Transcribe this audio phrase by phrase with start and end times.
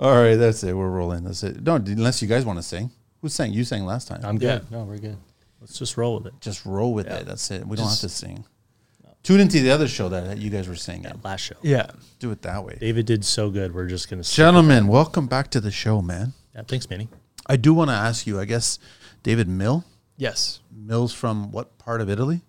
[0.00, 0.72] All right, that's it.
[0.74, 1.24] We're rolling.
[1.24, 1.62] That's it.
[1.62, 2.90] No, unless you guys want to sing.
[3.20, 3.52] Who sang?
[3.52, 4.20] You sang last time.
[4.24, 4.70] I'm good.
[4.70, 5.18] No, we're good.
[5.60, 6.40] Let's just roll with it.
[6.40, 7.26] Just roll with it.
[7.26, 7.66] That's it.
[7.66, 8.44] We don't have Just- to sing.
[9.22, 11.12] Tune into the other show that you guys were singing.
[11.22, 11.56] Last show.
[11.60, 11.90] Yeah.
[12.20, 12.78] Do it that way.
[12.80, 13.74] David did so good.
[13.74, 14.22] We're just gonna.
[14.22, 16.32] Gentlemen, welcome back to the show, man.
[16.54, 17.06] Yeah, thanks, Manny.
[17.46, 18.78] I do want to ask you, I guess,
[19.22, 19.84] David Mill.
[20.16, 20.60] Yes.
[20.74, 22.40] Mill's from what part of Italy?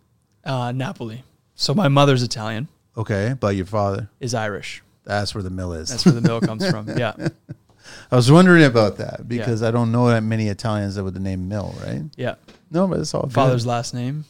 [0.45, 1.25] Uh, Napoli.
[1.55, 4.09] So my mother's Italian, Okay, but your father.
[4.21, 4.81] is Irish.
[5.03, 5.89] That's where the mill is.
[5.89, 6.97] That's where the mill comes from.
[6.97, 7.13] Yeah.
[8.11, 11.19] I was wondering about that because I don't know that many Italians that with the
[11.19, 12.03] name Mill, right?
[12.15, 12.35] Yeah.
[12.69, 13.33] No, but it's all good.
[13.33, 14.25] Father's last name.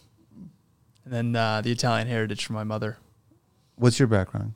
[1.06, 2.98] And then uh, the Italian heritage from my mother.
[3.76, 4.54] What's your background?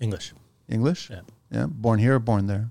[0.00, 0.32] English.
[0.68, 1.10] English?
[1.10, 1.20] Yeah.
[1.50, 1.66] Yeah.
[1.66, 2.70] Born here or born there?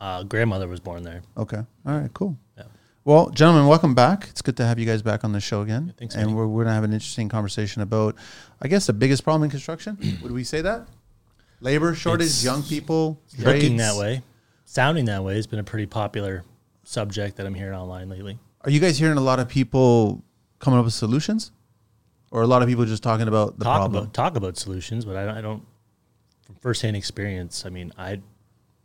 [0.00, 1.22] Uh, grandmother was born there.
[1.36, 1.58] Okay.
[1.86, 2.12] All right.
[2.12, 2.36] Cool.
[2.56, 2.64] Yeah.
[3.04, 4.28] Well, gentlemen, welcome back.
[4.30, 5.92] It's good to have you guys back on the show again.
[5.98, 6.36] thanks, and Manny.
[6.36, 8.16] we're, we're going to have an interesting conversation about,
[8.60, 9.98] I guess, the biggest problem in construction.
[10.22, 10.86] Would we say that?
[11.62, 14.22] Labor shortage, It's young people, Looking that way,
[14.64, 16.44] sounding that way has been a pretty popular
[16.82, 18.38] subject that I'm hearing online lately.
[18.62, 20.24] Are you guys hearing a lot of people
[20.58, 21.52] coming up with solutions?
[22.32, 24.02] Or a lot of people just talking about the talk problem?
[24.02, 25.62] about talk about solutions, but I don't, I don't
[26.42, 27.64] from firsthand experience.
[27.64, 28.20] I mean, I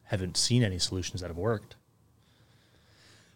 [0.04, 1.76] haven't seen any solutions that have worked.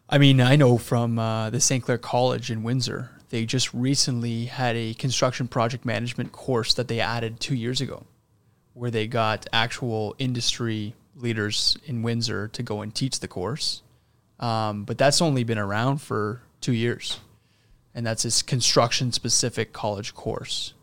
[0.10, 1.84] I mean, I know from uh, the St.
[1.84, 7.00] Clair College in Windsor, they just recently had a construction project management course that they
[7.00, 8.06] added two years ago,
[8.74, 13.82] where they got actual industry leaders in Windsor to go and teach the course.
[14.40, 17.20] Um, but that's only been around for two years.
[17.94, 20.74] And that's this construction specific college course.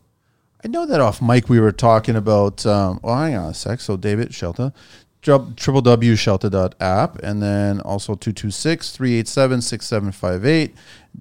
[0.63, 2.65] I know that off mic we were talking about.
[2.65, 3.79] Um, well, hang on a sec.
[3.79, 4.73] So, David Scelta,
[5.21, 10.75] triple W Scelta.app, and then also 226 387 6758,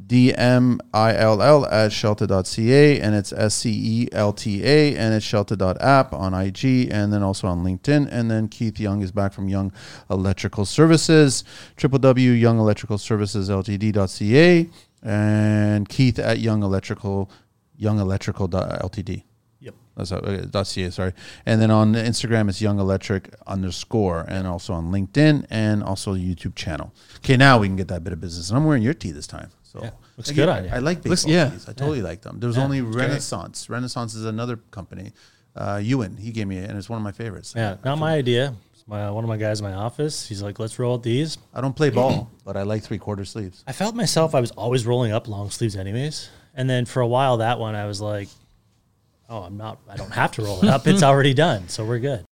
[0.07, 6.35] DMILL at Scelta.ca and it's S C E L T A, and it's Scelta.app on
[6.35, 8.09] IG, and then also on LinkedIn.
[8.11, 9.73] And then Keith Young is back from Young
[10.11, 11.45] Electrical Services,
[11.77, 14.69] triple W Young Electrical Services Ltd.ca,
[15.03, 17.31] and Keith at Young Electrical,
[17.77, 19.25] Young Electrical Ltd.
[19.61, 19.75] Yep.
[19.97, 21.13] That's how, uh, .ca, sorry.
[21.45, 26.55] And then on Instagram, it's Young Electric underscore, and also on LinkedIn and also YouTube
[26.55, 26.95] channel.
[27.19, 28.51] Okay, now we can get that bit of business.
[28.51, 29.51] And I'm wearing your tee this time.
[29.71, 30.71] So Yeah, looks Like, good yeah, on you.
[30.73, 31.51] I like baseball Looks- yeah.
[31.51, 31.69] tees.
[31.69, 32.41] I totally like them.
[32.41, 33.09] There's Yeah, only it's great.
[33.09, 33.69] Renaissance.
[33.69, 35.13] Renaissance is another company.
[35.55, 37.53] Uh, Ewan, he gave me it, and it's one of my favorites.
[37.55, 38.55] Yeah, not my idea.
[38.73, 40.27] It's my one of my guys in my office.
[40.27, 43.25] He's like, "Let's roll out these." I don't play ball, but I like three quarter
[43.27, 43.63] sleeves.
[43.67, 44.35] I felt myself.
[44.35, 46.31] I was always rolling up long sleeves, anyways.
[46.55, 48.29] And then for a while, that one I was like,
[49.29, 49.79] "Oh, I'm not.
[49.89, 50.87] I don't have to roll it up.
[50.87, 52.25] It's already done, so we're good."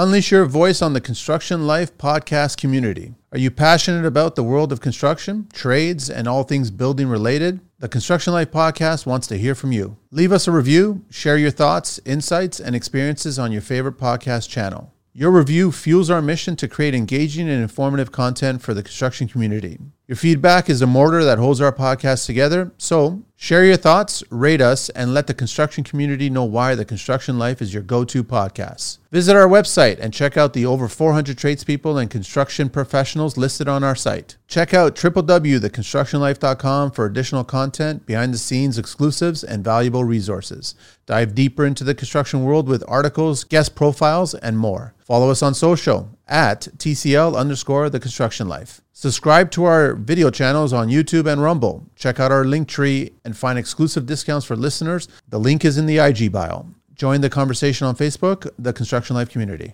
[0.00, 3.16] Unleash your voice on the Construction Life podcast community.
[3.32, 7.58] Are you passionate about the world of construction, trades, and all things building related?
[7.80, 9.96] The Construction Life podcast wants to hear from you.
[10.12, 14.94] Leave us a review, share your thoughts, insights, and experiences on your favorite podcast channel.
[15.12, 19.80] Your review fuels our mission to create engaging and informative content for the construction community.
[20.08, 22.72] Your feedback is a mortar that holds our podcast together.
[22.78, 27.38] So, share your thoughts, rate us, and let the construction community know why the Construction
[27.38, 28.96] Life is your go to podcast.
[29.12, 33.84] Visit our website and check out the over 400 tradespeople and construction professionals listed on
[33.84, 34.38] our site.
[34.46, 40.74] Check out www.theconstructionlife.com for additional content, behind the scenes exclusives, and valuable resources.
[41.04, 44.94] Dive deeper into the construction world with articles, guest profiles, and more.
[45.00, 48.80] Follow us on social at TCL underscore the construction life.
[48.92, 51.86] Subscribe to our video channels on YouTube and Rumble.
[51.96, 55.08] Check out our link tree and find exclusive discounts for listeners.
[55.28, 56.66] The link is in the IG bio.
[56.94, 59.72] Join the conversation on Facebook, the Construction Life community.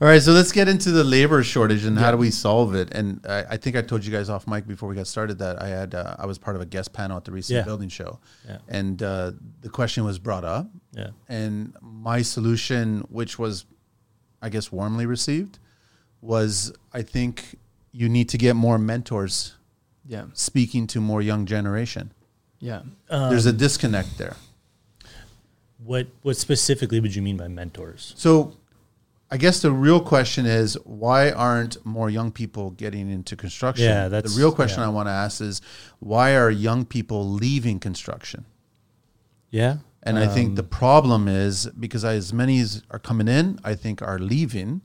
[0.00, 2.92] All right, so let's get into the labor shortage and how do we solve it?
[2.92, 5.60] And I, I think I told you guys off mic before we got started that
[5.60, 7.62] I had uh, I was part of a guest panel at the recent Yeah.
[7.62, 8.58] building show, Yeah.
[8.68, 9.32] and uh,
[9.62, 11.08] the question was brought up, Yeah.
[11.30, 13.64] and my solution, which was,
[14.42, 15.58] I guess, warmly received,
[16.26, 17.56] was I think
[17.92, 19.56] you need to get more mentors
[20.06, 20.24] Yeah.
[20.34, 22.12] speaking to more young generation.
[22.58, 22.82] Yeah.
[23.08, 24.36] There's a um, disconnect there.
[25.84, 28.12] What What specifically would you mean by mentors?
[28.16, 28.56] So,
[29.30, 33.86] I guess the real question is why aren't more young people getting into construction?
[33.86, 34.86] Yeah, that's- the real question yeah.
[34.86, 35.60] I want to ask is
[35.98, 38.44] why are young people leaving construction?
[39.50, 39.78] Yeah.
[40.02, 43.74] And I think the um, problem is because as many as are coming in, I
[43.74, 44.80] think are leaving,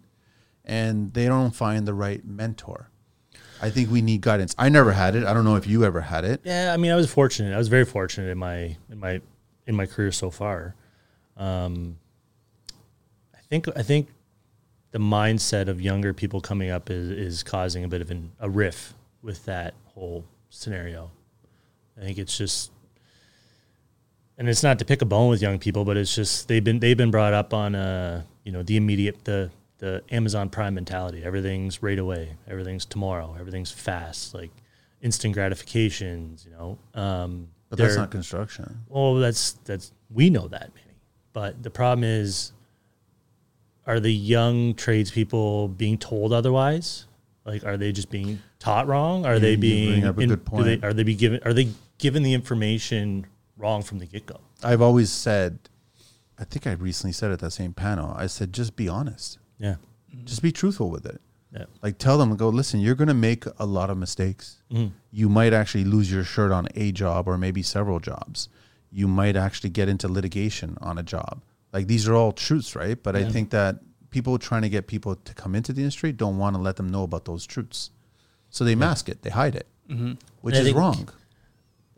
[0.65, 2.89] and they don't find the right mentor.
[3.61, 4.55] I think we need guidance.
[4.57, 5.23] I never had it.
[5.23, 6.41] I don't know if you ever had it.
[6.43, 7.53] Yeah, I mean, I was fortunate.
[7.53, 9.21] I was very fortunate in my in my
[9.67, 10.75] in my career so far.
[11.37, 11.97] Um,
[13.35, 14.07] I think I think
[14.91, 18.49] the mindset of younger people coming up is is causing a bit of an, a
[18.49, 21.11] riff with that whole scenario.
[21.97, 22.71] I think it's just,
[24.37, 26.79] and it's not to pick a bone with young people, but it's just they've been
[26.79, 31.23] they've been brought up on a you know the immediate the the Amazon Prime mentality.
[31.23, 32.35] Everything's right away.
[32.47, 33.35] Everything's tomorrow.
[33.39, 34.33] Everything's fast.
[34.33, 34.51] Like
[35.01, 36.45] instant gratifications.
[36.45, 36.77] You know.
[36.93, 38.79] Um, But that's not construction.
[38.87, 40.97] well, that's that's we know that, Manny.
[41.33, 42.53] But the problem is,
[43.87, 47.05] are the young tradespeople being told otherwise?
[47.43, 49.25] Like, are they just being taught wrong?
[49.25, 50.01] Are You- they being?
[50.01, 51.39] bring up a in- they- are they be given?
[51.43, 53.25] Are they given the information
[53.57, 54.39] wrong from the get go?
[54.63, 55.57] I've always said,
[56.37, 59.39] I think I recently said at that same panel, I said, just be honest.
[59.61, 59.75] Yeah,
[60.25, 61.21] Just be truthful with it.
[61.53, 64.57] yeah, Like tell them, go, listen, you're going to make a lot of mistakes.
[64.71, 64.91] Mhm.
[65.11, 68.49] You might actually lose your shirt on a job or maybe several jobs.
[68.91, 71.41] You might actually get into litigation on a job.
[71.71, 73.01] Like these are all truths, right?
[73.01, 73.77] But I think that
[74.09, 76.89] people trying to get people to come into the industry don't want to let them
[76.89, 77.91] know about those truths.
[78.49, 80.13] So they mask it, they hide it, Mm-hmm.
[80.41, 81.09] which is think- wrong.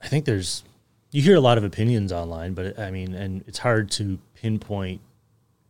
[0.02, 0.64] I think there's
[1.12, 5.00] you hear a lot of opinions online, but I mean, and it's hard to pinpoint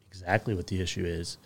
[0.09, 1.37] exactly what the issue is.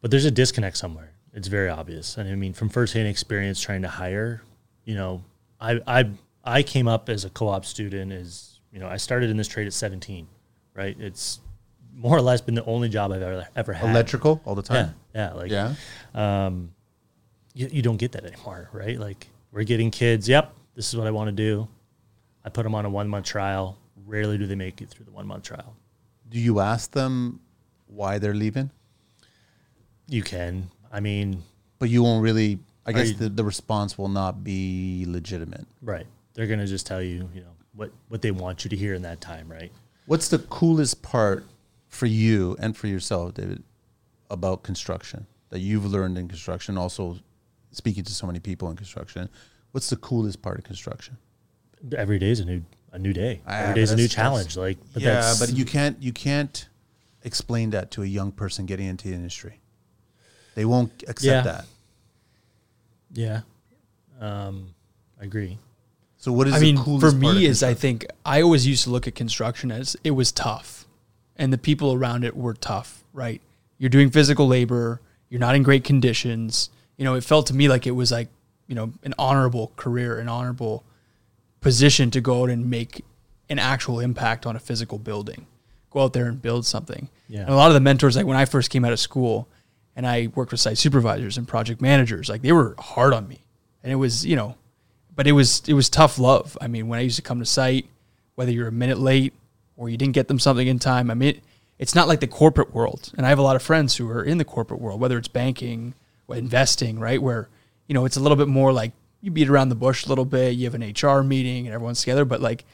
[0.00, 1.12] But there's a disconnect somewhere.
[1.32, 4.42] It's very obvious, and I mean, from firsthand experience trying to hire,
[4.84, 5.22] you know,
[5.60, 6.10] I I
[6.44, 8.10] I came up as a co-op student.
[8.12, 10.26] As you know, I started in this trade at 17,
[10.74, 10.96] right?
[10.98, 11.40] It's
[11.94, 13.90] more or less been the only job I've ever ever had.
[13.90, 14.94] Electrical all the yeah, time.
[15.14, 15.74] yeah, like Yeah.
[16.14, 16.72] um,
[17.54, 18.98] you, you don't get that anymore, right?
[18.98, 20.28] Like we're getting kids.
[20.28, 21.68] Yep, this is what I want to do.
[22.44, 23.76] I put them on a one month trial.
[24.06, 25.76] Rarely do they make it through the one month trial.
[26.28, 27.40] Do you ask them
[27.86, 28.70] why they're leaving?
[30.10, 30.70] You can.
[30.92, 31.42] I mean,
[31.78, 32.58] But you won't really.
[32.84, 35.66] I guess you- the, the response will not be legitimate.
[35.82, 36.06] right?
[36.34, 39.02] They're gonna just tell you, you know, what what they want you to hear in
[39.02, 39.70] that time, right?
[40.06, 41.44] What's the coolest part
[41.88, 43.62] for you and for yourself, David,
[44.30, 46.76] about construction that you've learned in construction?
[46.78, 47.18] Also,
[47.72, 49.28] speaking to so many people in construction,
[49.72, 51.16] what's the coolest part of construction?
[51.96, 52.62] Every day is a new
[52.92, 53.40] a new day.
[53.46, 54.56] Ah, Every day is a new challenge.
[54.56, 56.68] Like, but yeah, but you can't you can't
[57.22, 59.59] explain that to a young person getting into the industry.
[60.60, 61.40] They won't accept Yeah.
[61.52, 61.64] that.
[63.12, 63.40] yeah,
[64.20, 64.74] um,
[65.18, 65.58] I agree.
[66.18, 68.84] So what is I the mean, coolest for me, is I think I always used
[68.84, 70.86] to look at construction as it was tough,
[71.36, 73.02] and the people around it were tough.
[73.14, 73.40] Right?
[73.78, 75.00] You're doing physical labor.
[75.30, 76.68] You're not in great conditions.
[76.98, 78.28] You know, it felt to me like it was like
[78.66, 80.84] you know an honorable career, an honorable
[81.62, 83.02] position to go out and make
[83.48, 85.46] an actual impact on a physical building.
[85.90, 87.08] Go out there and build something.
[87.28, 87.40] Yeah.
[87.40, 89.48] And a lot of the mentors, like when I first came out of school,
[89.96, 93.40] and I worked with site supervisors and project managers, like they were hard on me,
[93.82, 94.56] and it was you know
[95.20, 96.56] but it was it was tough love.
[96.62, 97.86] I mean, when I used to come to site,
[98.36, 99.34] whether you're a minute late
[99.76, 101.42] or you didn't get them something in time, I mean,
[101.78, 103.12] it's not like the corporate world.
[103.16, 105.28] And I have a lot of friends who are in the corporate world, whether it's
[105.28, 105.92] banking
[106.26, 107.20] or investing, right?
[107.20, 107.50] Where
[107.86, 110.24] you know it's a little bit more like you beat around the bush a little
[110.24, 110.56] bit.
[110.56, 112.64] You have an HR meeting and everyone's together, but like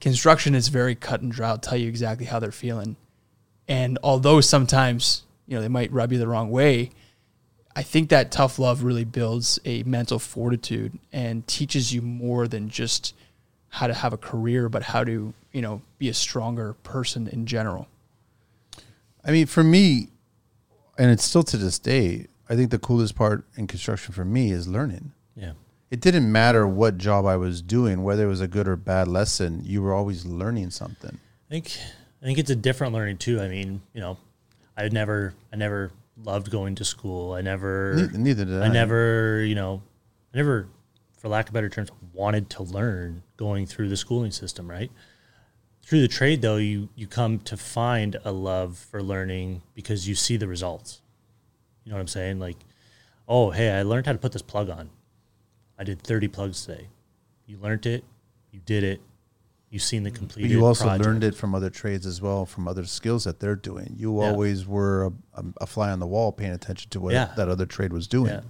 [0.00, 1.48] construction is very cut and dry.
[1.48, 2.94] I'll tell you exactly how they're feeling.
[3.66, 6.90] And although sometimes you know they might rub you the wrong way,
[7.74, 12.68] I think that tough love really builds a mental fortitude and teaches you more than
[12.68, 13.14] just
[13.68, 17.46] how to have a career, but how to, you know, be a stronger person in
[17.46, 17.88] general.
[19.24, 20.08] I mean, for me,
[20.96, 24.50] and it's still to this day, I think the coolest part in construction for me
[24.50, 25.12] is learning.
[25.36, 25.52] Yeah,
[25.90, 29.06] It didn't matter what job I was doing, whether it was a good or bad
[29.06, 31.18] lesson, you were always learning something.
[31.48, 31.78] I think
[32.20, 33.40] I think it's a different learning too.
[33.40, 34.16] I mean, you know,
[34.78, 37.32] I never I never loved going to school.
[37.32, 38.66] I never Neither, neither did I.
[38.66, 39.82] I never, you know,
[40.32, 40.68] I never,
[41.16, 44.90] for lack of better terms, wanted to learn going through the schooling system, right?
[45.82, 50.14] Through the trade, though, you you come to find a love for learning because you
[50.14, 51.02] see the results.
[51.84, 52.38] You know what I'm saying?
[52.38, 52.56] Like,
[53.26, 54.90] oh, hey, I learned how to put this plug on.
[55.78, 56.88] I did 30 plugs today.
[57.46, 58.04] You learned it,
[58.50, 59.00] you did it,
[59.70, 60.42] you've seen the complete.
[60.44, 61.04] But you also project.
[61.04, 63.94] learned it from other trades as well, from other skills that they're doing.
[63.96, 64.28] You Yeah.
[64.30, 67.32] always were a, a, a fly on the wall, paying attention to what Yeah.
[67.36, 68.32] that other trade was doing.
[68.32, 68.40] Yeah,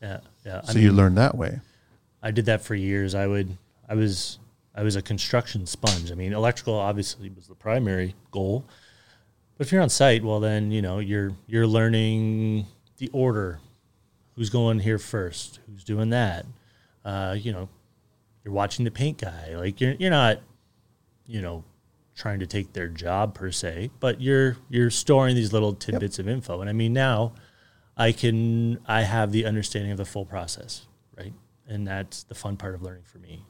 [0.00, 0.60] yeah, yeah.
[0.66, 1.60] I So you learned that way.
[2.22, 3.14] I did that for years.
[3.14, 3.56] I would,
[3.88, 4.38] I was,
[4.74, 6.10] I was a construction sponge.
[6.10, 8.64] I mean, electrical obviously was the primary goal,
[9.58, 13.58] but if you're on site, well, then you know you're you're learning the order,
[14.34, 16.46] who's going here first, who's doing that.
[17.04, 17.68] Uh, you know,
[18.44, 19.54] you're watching the paint guy.
[19.56, 20.40] Like you're you're not,
[21.32, 21.64] you know,
[22.14, 26.28] trying to take their job per se, but you're you're storing these little tidbits of
[26.28, 26.60] info.
[26.60, 27.32] And I mean, now
[27.96, 30.86] I can I have the understanding of the full process,
[31.16, 31.32] right?
[31.66, 33.46] And that's the fun part of learning for me.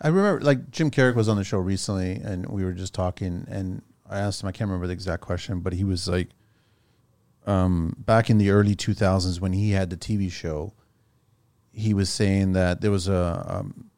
[0.00, 3.46] I remember, like Jim Caruk was on the show recently, and we were just talking,
[3.50, 6.28] and I asked him, I can't remember the exact question, but he was like,
[7.46, 10.72] um, back in the early 2000s when he had the TV show,
[11.72, 13.90] he was saying that there was a um,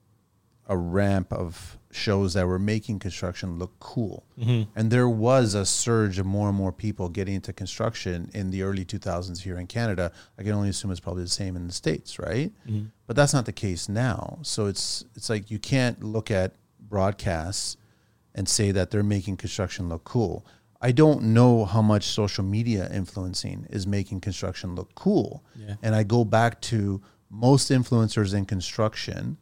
[0.68, 4.24] a ramp of shows that were making construction look cool.
[4.38, 4.70] Mm-hmm.
[4.74, 8.62] And there was a surge of more and more people getting into construction in the
[8.62, 10.12] early 2000s here in Canada.
[10.38, 12.52] I can only assume it's probably the same in the states, right?
[12.66, 12.86] Mm-hmm.
[13.06, 14.38] But that's not the case now.
[14.42, 17.76] So it's it's like you can't look at broadcasts
[18.34, 20.46] and say that they're making construction look cool.
[20.80, 25.44] I don't know how much social media influencing is making construction look cool.
[25.56, 25.74] Yeah.
[25.82, 29.38] And I go back to most influencers in construction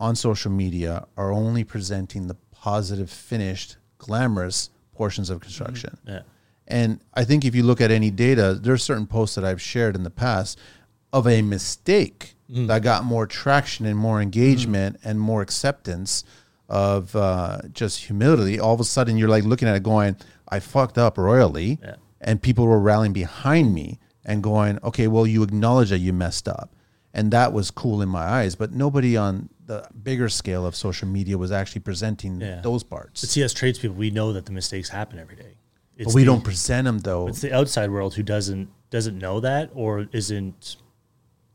[0.00, 5.98] on social media are only presenting the positive, finished, glamorous portions of construction.
[6.02, 6.10] Mm-hmm.
[6.10, 6.22] Yeah.
[6.66, 9.60] And I think if you look at any data, there are certain posts that I've
[9.60, 10.58] shared in the past
[11.12, 12.66] of a mistake mm.
[12.68, 15.10] that got more traction and more engagement mm.
[15.10, 16.24] and more acceptance
[16.68, 18.60] of uh, just humility.
[18.60, 20.16] All of a sudden, you're like looking at it going,
[20.48, 21.78] I fucked up royally.
[21.82, 21.96] Yeah.
[22.20, 26.46] And people were rallying behind me and going, okay, well, you acknowledge that you messed
[26.46, 26.74] up.
[27.12, 28.54] And that was cool in my eyes.
[28.54, 32.60] But nobody on the bigger scale of social media was actually presenting Yeah.
[32.60, 33.20] those parts.
[33.20, 35.54] But see, as tradespeople, we know that the mistakes happen every day.
[35.96, 37.26] It's but we the- don't present them though.
[37.28, 40.76] It's the outside world who doesn't doesn't know that or isn't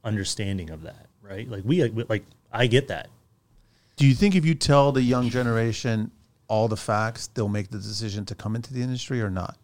[0.03, 1.49] understanding of that, right?
[1.49, 3.09] Like we like I get that.
[3.97, 6.11] Do you think if you tell the young generation
[6.47, 9.57] all the facts, they'll make the decision to come into the industry or not?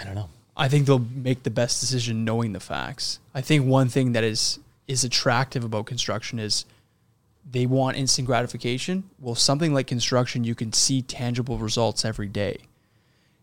[0.00, 0.28] I don't know.
[0.60, 3.18] I think they'll make the best decision knowing the facts.
[3.34, 6.64] I think one thing that is is attractive about construction is
[7.50, 9.04] they want instant gratification.
[9.18, 12.58] Well, something like construction, you can see tangible results every day.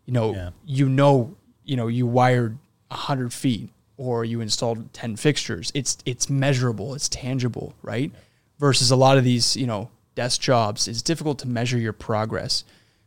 [0.06, 0.50] You know, Yeah.
[0.66, 2.58] you know, you know, you wired
[2.92, 5.72] hundred feet or you installed ten fixtures.
[5.74, 6.94] It's it's measurable.
[6.94, 8.12] It's tangible, right?
[8.60, 12.64] Versus a lot of these, you know, desk jobs, it's difficult to measure your progress.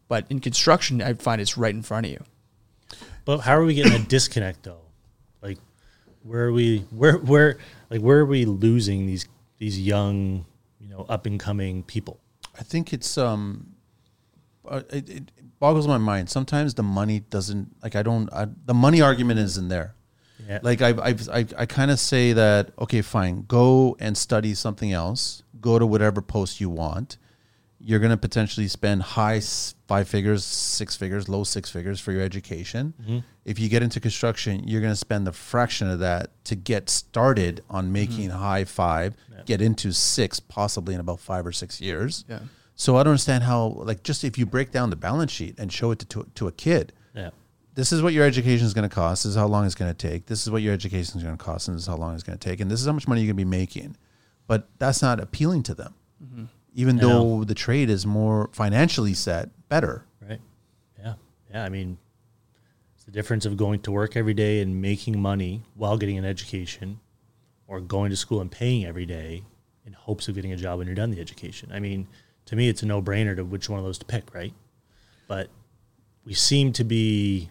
[0.08, 2.24] But in construction, I find it's right in front of you.
[3.30, 4.80] But how are we getting a disconnect though?
[5.40, 5.58] Like
[6.24, 7.58] where are we where where
[7.88, 10.46] like where are we losing these these young,
[10.80, 12.18] you know, up and coming people?
[12.58, 13.76] I think it's um,
[14.68, 16.28] uh, it, it boggles my mind.
[16.28, 18.28] Sometimes the money doesn't like I don't.
[18.32, 19.94] I, the money argument isn't there.
[20.48, 20.58] Yeah.
[20.62, 24.90] Like I've, I've I I kind of say that okay, fine, go and study something
[24.90, 25.44] else.
[25.60, 27.16] Go to whatever post you want.
[27.82, 29.40] You're gonna potentially spend high
[29.88, 32.94] five figures, six figures, low six figures for your education.
[33.00, 33.18] Mm-hmm.
[33.44, 37.62] If you get into construction, you're gonna spend the fraction of that to get started
[37.70, 37.92] on mm-hmm.
[37.92, 42.24] making high five, get into six, possibly in about five or six years.
[42.28, 42.40] Yeah.
[42.74, 45.70] So I don't understand how, like, just if you break down the balance sheet and
[45.70, 47.28] show it to, to, to a kid, Yeah.
[47.74, 49.24] this is what your education is going to cost.
[49.24, 50.24] This is how long it's going to take.
[50.26, 52.22] This is what your education is going to cost, and this is how long it's
[52.22, 52.58] going to take.
[52.58, 53.98] And this is how much money you're going to be making.
[54.46, 55.94] But that's not appealing to them,
[56.24, 56.44] mm-hmm.
[56.74, 57.08] Even I know.
[57.08, 60.04] though the trade is more financially set better.
[60.20, 60.40] Right.
[60.98, 61.14] Yeah.
[61.52, 61.64] Yeah.
[61.64, 61.98] I mean,
[62.94, 66.24] it's the difference of going to work every day and making money while getting an
[66.24, 67.00] education
[67.66, 69.44] or going to school and paying every day
[69.86, 71.70] in hopes of getting a job when you're done the education.
[71.72, 72.06] I mean,
[72.46, 74.52] to me, it's a no brainer to which one of those to pick, right?
[75.28, 75.48] But
[76.24, 77.50] we seem to be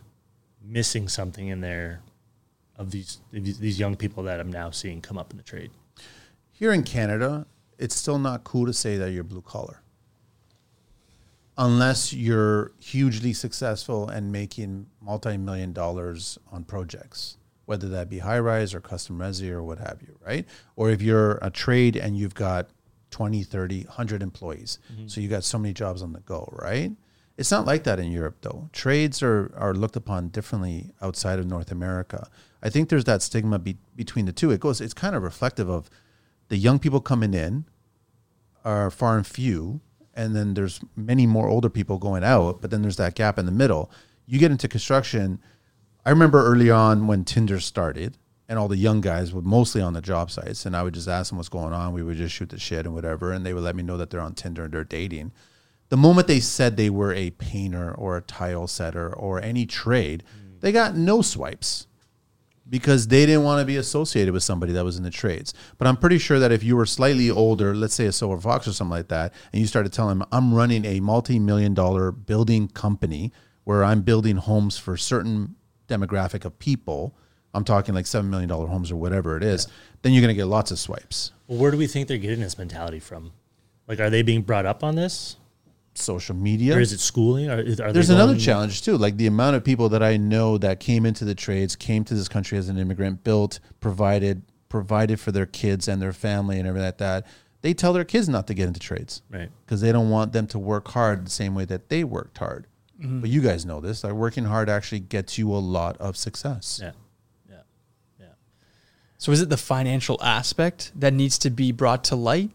[0.62, 2.02] missing something in there
[2.76, 5.72] of these these young people that I'm now seeing come up in the trade.
[6.52, 7.46] Here in Canada,
[7.80, 9.82] it's still not cool to say that you're blue collar.
[11.58, 18.40] Unless you're hugely successful and making multi million dollars on projects, whether that be high
[18.40, 20.46] rise or custom resi or what have you, right?
[20.76, 22.70] Or if you're a trade and you've got
[23.12, 24.80] 20, 30, 100 employees.
[24.94, 25.08] Mm-hmm.
[25.08, 26.92] So you got so many jobs on the go, right?
[27.38, 28.70] It's not like that in Europe, though.
[28.74, 32.30] Trades are, are looked upon differently outside of North America.
[32.62, 34.52] I think there's that stigma be, between the two.
[34.52, 34.82] It goes.
[34.82, 35.90] It's kind of reflective of
[36.50, 37.66] the young people coming in
[38.64, 39.82] are far and few,
[40.14, 42.62] and then there's many more older people going out.
[42.62, 43.92] But then there's that gap in the middle.
[44.26, 45.40] You get into construction.
[46.06, 49.94] I remember early on when Tinder started, and all the young guys were mostly on
[49.94, 51.94] the job sites, and I would just ask them what's going on.
[51.94, 54.10] We would just shoot the shit and whatever, and they would let me know that
[54.10, 55.32] they're on Tinder and they're dating.
[55.90, 60.24] The moment they said they were a painter or a tile setter or any trade,
[60.60, 61.88] they got no swipes
[62.70, 65.54] because they didn't want to be associated with somebody that was in the trades.
[65.78, 68.68] But I'm pretty sure that if you were slightly older, let's say a Silver Fox
[68.68, 72.12] or something like that, and you started telling them, I'm running a multi million dollar
[72.12, 73.32] building company
[73.64, 75.56] where I'm building homes for certain
[75.88, 77.16] demographic of people,
[77.54, 79.68] I'm talking like $7 million homes or whatever it is,
[80.02, 81.32] then you're going to get lots of swipes.
[81.48, 83.32] Well, where do we think they're getting this mentality from?
[83.88, 85.36] Like, are they being brought up on this,
[85.96, 86.78] Social media.
[86.78, 87.50] or is it schooling?
[87.50, 88.98] Or is, are There's another challenge too.
[88.98, 92.14] Like the amount of people that I know that came into the trades, came to
[92.14, 96.68] this country as an immigrant, built, provided, provided for their kids and their family and
[96.68, 97.26] everything like that.
[97.62, 99.50] They tell their kids not to get into trades Right.
[99.66, 102.68] because they don't want them to work hard the same way that they worked hard.
[103.02, 103.20] Mm-hmm.
[103.22, 104.04] But you guys know this.
[104.04, 106.80] Like working hard actually gets you a lot of success.
[106.82, 106.92] Yeah.
[107.50, 107.56] Yeah.
[108.20, 108.26] Yeah.
[109.18, 112.52] So is it the financial aspect that needs to be brought to light?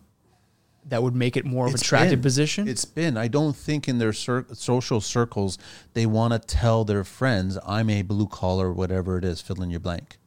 [0.89, 2.23] That would make it more of an It's attractive been.
[2.23, 2.69] position?
[2.69, 3.17] It's been.
[3.17, 5.59] I don't think in their cir- social circles
[5.95, 9.71] they want to tell their friends, "I'm a blue collar, whatever it is." Fill in
[9.71, 10.19] your blank.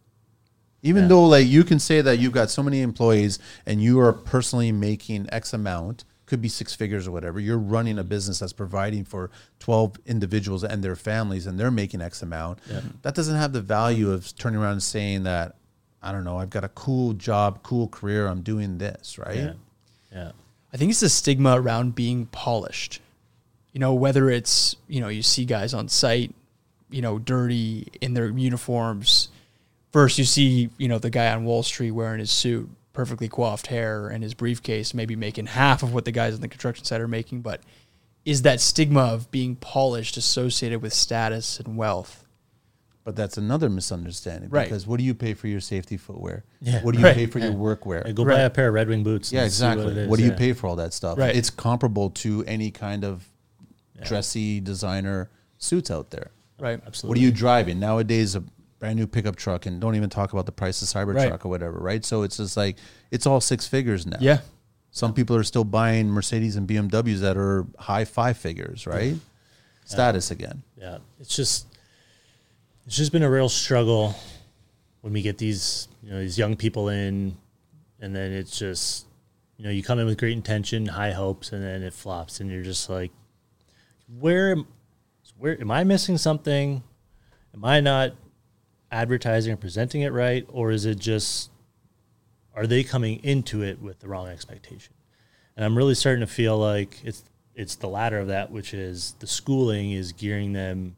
[0.84, 1.10] Even Yeah.
[1.10, 4.72] though, like, you can say that you've got so many employees and you are personally
[4.72, 7.40] making X amount, could be six figures or whatever.
[7.40, 12.02] You're running a business that's providing for twelve individuals and their families, and they're making
[12.02, 12.60] X amount.
[13.02, 15.56] That doesn't have the value of turning around and saying that.
[16.02, 16.38] I don't know.
[16.38, 18.28] I've got a cool job, cool career.
[18.28, 19.36] I'm doing this, right?
[19.38, 19.54] Yeah.
[20.12, 20.32] Yeah.
[20.74, 23.02] I think it's the stigma around being polished.
[23.74, 26.34] You know, whether it's, you know, you see guys on site,
[26.90, 29.30] you know, dirty in their uniforms.
[29.92, 33.68] First, you see, you know, the guy on Wall Street wearing his suit, perfectly coiffed
[33.68, 37.02] hair, and his briefcase, maybe making half of what the guys in the construction site
[37.02, 37.42] are making.
[37.42, 37.62] But
[38.26, 42.26] is that stigma of being polished associated with status and wealth?
[43.08, 44.50] But that's another misunderstanding.
[44.50, 44.66] Right.
[44.66, 46.44] Because what do you pay for your safety footwear?
[46.60, 46.82] Yeah.
[46.84, 47.16] What do you Right.
[47.16, 48.06] pay for your workwear?
[48.06, 48.36] Yeah, go Right.
[48.36, 49.32] buy a pair of Red Wing boots.
[49.32, 49.86] Yeah, exactly.
[49.86, 50.24] What, it What, is.
[50.24, 50.38] do you Yeah.
[50.38, 51.18] pay for all that stuff?
[51.18, 51.34] Right.
[51.34, 53.24] It's comparable to any kind of
[54.04, 56.32] dressy designer suits out there.
[56.60, 56.82] Right.
[56.86, 57.08] Absolutely.
[57.08, 58.36] What are you driving nowadays?
[58.36, 58.44] A
[58.80, 61.46] brand new pickup truck, and don't even talk about the price of Cybertruck Right.
[61.46, 62.04] or whatever, right?
[62.04, 62.76] So it's just like
[63.10, 64.18] it's all six figures now.
[64.20, 64.40] Yeah.
[64.92, 69.16] Some people are still buying Mercedes and BMWs that are high five figures, right?
[69.86, 70.64] Status again.
[70.78, 71.68] Yeah, it's just
[72.88, 74.16] it's just been a real struggle
[75.02, 77.38] when we get these you know these young people in,
[78.00, 79.06] and then it's just
[79.58, 82.50] you know you come in with great intention, high hopes, and then it flops, and
[82.50, 83.12] you're just like,
[84.20, 84.68] where am
[85.38, 86.82] where am I missing something?
[87.54, 88.14] Am I not
[88.90, 91.52] advertising or presenting it right, or is it just
[92.56, 94.94] are they coming into it with the wrong expectation?
[95.58, 99.14] And I'm really starting to feel like it's it's the latter of that, which is
[99.20, 100.96] the schooling is gearing them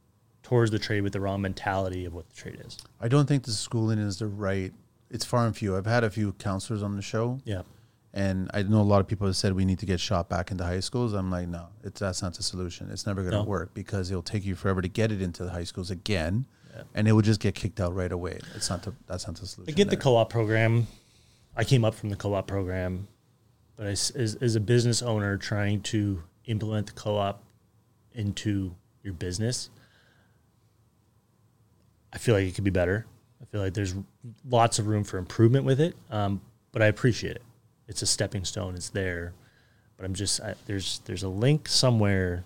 [0.49, 2.75] towards the trade with the wrong mentality of what the trade is.
[2.99, 4.73] I don't think the schooling is the right.
[5.11, 5.77] It's far and few.
[5.77, 7.61] I've had a few counselors on the show, Yeah.
[8.15, 10.49] and I know a lot of people have said we need to get shot back
[10.49, 11.13] into high schools.
[11.13, 12.89] I'm like, no, it's that's not the solution.
[12.89, 13.43] It's never going to No.
[13.43, 16.81] work because it'll take you forever to get it into the high schools again, Yeah.
[16.95, 18.39] and it will just get kicked out right away.
[18.55, 19.71] It's not the, that's not the solution.
[19.71, 20.87] I get the co-op program.
[21.55, 23.07] I came up from the co-op program,
[23.75, 27.43] but I as, as a business owner trying to implement the co-op
[28.13, 29.69] into your business,
[32.13, 33.05] I feel like it could be better.
[33.41, 33.95] I feel like there's
[34.49, 36.41] lots of room for improvement with it, um,
[36.71, 37.41] but I appreciate it.
[37.87, 38.75] It's a stepping stone.
[38.75, 39.33] It's there,
[39.97, 42.43] but I'm just I, there's there's a link somewhere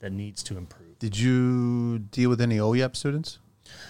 [0.00, 0.98] that needs to improve.
[0.98, 3.38] Did you deal with any OYAP students?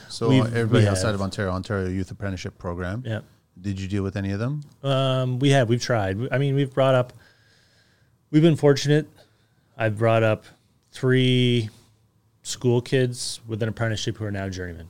[0.08, 3.02] So We've- everybody outside of Ontario, Ontario Youth Apprenticeship Program.
[3.06, 3.20] Yeah.
[3.60, 4.62] Did you deal with any of them?
[4.84, 5.68] Um, we have.
[5.68, 6.16] We've tried.
[6.30, 7.12] I mean, we've brought up.
[8.30, 9.08] We've been fortunate.
[9.76, 10.44] I've brought up
[10.92, 11.70] three
[12.48, 14.88] school kids with an apprenticeship who are now journeymen.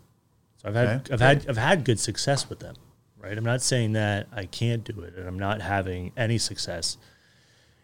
[0.59, 1.15] So I've had Okay.
[1.15, 2.77] I've had I've had good success with them.
[3.19, 3.37] Right.
[3.37, 6.97] I'm not saying that I can't do it, and I'm not having any success.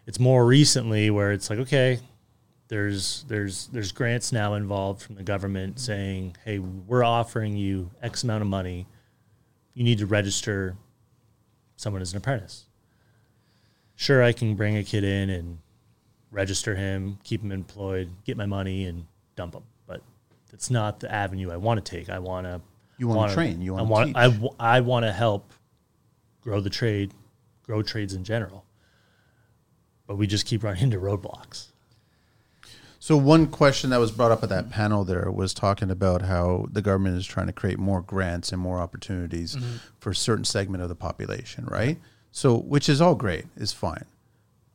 [0.06, 1.98] It's more recently where it's like, okay,
[2.68, 8.22] there's there's there's grants now involved from the government saying, hey, we're offering you X
[8.22, 8.86] amount of money.
[9.74, 10.76] You need to register
[11.76, 12.66] someone as an apprentice.
[13.96, 15.58] Sure, I can bring a kid in and
[16.30, 19.64] register him, keep him employed, get my money, and dump them.
[19.86, 20.02] But
[20.52, 22.08] it's not the avenue I want to take.
[22.08, 22.60] I want to.
[22.96, 24.08] You wanna train, you want.
[24.08, 24.16] teach.
[24.16, 25.52] I, w- I want to help
[26.40, 27.12] grow the trade,
[27.64, 28.64] grow trades in general.
[30.06, 31.68] But we just keep running into roadblocks.
[33.04, 36.66] So one question that was brought up at that panel there was talking about how
[36.72, 39.76] the government is trying to create more grants and more opportunities mm-hmm.
[39.98, 41.98] for a certain segment of the population, right?
[42.30, 44.06] So which is all great, is fine.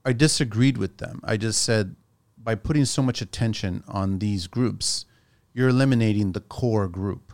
[0.06, 1.22] I disagreed with them.
[1.24, 1.96] I just said
[2.42, 5.06] by putting so much attention on these groups,
[5.54, 7.34] you're eliminating the core group.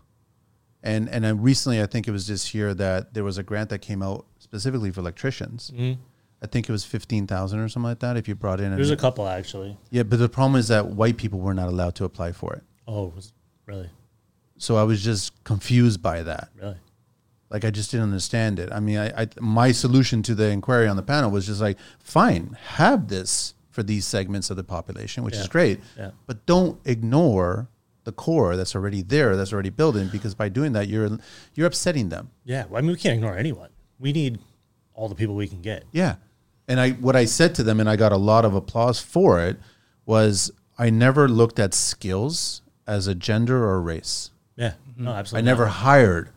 [0.83, 3.69] And and I recently I think it was this year that there was a grant
[3.69, 5.71] that came out specifically for electricians.
[5.73, 5.99] Mm-hmm.
[6.43, 8.17] I think it was fifteen thousand or something like that.
[8.17, 9.77] If you brought in, There's a couple actually.
[9.89, 12.63] yeah, but the problem is that white people were not allowed to apply for it.
[12.87, 13.33] Oh, was
[13.65, 13.89] really,
[14.57, 16.49] So I was just confused by that.
[16.61, 16.77] really.
[17.49, 18.71] Like I just didn't understand it.
[18.71, 21.77] I mean, I, I my solution to the inquiry on the panel was just like,
[21.99, 26.11] fine, have this for these segments of the population, which is great, Yeah.
[26.27, 27.67] but don't ignore
[28.05, 31.19] the core that's already there, that's already building, because by doing that, you're
[31.55, 32.31] you're upsetting them.
[32.45, 33.69] Yeah, well, I mean, we can't ignore anyone.
[33.99, 34.39] We need
[34.93, 35.83] all the people we can get.
[35.91, 36.15] Yeah.
[36.69, 39.41] And I what I said to them and I got a lot of applause for
[39.41, 39.57] it
[40.05, 44.31] was I never looked at skills as a gender or race.
[44.55, 45.19] Yeah, no, mm-hmm.
[45.19, 45.49] absolutely.
[45.49, 45.73] I never not.
[45.73, 46.29] hired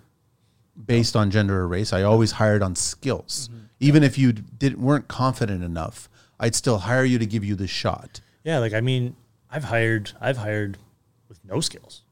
[0.86, 1.92] based on gender or race.
[1.92, 3.48] I always hired on skills.
[3.48, 3.64] Mm-hmm.
[3.80, 6.08] Even if you didn't weren't confident enough,
[6.40, 8.20] I'd still hire you to give you the shot.
[8.44, 9.16] Yeah, like I mean,
[9.50, 10.78] I've hired, I've hired
[11.28, 12.02] with no skills.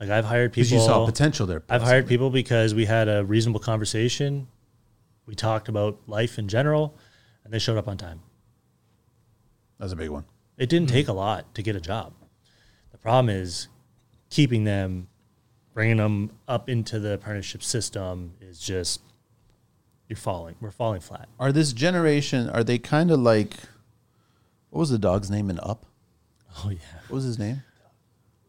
[0.00, 1.62] Like I've hired people Because you saw potential there.
[1.68, 4.48] I've hired people because we had a reasonable conversation.
[5.26, 6.96] We talked about life in general,
[7.44, 8.20] and they showed up on time.
[9.78, 10.24] That's a big one.
[10.56, 10.94] It didn't hmm.
[10.94, 12.14] take a lot to get a job.
[12.92, 13.68] The problem is
[14.30, 15.08] keeping them,
[15.74, 19.02] bringing them up into the apprenticeship system is just
[20.10, 20.56] you're falling.
[20.60, 21.28] We're falling flat.
[21.38, 22.50] Are this generation?
[22.50, 23.54] Are they kind of like?
[24.70, 25.86] What was the dog's name in Up?
[26.64, 27.62] Oh yeah, What was his name?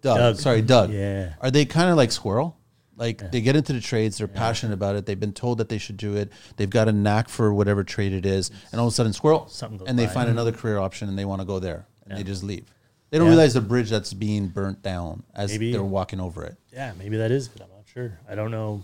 [0.02, 0.18] Dug.
[0.18, 0.36] Dug.
[0.38, 0.92] Sorry, Dug.
[0.92, 1.34] Yeah.
[1.40, 2.58] Are they kind of like Squirrel?
[2.98, 5.06] Like they get into the trades, they're passionate about it.
[5.06, 6.32] They've been told that they should do it.
[6.58, 9.48] They've got a knack for whatever trade it is, and all of a sudden, Squirrel,
[9.48, 10.14] Something goes and they by.
[10.14, 10.38] find mm-hmm.
[10.38, 12.66] another career option, and they want to go there, and they just leave.
[13.10, 13.34] They don't Yeah.
[13.34, 15.72] realize the bridge that's being burnt down as Maybe.
[15.72, 16.58] they're walking over it.
[16.72, 16.94] yeah.
[16.98, 17.62] Maybe that is it.
[17.62, 18.20] I'm not sure.
[18.30, 18.84] I don't know.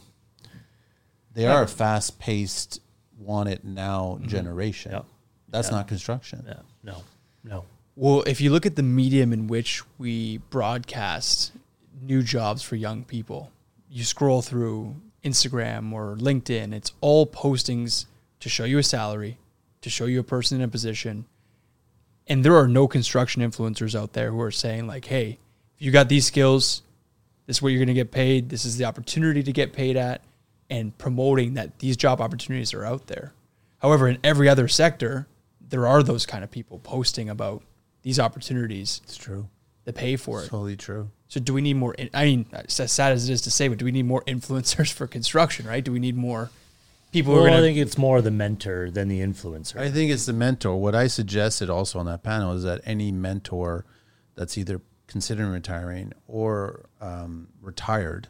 [1.38, 2.82] They are a fast-paced,
[3.19, 4.28] want it now mm-hmm.
[4.28, 4.91] generation.
[4.91, 5.06] Yep.
[5.50, 5.76] That's Yeah.
[5.76, 6.43] not construction.
[6.47, 7.04] Yeah, no,
[7.43, 7.65] no.
[7.95, 11.52] Well, if you look at the medium in which we broadcast
[12.02, 13.52] new jobs for young people,
[13.88, 18.08] you scroll through Instagram or LinkedIn, it's all postings
[18.39, 19.38] to show you a salary,
[19.82, 21.26] to show you a person in a position.
[22.26, 25.38] And there are no construction influencers out there who are saying, like, hey,
[25.76, 26.82] if you got these skills,
[27.45, 29.97] this is what you're going to get paid, this is the opportunity to get paid
[29.97, 30.21] at,
[30.69, 33.34] and promoting that these job opportunities are out there.
[33.80, 35.27] However, in every other sector,
[35.62, 37.63] there are those kind of people posting about
[38.03, 39.47] these opportunities, It's true.
[39.86, 40.47] the pay for it.
[40.49, 41.10] Totally true.
[41.30, 41.93] So, do we need more?
[42.13, 44.23] I mean, it's as sad as it is to say, but do we need more
[44.27, 45.67] influencers for construction?
[45.67, 45.84] Right?
[45.84, 46.49] Do we need more
[47.12, 49.77] people who Well, are I going think it's more the mentor than the influencer.
[49.77, 50.77] I think it's the mentor.
[50.77, 53.86] What I suggested also on that panel is that any mentor
[54.36, 58.27] that's either considering retiring or um, retired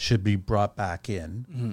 [0.00, 1.72] should be brought back in, mm-hmm.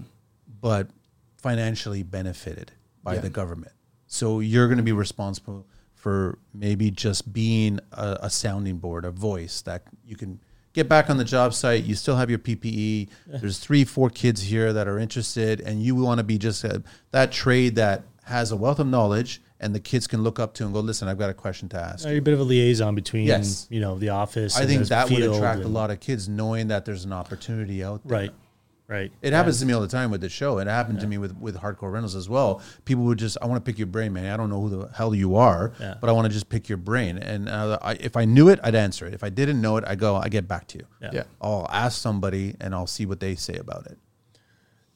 [0.59, 0.89] but
[1.37, 3.21] financially benefited by Yeah.
[3.21, 3.71] the government.
[4.05, 9.11] So you're going to be responsible for maybe just being a, a sounding board, a
[9.11, 10.41] voice that you can
[10.73, 11.85] get back on the job site.
[11.85, 13.07] You still have your PPE.
[13.27, 16.83] There's three, four kids here that are interested, and you want to be just a,
[17.11, 20.65] that trade that has a wealth of knowledge, and the kids can look up to
[20.65, 22.43] and go, "Listen, I've got a question to ask." Uh, You're a bit of a
[22.43, 23.67] liaison between, Yes.
[23.69, 24.55] you know, the office.
[24.57, 27.05] I and think the that would field attract a lot of kids, knowing that there's
[27.05, 28.19] an opportunity out there.
[28.19, 28.31] Right,
[28.87, 29.11] right.
[29.21, 30.59] It happens to me all the time with the show.
[30.59, 32.61] It happened to me with, with Hardcore Rentals as well.
[32.85, 34.31] People would just, I want to pick your brain, man.
[34.31, 35.95] I don't know who the hell you are, Yeah.
[35.99, 37.17] but I want to just pick your brain.
[37.17, 39.13] And uh, I, if I knew it, I'd answer it.
[39.13, 40.85] If I didn't know it, I go, I get back to you.
[41.01, 41.09] Yeah.
[41.13, 41.23] Yeah.
[41.41, 43.97] I'll ask somebody and I'll see what they say about it.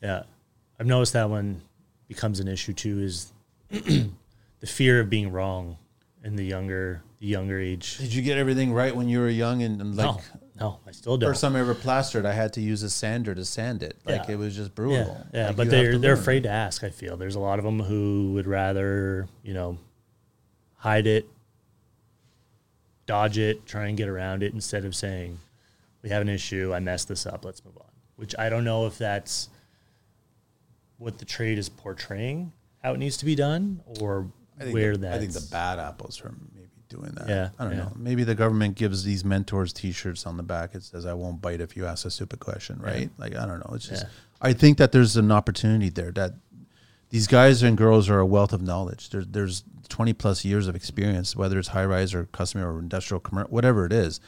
[0.04, 0.24] Yeah,
[0.80, 1.62] I've noticed that one
[2.08, 3.00] becomes an issue too.
[3.02, 3.32] Is
[4.62, 5.78] the fear of being wrong
[6.24, 7.98] in the younger, the younger age.
[7.98, 9.62] Did you get everything right when you were young?
[9.64, 10.22] And, and like, no,
[10.60, 11.30] no, I still don't.
[11.32, 13.98] first time I ever plastered, I had to use a sander to sand it.
[14.06, 14.34] Like Yeah.
[14.34, 15.26] it was just brutal.
[15.34, 16.84] yeah, Like, but they're they're afraid to ask.
[16.84, 19.78] I feel there's a lot of them who would rather you know
[20.76, 21.28] hide it,
[23.06, 25.40] dodge it, try and get around it instead of saying
[26.02, 26.74] we have an issue.
[26.74, 27.44] I messed this up.
[27.46, 27.88] Let's move on.
[28.16, 29.50] Which I don't know if that's
[30.98, 32.52] what the trade is portraying
[32.84, 34.28] how it needs to be done or
[34.62, 37.28] I think where that I think the bad apples are maybe doing that.
[37.28, 37.80] Yeah, I don't yeah.
[37.84, 37.94] know.
[37.96, 40.76] Maybe the government gives these mentors T-shirts on the back.
[40.76, 43.10] It says, "I won't bite if you ask a stupid question." Right?
[43.18, 43.76] Like I don't know.
[43.76, 44.10] It's just Yeah.
[44.42, 46.34] I think that there's an opportunity there that
[47.10, 49.10] these guys and girls are a wealth of knowledge.
[49.10, 53.20] There's there's 20 plus years of experience, whether it's high rise or customer or industrial,
[53.20, 54.20] commercial, whatever it is.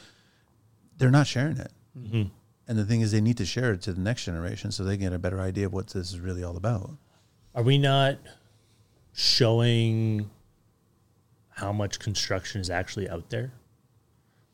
[0.98, 1.72] They're not sharing it.
[1.98, 2.30] Mhm.
[2.68, 4.96] And the thing is, they need to share it to the next generation so they
[4.96, 6.96] get a better idea of what this is really all about.
[7.54, 8.18] Are we not
[9.14, 10.28] showing
[11.48, 13.52] how much construction is actually out there?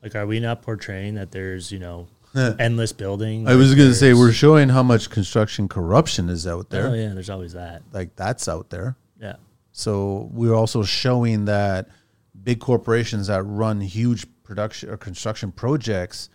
[0.02, 3.48] Like, are we not portraying that there's, you know, endless building?
[3.48, 6.86] I was going to say we're showing how much construction corruption is out there.
[6.88, 7.82] Oh, yeah, there's always that.
[7.92, 8.96] Like that's out there.
[9.20, 9.36] Yeah.
[9.72, 11.88] So we're also showing that
[12.42, 16.28] big corporations that run huge production or construction projects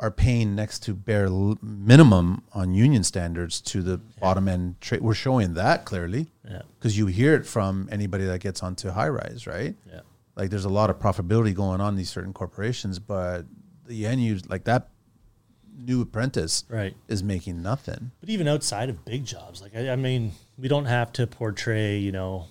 [0.00, 1.28] are paying next to bare
[1.62, 5.02] minimum on union standards to the bottom end trade.
[5.02, 6.62] We're showing that clearly Yeah.
[6.78, 9.76] because you hear it from anybody that gets onto high rise, right?
[9.86, 10.00] Yeah.
[10.36, 13.44] Like there's a lot of profitability going on in these certain corporations, but
[13.86, 14.88] the end use like that
[15.76, 16.96] new apprentice Right.
[17.08, 18.10] is making nothing.
[18.20, 21.98] But even outside of big jobs, like, I, I mean, we don't have to portray,
[21.98, 22.46] you know,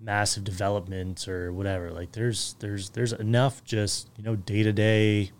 [0.00, 1.90] massive developments or whatever.
[1.92, 5.30] Like, there's, there's, there's enough just, you know, day to day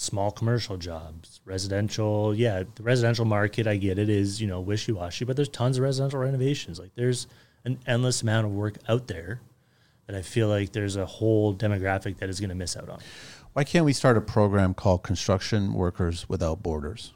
[0.00, 2.34] small commercial jobs, residential.
[2.34, 5.76] Yeah, the residential market, I get it, is, you know, wishy washy, but there's tons
[5.76, 6.78] of residential renovations.
[6.78, 7.26] Like there's
[7.66, 9.42] an endless amount of work out there
[10.06, 13.00] that I feel like there's a whole demographic that is going to miss out on.
[13.52, 17.12] Why can't we start a program called Construction Workers Without Borders?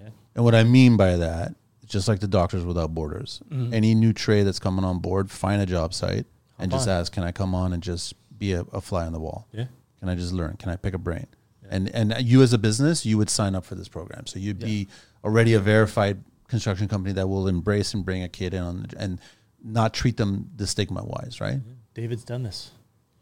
[0.00, 0.08] Yeah.
[0.34, 1.54] And what I mean by that,
[1.86, 3.72] just like the Doctors Without Borders, mm-hmm.
[3.72, 6.26] any new trade that's coming on board, find a job site
[6.58, 9.20] and just ask, can I come on and just be a, a fly on the
[9.20, 9.46] wall?
[9.52, 9.66] Yeah.
[10.00, 10.56] Can I just learn?
[10.56, 11.28] Can I pick a brain?
[11.70, 14.26] And and you as a business, you would sign up for this program.
[14.26, 14.88] So you'd be
[15.24, 19.20] already a verified construction company that will embrace and bring a kid in on, and
[19.62, 21.60] not treat them the stigma wise, right?
[21.94, 22.70] David's done this.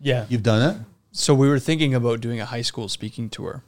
[0.00, 0.26] Yeah.
[0.28, 0.80] You've done it.
[1.12, 3.62] So we were thinking about doing a high school speaking tour,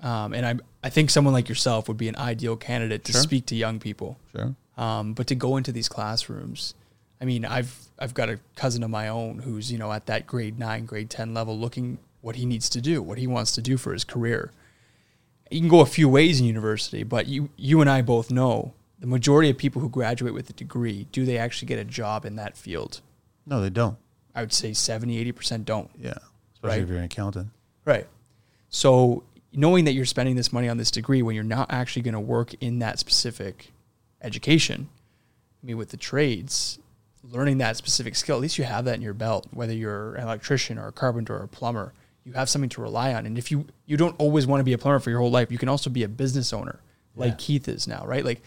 [0.00, 0.54] um, and I
[0.86, 3.20] I think someone like yourself would be an ideal candidate to Sure.
[3.22, 4.18] speak to young people.
[4.32, 4.54] Sure.
[4.76, 6.74] Um, but to go into these classrooms,
[7.20, 10.26] I mean, I've I've got a cousin of my own who's you know at that
[10.26, 13.60] grade nine, grade ten level, looking what he needs to do, what he wants to
[13.60, 14.50] do for his career.
[15.50, 18.72] You can go a few ways in university, but you you and I both know
[18.98, 22.24] the majority of people who graduate with a degree, do they actually get a job
[22.24, 23.02] in that field?
[23.44, 23.98] No, they don't.
[24.34, 25.90] I would say 70, 80% don't.
[25.98, 26.14] Yeah.
[26.54, 26.82] Especially Right.
[26.82, 27.50] if you're an accountant.
[27.84, 28.06] Right.
[28.70, 32.14] So knowing that you're spending this money on this degree when you're not actually going
[32.14, 33.70] to work in that specific
[34.22, 34.88] education,
[35.62, 36.78] I mean, with the trades,
[37.22, 40.22] learning that specific skill, at least you have that in your belt, whether you're an
[40.24, 41.92] electrician or a carpenter or a plumber,
[42.24, 43.26] you have something to rely on.
[43.26, 45.52] And if you, you don't always want to be a plumber for your whole life,
[45.52, 46.80] you can also be a business owner
[47.16, 47.36] like Yeah.
[47.38, 48.24] Keith is now, right?
[48.24, 48.40] Like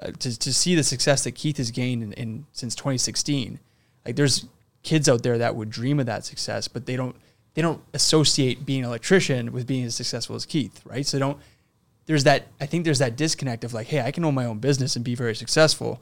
[0.00, 3.58] uh, to, to see the success that Keith has gained in, in since 2016,
[4.04, 4.46] like there's
[4.82, 7.16] kids out there that would dream of that success, but they don't
[7.54, 11.06] they don't associate being an electrician with being as successful as Keith, right?
[11.06, 11.38] So don't
[12.06, 14.58] there's that I think there's that disconnect of like, hey, I can own my own
[14.58, 16.00] business and be very successful,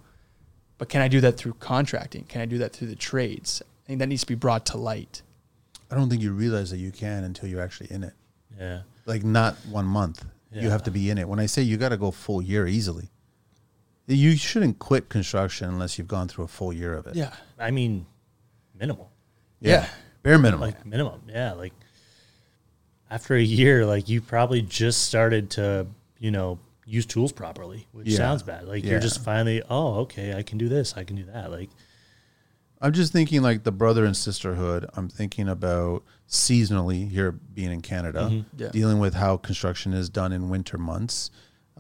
[0.79, 2.25] but can I do that through contracting?
[2.25, 3.63] Can I do that through the trades?
[3.63, 5.23] I think that needs to be brought to light.
[5.91, 8.15] I don't think you realize that you can until you're actually in it.
[8.59, 8.83] Yeah.
[9.07, 10.25] Like not one month.
[10.53, 11.29] You have to be in it.
[11.29, 13.11] When I say you got to go full year easily,
[14.07, 17.17] you shouldn't quit construction unless you've gone through a full year of it.
[17.17, 17.35] Yeah.
[17.59, 18.07] I mean,
[18.79, 19.11] minimal.
[19.61, 19.89] Yeah.
[20.23, 20.61] Bare minimum.
[20.61, 21.23] Like minimum.
[21.29, 21.55] Yeah.
[21.55, 21.73] Like
[23.11, 25.87] after a year, like you probably just started to,
[26.19, 28.17] you know, use tools properly, which Yeah.
[28.19, 28.67] sounds bad.
[28.69, 28.93] Like Yeah.
[28.93, 31.51] you're just finally, oh, okay, I can do this, I can do that.
[31.51, 31.71] Like
[32.85, 34.89] I'm just thinking like the brother and sisterhood.
[34.95, 38.63] I'm thinking about seasonally here being in Canada, Mm-hmm.
[38.63, 38.69] Yeah.
[38.69, 41.31] dealing with how construction is done in winter months.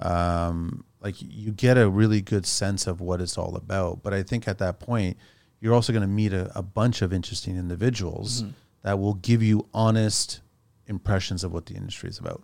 [0.00, 4.02] Um, like you get a really good sense of what it's all about.
[4.02, 5.18] But I think at that point,
[5.60, 8.52] you're also going to meet a, a bunch of interesting individuals Mm-hmm.
[8.82, 10.40] that will give you honest
[10.86, 12.42] impressions of what the industry is about.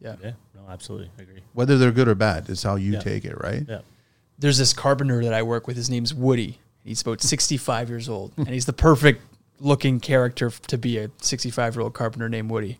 [0.00, 0.14] Yeah.
[0.22, 1.10] yeah, no, absolutely.
[1.18, 1.40] I agree.
[1.54, 3.00] Whether they're good or bad is how you Yeah.
[3.00, 3.64] take it, right?
[3.68, 3.80] Yeah.
[4.38, 5.76] there's this carpenter that I work with.
[5.76, 6.60] His name's Woody.
[6.86, 9.22] He's about 65 years old, and he's the perfect
[9.58, 12.78] looking character to be a 65 year old carpenter named Woody.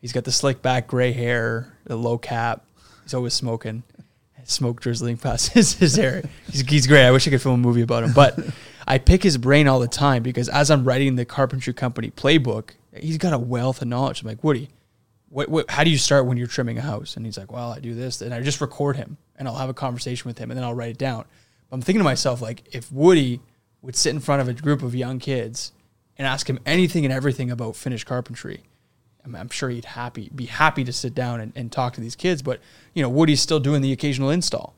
[0.00, 2.64] He's got the slick back, gray hair, the low cap.
[3.02, 3.82] He's always smoking,
[4.44, 6.22] smoke drizzling past his, his hair.
[6.50, 7.06] He's, he's great.
[7.06, 8.38] I wish I could film a movie about him, but
[8.86, 12.70] I pick his brain all the time because as I'm writing the carpentry company playbook,
[12.96, 14.22] he's got a wealth of knowledge.
[14.22, 14.70] I'm like, Woody,
[15.28, 17.16] what, what, how do you start when you're trimming a house?
[17.16, 18.22] And he's like, well, I do this.
[18.22, 20.74] And I just record him and I'll have a conversation with him and then I'll
[20.74, 21.24] write it down.
[21.72, 23.40] I'm thinking to myself, like, if Woody
[23.80, 25.72] would sit in front of a group of young kids
[26.16, 28.62] and ask him anything and everything about finished carpentry,
[29.24, 32.14] I'm, I'm sure he'd happy be happy to sit down and, and talk to these
[32.14, 32.42] kids.
[32.42, 32.60] But,
[32.94, 34.74] you know, Woody's still doing the occasional install.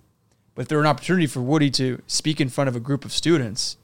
[0.54, 3.04] But if there were an opportunity for Woody to speak in front of a group
[3.04, 3.76] of students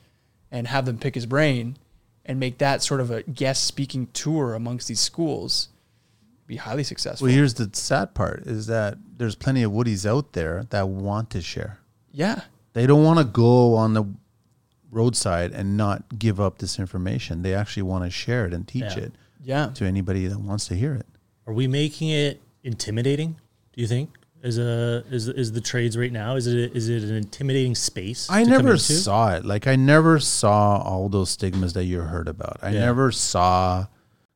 [0.52, 1.76] and have them pick his brain
[2.24, 5.68] and make that sort of a guest speaking tour amongst these schools,
[6.46, 7.26] be highly successful.
[7.26, 11.30] Well, here's the sad part is that there's plenty of Woodies out there that want
[11.30, 11.80] to share.
[12.12, 12.42] yeah.
[12.72, 14.04] They don't want to go on the
[14.90, 17.42] roadside and not give up this information.
[17.42, 18.98] They actually want to share it and teach Yeah.
[18.98, 19.66] it Yeah.
[19.74, 21.06] to anybody that wants to hear it.
[21.46, 23.36] Are we making it intimidating?
[23.72, 24.10] Do you think?
[24.42, 26.34] Is a is is the trades right now?
[26.34, 28.26] Is it is it an intimidating space?
[28.30, 28.94] I to come never into?
[28.94, 29.44] saw it.
[29.44, 32.56] Like I never saw all those stigmas that you heard about.
[32.62, 32.80] I Yeah.
[32.86, 33.86] never saw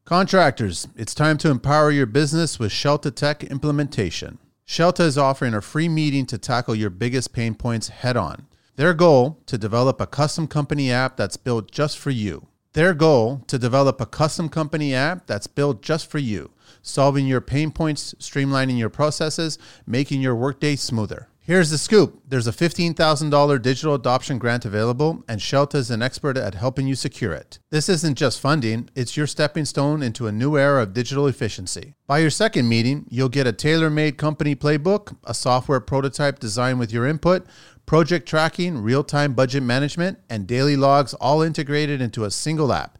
[0.04, 0.86] contractors.
[0.96, 4.36] It's time to empower your business with Scelta Tech implementation.
[4.66, 8.46] Scelta is offering a free meeting to tackle your biggest pain points head on.
[8.76, 12.48] Their goal to develop a custom company app that's built just for you.
[12.72, 16.50] Their goal to develop a custom company app that's built just for you,
[16.80, 21.28] solving your pain points, streamlining your processes, making your workday smoother.
[21.46, 22.22] Here's the scoop.
[22.26, 26.94] There's a $15,000 digital adoption grant available, and Scelta is an expert at helping you
[26.94, 27.58] secure it.
[27.68, 31.96] This isn't just funding, it's your stepping stone into a new era of digital efficiency.
[32.06, 36.78] By your second meeting, you'll get a tailor made company playbook, a software prototype designed
[36.78, 37.44] with your input,
[37.84, 42.96] project tracking, real time budget management, and daily logs all integrated into a single app.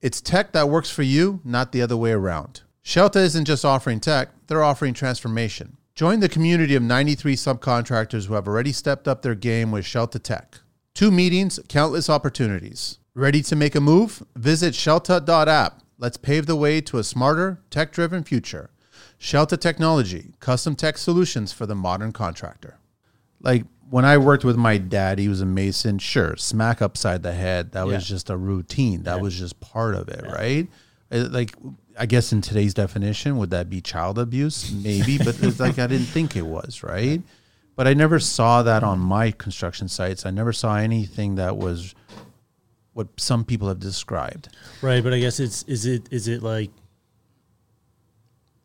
[0.00, 2.62] It's tech that works for you, not the other way around.
[2.84, 5.77] Scelta isn't just offering tech, they're offering transformation.
[5.98, 10.20] Join the community of 93 subcontractors who have already stepped up their game with Scelta
[10.20, 10.60] Tech.
[10.94, 13.00] Two meetings, countless opportunities.
[13.16, 14.22] Ready to make a move?
[14.36, 15.82] Visit Scelta.app.
[15.98, 18.70] Let's pave the way to a smarter, tech driven future.
[19.18, 22.78] Scelta Technology, custom tech solutions for the modern contractor.
[23.40, 25.98] Like when I worked with my dad, he was a mason.
[25.98, 27.72] Sure, smack upside the head.
[27.72, 29.02] That was just a routine.
[29.02, 30.68] That was just part of it, right?
[31.10, 31.56] Uh, Like,
[31.98, 34.72] I guess in today's definition, would that be child abuse?
[34.72, 37.22] Maybe, but it's like I didn't think it was, right?
[37.76, 40.26] But I never saw that on my construction sites.
[40.26, 41.94] I never saw anything that was
[42.92, 44.48] what some people have described.
[44.82, 46.70] Right, but I guess it's is it is it like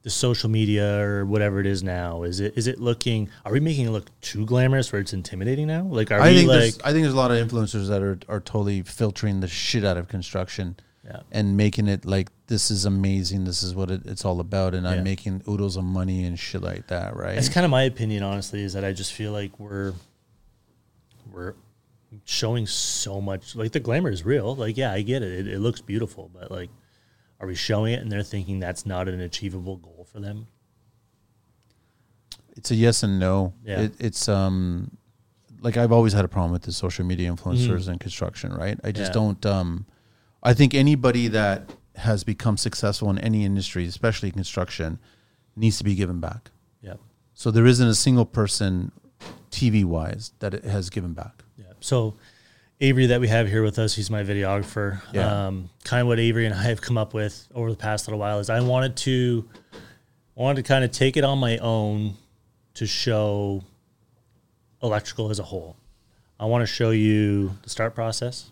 [0.02, 2.24] the social media or whatever it is now?
[2.24, 3.30] Is it is it looking?
[3.46, 5.84] Are we making it look too glamorous where it's intimidating now?
[5.84, 6.60] Like, are I we think like?
[6.60, 9.86] there's, I think there's a lot of influencers that are are totally filtering the shit
[9.86, 11.20] out of construction Yeah.
[11.34, 13.44] and making it like this is amazing.
[13.44, 14.92] This is what it, it's all about, and Yeah.
[14.94, 17.36] I'm making oodles of money and shit like that, right?
[17.36, 19.94] That's kind of my opinion, honestly, is that I just feel like we're
[21.32, 21.56] we're
[22.26, 23.56] showing so much.
[23.56, 24.56] Like the glamour is real.
[24.56, 25.32] Like, yeah, I get it.
[25.32, 26.70] It, it looks beautiful, but like,
[27.42, 30.48] are we showing it and they're thinking that's not an achievable goal for them?
[32.56, 33.54] it's a yes and no.
[33.66, 33.82] Yeah.
[33.82, 34.96] It, it's um
[35.62, 38.80] like I've always had a problem with the social media influencers and construction, right?
[38.84, 39.20] I just Mm-hmm.
[39.20, 39.26] Yeah.
[39.42, 39.86] don't um
[40.44, 45.00] I think anybody that has become successful in any industry, especially construction,
[45.56, 46.52] needs to be given back.
[46.82, 46.96] Yeah.
[47.34, 48.92] So there isn't a single person
[49.52, 51.44] TV wise that it has given back.
[51.58, 51.66] Yeah.
[51.80, 52.16] So
[52.82, 55.02] Avery that we have here with us, he's my videographer.
[55.14, 55.48] Yeah.
[55.48, 58.20] Um, kind of what Avery and I have come up with over the past little
[58.20, 59.48] while is I wanted to
[60.36, 62.16] I wanted to kind of take it on my own
[62.74, 63.64] to show
[64.82, 65.78] electrical as a whole.
[66.40, 68.52] I want to show you the start process.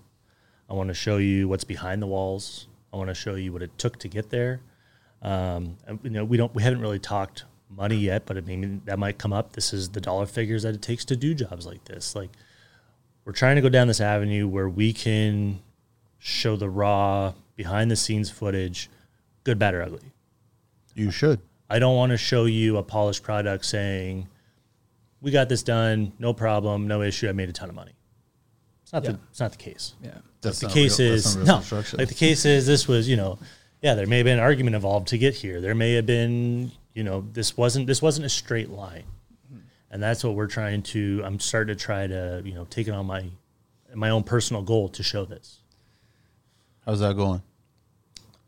[0.71, 2.67] I want to show you what's behind the walls.
[2.93, 4.61] I want to show you what it took to get there.
[5.21, 8.81] Um, and, you know, we don't we haven't really talked money yet, but I mean
[8.85, 9.51] that might come up.
[9.51, 12.15] This is the dollar figures that it takes to do jobs like this.
[12.15, 12.29] Like
[13.25, 15.59] we're trying to go down this avenue where we can
[16.19, 18.89] show the raw behind the scenes footage,
[19.43, 20.13] good, bad, or ugly.
[20.95, 21.41] You should.
[21.69, 24.29] I don't want to show you a polished product saying,
[25.19, 27.27] "We got this done, no problem, no issue.
[27.27, 27.93] I made a ton of money."
[28.83, 29.11] It's not Yeah.
[29.11, 29.95] the it's not the case.
[30.01, 30.19] Yeah.
[30.41, 31.61] That's the case real- is no,
[31.93, 33.37] like the case is this was you know,
[33.81, 35.61] yeah, there may have been an argument involved to get here.
[35.61, 39.03] There may have been you know this wasn't this wasn't a straight line,
[39.91, 41.21] and that's what we're trying to.
[41.23, 43.25] I'm starting to try to you know take it on my
[43.93, 45.59] my own personal goal to show this.
[46.85, 47.41] How's that going?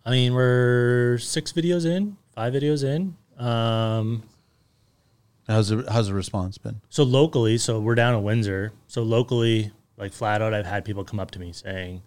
[0.06, 3.16] I mean, we're six videos in, five videos in.
[3.44, 4.24] Um,
[5.48, 6.80] How's the how's the response been?
[6.90, 8.72] so locally, so we're down in Windsor.
[8.88, 12.02] So locally, like flat out, I've had people come up to me saying,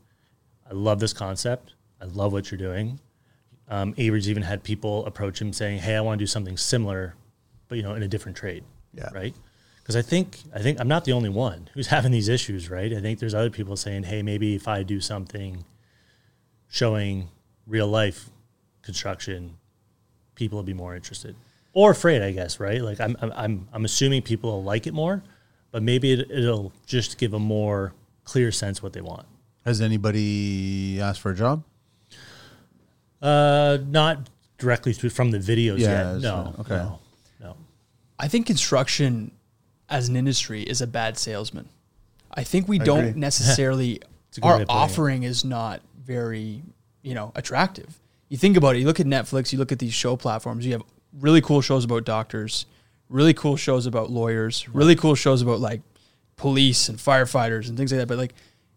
[0.68, 1.74] "I love this concept.
[2.00, 3.00] I love what you're doing."
[3.68, 7.14] Um, Avery's even had people approach him saying, "Hey, I want to do something similar,
[7.68, 9.10] but you know, in a different trade." Yeah.
[9.12, 9.34] Right.
[9.78, 12.92] Because I think I think I'm not the only one who's having these issues, right?
[12.92, 15.64] I think there's other people saying, "Hey, maybe if I do something
[16.68, 17.28] showing
[17.66, 18.30] real life
[18.82, 19.58] construction,
[20.34, 21.36] people will be more interested
[21.76, 22.80] or afraid, I guess, right?
[22.80, 25.22] Like I'm, I'm, I'm, I'm assuming people will like it more,
[25.70, 27.92] but maybe it, it'll just give a more
[28.24, 29.26] clear sense what they want.
[29.64, 31.64] Has anybody asked for a job?
[33.20, 36.22] Uh, not directly through from the videos Yeah, yet.
[36.22, 36.58] No, right.
[36.60, 36.76] Okay.
[36.76, 36.98] no,
[37.40, 37.56] no.
[38.18, 39.32] I think construction
[39.88, 41.68] as an industry is a bad salesman.
[42.32, 43.20] I think we don't agree.
[43.20, 44.00] necessarily
[44.36, 46.62] a good way our of offering is not very,
[47.02, 47.98] you know, attractive.
[48.28, 50.72] You think about it, you look at Netflix, you look at these show platforms, you
[50.72, 50.82] have
[51.20, 52.66] really cool shows about doctors,
[53.08, 55.82] really cool shows about lawyers, really cool shows about like
[56.36, 58.08] police and firefighters and things like that.
[58.08, 58.34] But like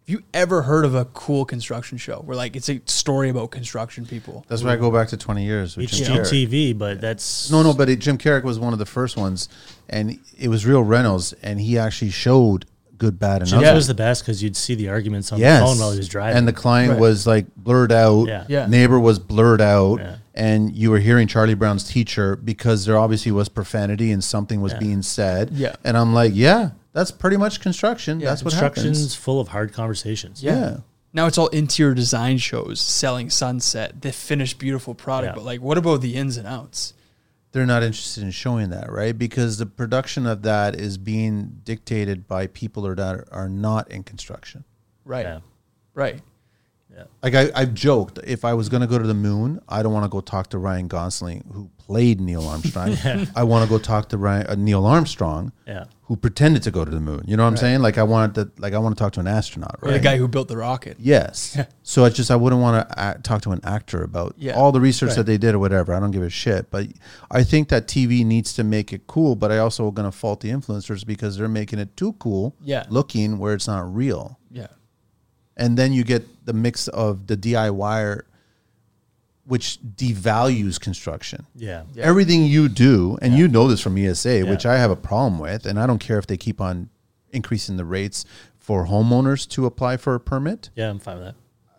[0.09, 3.51] have you ever heard of a cool construction show where like it's a story about
[3.51, 4.43] construction people?
[4.47, 5.77] That's why I go back to 20 years.
[5.77, 6.27] With Jim Caruk.
[6.27, 9.49] HGTV, but that's No, no, but it, Jim Caruk was one of the first ones,
[9.87, 12.65] and it was Real Renos, and he actually showed
[12.99, 13.75] good, bad, and Jim's ugly.
[13.75, 15.61] was the best because you'd see the arguments on Yes.
[15.61, 16.37] the phone while he was driving.
[16.37, 16.99] And the client Right.
[16.99, 18.27] was like blurred out.
[18.27, 18.43] Yeah.
[18.47, 18.67] Yeah.
[18.67, 19.95] Neighbor was blurred out.
[19.99, 20.15] Yeah.
[20.35, 24.73] And you were hearing Charlie Brown's teacher because there obviously was profanity and something was
[24.73, 24.79] Yeah.
[24.79, 25.49] being said.
[25.53, 25.75] Yeah.
[25.83, 28.19] And I'm like, yeah, that's pretty much construction.
[28.19, 28.29] Yeah.
[28.29, 29.15] That's what Construction's happens.
[29.15, 30.43] full of hard conversations.
[30.43, 30.77] Yeah.
[31.11, 35.31] Now it's all interior design shows selling sunset, the finished beautiful product.
[35.31, 35.35] Yeah.
[35.35, 36.93] But like, what about the ins and outs?
[37.51, 39.17] They're not interested in showing that, right?
[39.17, 44.63] Because the production of that is being dictated by people that are not in construction.
[45.03, 45.25] Right.
[45.25, 45.39] Yeah.
[45.93, 46.21] Right.
[47.23, 49.93] Like I, I've joked, if I was going to go to the moon, I don't
[49.93, 52.95] want to go talk to Ryan Gosling, who played Neil Armstrong.
[53.35, 55.85] I want to go talk to Ryan, uh, Neil Armstrong, Yeah.
[56.03, 57.23] who pretended to go to the moon.
[57.25, 57.81] You know what I'm saying?
[57.81, 59.93] Like I want to, like I want to talk to an astronaut, Or right?
[59.97, 60.97] the guy who built the rocket.
[60.99, 61.57] Yes.
[61.81, 64.53] so it's just I wouldn't want to act, talk to an actor about Yeah.
[64.53, 65.15] all the research Right.
[65.17, 65.91] that they did or whatever.
[65.95, 66.69] I don't give a shit.
[66.69, 66.85] But
[67.31, 69.35] I think that TV needs to make it cool.
[69.35, 72.85] But I also going to fault the influencers because they're making it too cool, Yeah.
[72.89, 74.67] looking where it's not real Yeah.
[75.57, 78.21] and then you get the mix of the DIY,
[79.49, 81.47] which devalues construction.
[81.55, 81.83] Yeah.
[81.95, 82.03] Yeah.
[82.05, 85.65] Everything you do, and you know this from ESA, which I have a problem with,
[85.65, 86.89] and I don't care if they keep on
[87.31, 88.25] increasing the rates
[88.59, 90.69] for homeowners to apply for a permit.
[90.75, 91.25] Yeah, I'm fine with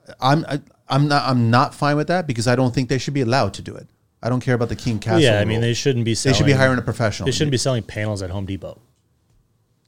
[0.06, 0.16] that.
[0.20, 3.14] I'm I, I'm not I'm not fine with that because I don't think they should
[3.14, 3.86] be allowed to do it.
[4.20, 5.20] I don't care about the King Castle.
[5.20, 5.68] yeah, I mean rule.
[5.68, 7.26] they shouldn't be they should be hiring a professional.
[7.26, 8.80] They shouldn't be selling panels at Home Depot.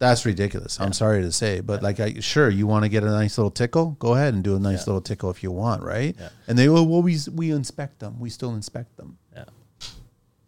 [0.02, 0.80] That's ridiculous.
[0.80, 3.52] I'm sorry to say, but like, I, sure, you want to get a nice little
[3.52, 4.86] tickle, go ahead and do a nice Yeah.
[4.86, 6.16] little tickle if you want, right?
[6.18, 6.30] Yeah.
[6.48, 8.18] And they, well, well, we we inspect them.
[8.18, 9.18] We still inspect them.
[9.32, 9.44] Yeah.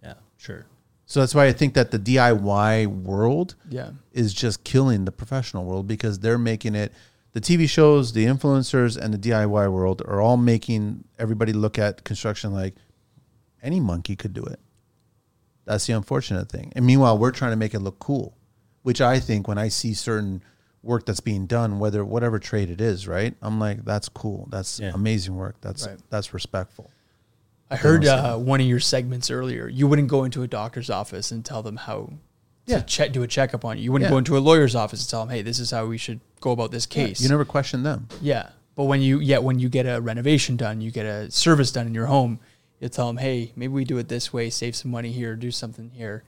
[0.03, 0.15] Yeah.
[0.39, 0.67] Sure.
[1.07, 3.91] So that's why I think that the DIY world Yeah.
[4.13, 6.93] is just killing the professional world because they're making it.
[7.31, 12.03] The TV shows, the influencers, and the DIY world are all making everybody look at
[12.03, 12.75] construction like
[13.63, 14.59] any monkey could do it.
[15.65, 16.73] That's the unfortunate thing.
[16.75, 18.37] And meanwhile, we're trying to make it look cool,
[18.85, 20.43] which I think when I see certain
[20.83, 23.35] work that's being done, whether whatever trade it is, right?
[23.43, 24.47] I'm like, that's cool.
[24.51, 24.93] That's Yeah.
[24.95, 25.57] amazing work.
[25.63, 25.99] That's Right.
[26.11, 26.91] that's respectful.
[27.71, 29.67] I heard don't uh, one of your segments earlier.
[29.67, 32.13] You wouldn't go into a doctor's office and tell them how
[32.67, 32.79] Yeah.
[32.81, 33.85] to check, do a checkup on you.
[33.85, 34.13] You wouldn't Yeah.
[34.15, 36.51] go into a lawyer's office and tell them, hey, this is how we should go
[36.53, 37.21] about this case.
[37.23, 38.09] You never question them.
[38.21, 38.51] Yeah.
[38.77, 41.87] But when you yet when you get a renovation done, you get a service done
[41.87, 42.39] in your home,
[42.81, 45.51] you tell them, hey, maybe we do it this way, save some money here, do
[45.51, 46.25] something here.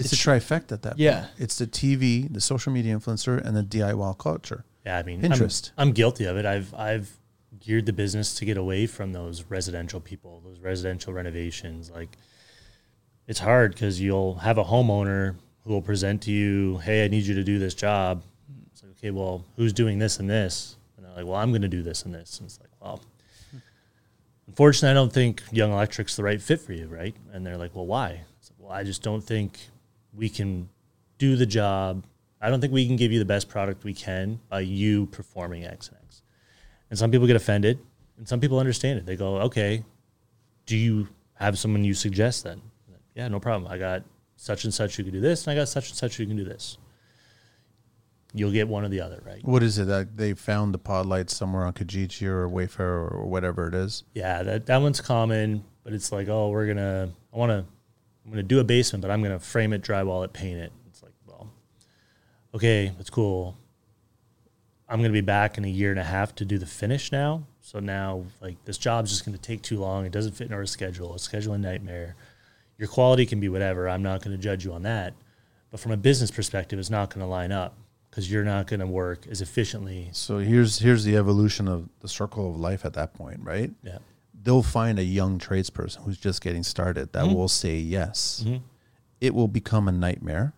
[0.00, 1.20] It's a trifecta at that Yeah.
[1.20, 1.30] point.
[1.38, 4.64] It's the TV, the social media influencer, and the DIY culture.
[4.84, 5.72] Yeah, I mean, Interest.
[5.76, 6.46] I'm, I'm guilty of it.
[6.46, 7.16] I've I've
[7.58, 11.90] geared the business to get away from those residential people, those residential renovations.
[11.90, 12.16] Like,
[13.26, 17.24] it's hard because you'll have a homeowner who will present to you, "Hey, I need
[17.24, 18.22] you to do this job."
[18.72, 20.76] It's like, okay, well, who's doing this and this?
[20.96, 23.02] And they're like, "Well, I'm going to do this and this." And it's like, well,
[24.46, 27.14] unfortunately, I don't think Young Electric's the right fit for you, right?
[27.32, 29.58] And they're like, "Well, why?" Like, well, I just don't think
[30.14, 30.68] we can
[31.18, 32.04] do the job.
[32.40, 35.64] I don't think we can give you the best product we can by you performing
[35.64, 36.22] X and X.
[36.88, 37.78] And some people get offended,
[38.18, 39.06] and some people understand it.
[39.06, 39.84] They go, "Okay,
[40.66, 43.70] do you have someone you suggest then?" Like, yeah, no problem.
[43.70, 44.02] I got
[44.36, 46.36] such and such who can do this, and I got such and such who can
[46.36, 46.78] do this.
[48.32, 49.44] You'll get one or the other, right?
[49.44, 53.26] What is it that they found the pod lights somewhere on Kijiji or Wayfair or
[53.26, 54.04] whatever it is?
[54.14, 57.64] Yeah, that that one's common, but it's like, oh, we're gonna, I want to,
[58.24, 60.72] I'm gonna do a basement, but I'm gonna frame it, drywall it, paint it.
[60.88, 61.50] It's like, well,
[62.54, 63.56] okay, that's cool.
[64.88, 67.44] I'm gonna be back in a year and a half to do the finish now.
[67.60, 70.04] So now, like, this job's just gonna take too long.
[70.04, 71.14] It doesn't fit in our schedule.
[71.14, 72.16] It's scheduling nightmare.
[72.78, 73.88] Your quality can be whatever.
[73.88, 75.14] I'm not gonna judge you on that.
[75.70, 77.76] But from a business perspective, it's not gonna line up
[78.10, 80.08] because you're not gonna work as efficiently.
[80.12, 83.70] So here's here's the evolution of the circle of life at that point, right?
[83.82, 83.98] Yeah.
[84.42, 87.34] They'll find a young tradesperson who's just getting started that Mhm.
[87.34, 88.42] will say yes.
[88.46, 88.62] Mhm.
[89.20, 90.54] It will become a nightmare,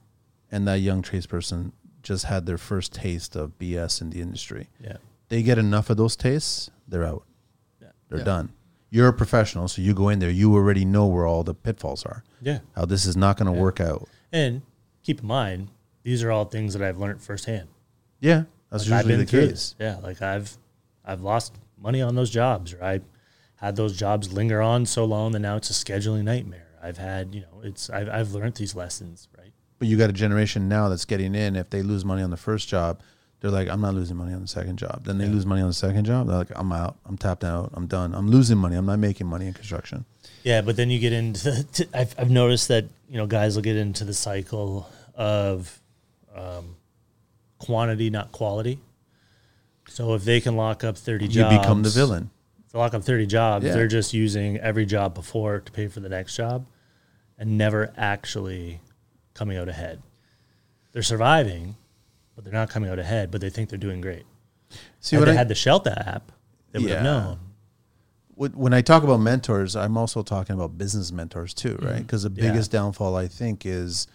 [0.50, 1.72] and that young tradesperson
[2.02, 4.68] just had their first taste of BS in the industry.
[4.80, 4.98] Yeah.
[5.28, 7.24] They get enough of those tastes, they're out.
[7.80, 7.88] Yeah.
[8.08, 8.24] They're Yeah.
[8.24, 8.52] done.
[8.90, 10.30] You're a professional, so you go in there.
[10.30, 12.22] You already know where all the pitfalls are.
[12.40, 12.58] Yeah.
[12.76, 13.62] How this is not going to Yeah.
[13.62, 14.08] work out.
[14.32, 14.62] And
[15.02, 15.68] keep in mind,
[16.02, 17.68] these are all things that I've learned firsthand.
[18.20, 19.50] Yeah, that's Like, usually the case.
[19.50, 19.74] this.
[19.80, 20.56] Yeah, like I've
[21.04, 23.00] I've lost money on those jobs, or I
[23.62, 26.66] had those jobs linger on so long that now it's a scheduling nightmare.
[26.82, 29.52] I've had, you know, it's I've I've learned these lessons, right?
[29.78, 31.54] But you got a generation now that's getting in.
[31.56, 33.00] If they lose money on the first job,
[33.40, 35.04] they're like, I'm not losing money on the second job.
[35.04, 35.30] Then they Yeah.
[35.32, 36.26] lose money on the second job.
[36.26, 36.96] They're like, I'm out.
[37.06, 37.70] I'm tapped out.
[37.74, 38.14] I'm done.
[38.14, 38.74] I'm losing money.
[38.76, 40.04] I'm not making money in construction.
[40.42, 41.62] Yeah, but then you get into.
[41.72, 45.80] t I've I've noticed that you know guys will get into the cycle of
[46.34, 46.74] um,
[47.58, 48.80] quantity, not quality.
[49.88, 52.30] So if they can lock up thirty You jobs, you become the villain.
[52.72, 53.72] To lock up 30 jobs, Yeah.
[53.74, 56.66] they're just using every job before to pay for the next job
[57.38, 58.80] and never actually
[59.34, 60.02] coming out ahead.
[60.92, 61.76] They're surviving,
[62.34, 64.24] but they're not coming out ahead, but they think they're doing great.
[65.00, 66.32] See had what they I had the Scelta app,
[66.72, 67.02] they would have Yeah.
[67.02, 67.38] known.
[68.34, 71.92] When I talk about mentors, I'm also talking about business mentors too, right?
[71.92, 72.02] Mm-hmm.
[72.02, 72.48] Because the Yeah.
[72.50, 74.06] biggest downfall I think is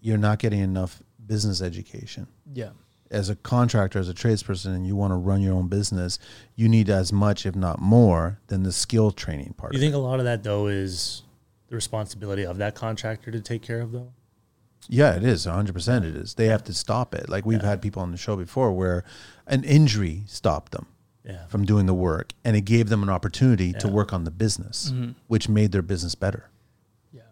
[0.00, 2.26] you're not getting enough business education.
[2.52, 2.70] Yeah.
[3.12, 6.18] As a contractor, as a tradesperson, and you want to run your own business,
[6.56, 9.74] you need as much, if not more, than the skill training part.
[9.74, 9.96] You think it.
[9.96, 11.22] a lot of that, though, is
[11.68, 14.12] the responsibility of that contractor to take care of, though?
[14.88, 15.46] Yeah, it is.
[15.46, 16.34] 100% it is.
[16.34, 17.28] They have to stop it.
[17.28, 17.68] Like we've Yeah.
[17.68, 19.04] had people on the show before where
[19.46, 20.86] an injury stopped them
[21.24, 21.46] Yeah.
[21.46, 24.90] from doing the work and it gave them an opportunity to work on the business,
[24.92, 25.14] Mhm.
[25.28, 26.50] which made their business better.
[27.12, 27.22] Yeah.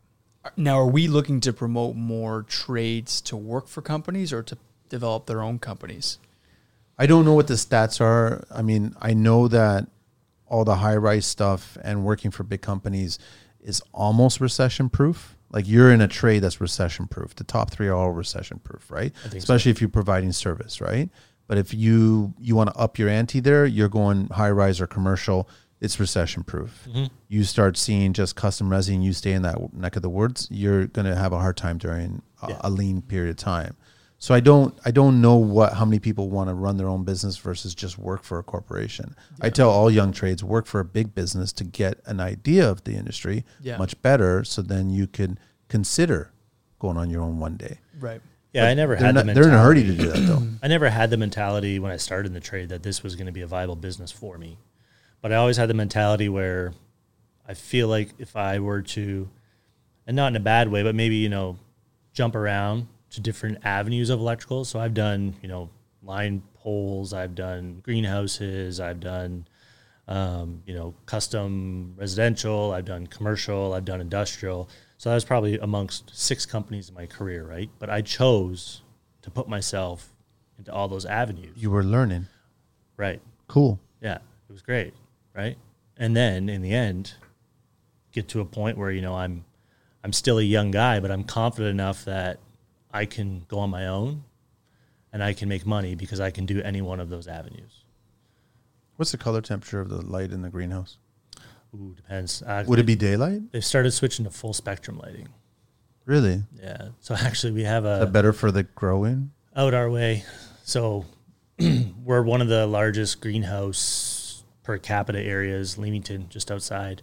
[0.56, 4.56] Now, are we looking to promote more trades to work for companies or to
[4.90, 6.18] develop their own companies?
[6.98, 8.44] I don't know what the stats are.
[8.54, 9.86] I mean, I know that
[10.46, 13.18] all the high rise stuff and working for big companies
[13.62, 15.36] is almost recession proof.
[15.50, 17.34] Like you're in a trade that's recession proof.
[17.34, 19.12] The top three are all recession proof, right?
[19.24, 19.38] I think so.
[19.38, 21.08] Especially if you're providing service, right?
[21.46, 24.86] But if you you want to up your ante there, you're going high rise or
[24.86, 25.48] commercial.
[25.80, 26.86] It's recession proof.
[26.92, 27.10] Mhm.
[27.28, 30.46] You start seeing just custom resi and you stay in that neck of the woods,
[30.50, 32.60] you're going to have a hard time during a, Yeah.
[32.60, 33.74] a lean period of time.
[34.22, 37.04] So I don't I don't know what how many people want to run their own
[37.04, 39.16] business versus just work for a corporation.
[39.40, 42.84] I tell all young trades work for a big business to get an idea of
[42.84, 43.78] the industry Yeah.
[43.78, 46.32] much better so then you can consider
[46.78, 47.78] going on your own one day.
[47.98, 48.20] Right.
[48.52, 50.42] Yeah, I never They're, had not, the they're in a hurry to do that though.
[50.62, 53.26] I never had the mentality when I started in the trade that this was going
[53.26, 54.58] to be a viable business for me.
[55.22, 56.74] But I always had the mentality where
[57.48, 59.30] I feel like if I were to,
[60.06, 61.58] and not in a bad way, but maybe, you know,
[62.12, 64.64] jump around to different avenues of electrical.
[64.64, 65.70] So I've done, you know,
[66.02, 69.46] line poles, I've done greenhouses, I've done,
[70.08, 74.68] um, you know, custom residential, I've done commercial, I've done industrial.
[74.98, 77.70] So that was probably amongst six companies in my career, right?
[77.78, 78.82] But I chose
[79.22, 80.10] to put myself
[80.58, 81.56] into all those avenues.
[81.56, 82.26] You were learning.
[82.96, 83.20] Right.
[83.48, 83.80] Cool.
[84.02, 84.16] Yeah.
[84.16, 84.94] It was great.
[85.34, 85.56] Right.
[85.96, 87.14] And then in the end,
[88.12, 89.44] get to a point where, you know, I'm
[90.02, 92.40] I'm still a young guy, but I'm confident enough that
[92.92, 94.24] I can go on my own
[95.12, 97.84] and I can make money because I can do any one of those avenues.
[98.96, 100.98] What's the color temperature of the light in the greenhouse?
[101.74, 102.42] Ooh, depends.
[102.42, 103.52] Uh, Would it be daylight?
[103.52, 105.28] They've started switching to full spectrum lighting.
[106.04, 106.42] Really?
[106.60, 106.88] Yeah.
[107.00, 109.30] So actually, we have a better for the growing?
[109.56, 110.24] out our way.
[110.64, 111.04] So
[112.04, 117.02] we're one of the largest greenhouse per capita areas, Leamington, just outside.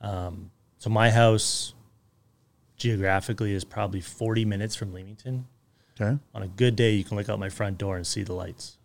[0.00, 1.74] Um, so my house
[2.82, 5.46] geographically is probably 40 minutes from Leamington.
[6.00, 6.18] Okay.
[6.34, 8.76] On a good day, you can look out my front door and see the lights.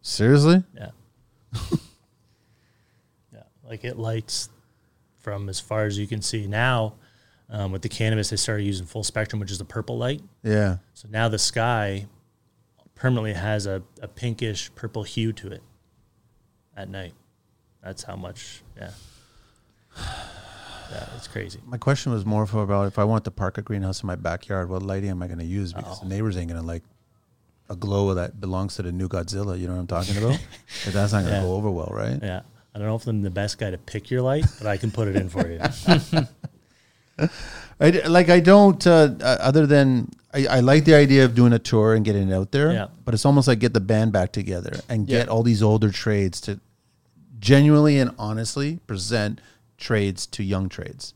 [0.00, 0.62] Seriously?
[0.76, 0.90] Yeah.
[3.32, 3.42] yeah.
[3.68, 4.48] Like it lights
[5.18, 6.46] from as far as you can see.
[6.46, 6.94] Now,
[7.50, 10.22] um, with the cannabis, they started using full spectrum, which is the purple light.
[10.44, 10.76] Yeah.
[10.94, 12.06] So now the sky
[12.94, 15.64] permanently has a, a pinkish purple hue to it
[16.76, 17.14] at night.
[17.82, 18.92] That's how much, yeah.
[20.90, 21.58] Yeah, it's crazy.
[21.66, 24.16] My question was more for about if I want to park a greenhouse in my
[24.16, 25.72] backyard, what lighting am I going to use?
[25.72, 26.82] Because the neighbors ain't going to like
[27.68, 29.58] a glow that belongs to the new Godzilla.
[29.58, 30.38] You know what I'm talking about?
[30.86, 31.42] That's not going to Yeah.
[31.42, 32.18] go over well, right?
[32.22, 32.42] Yeah.
[32.74, 34.90] I don't know if I'm the best guy to pick your light, but I can
[34.90, 35.58] put it in for you.
[37.80, 38.86] I like I don't.
[38.86, 42.28] Uh, uh, other than I, I like the idea of doing a tour and getting
[42.30, 42.72] it out there.
[42.72, 42.86] Yeah.
[43.04, 45.32] But it's almost like get the band back together and get Yeah.
[45.32, 46.60] all these older trades to
[47.38, 49.40] genuinely and honestly present
[49.76, 51.14] trades to young trades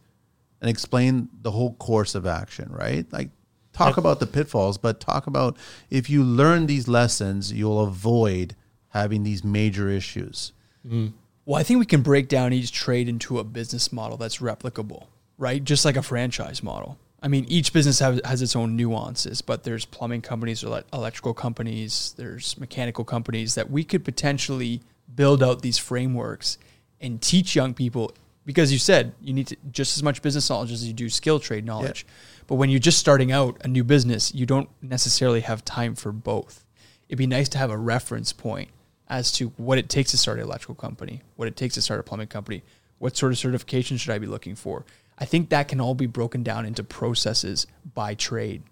[0.60, 2.68] and explain the whole course of action.
[2.70, 3.10] Right?
[3.12, 3.30] Like
[3.72, 5.56] talk about the pitfalls, but talk about
[5.90, 8.56] if you learn these lessons, you'll avoid
[8.88, 10.52] having these major issues.
[10.86, 11.16] Mm-hmm.
[11.44, 15.06] Well, I think we can break down each trade into a business model that's replicable,
[15.38, 15.62] right?
[15.62, 16.98] Just like a franchise model.
[17.22, 21.34] I mean, each business has, has its own nuances, but there's plumbing companies, or electrical
[21.34, 24.80] companies, there's mechanical companies that we could potentially
[25.14, 26.56] build out these frameworks
[27.00, 28.12] and teach young people.
[28.50, 31.38] Because you said you need to, just as much business knowledge as you do skill
[31.38, 32.04] trade knowledge.
[32.48, 36.10] But when you're just starting out a new business, you don't necessarily have time for
[36.10, 36.64] both.
[37.08, 38.70] It'd be nice to have a reference point
[39.06, 42.00] as to what it takes to start an electrical company, what it takes to start
[42.00, 42.64] a plumbing company,
[42.98, 44.84] what sort of certification should I be looking for.
[45.16, 48.64] I think that can all be broken down into processes by trade.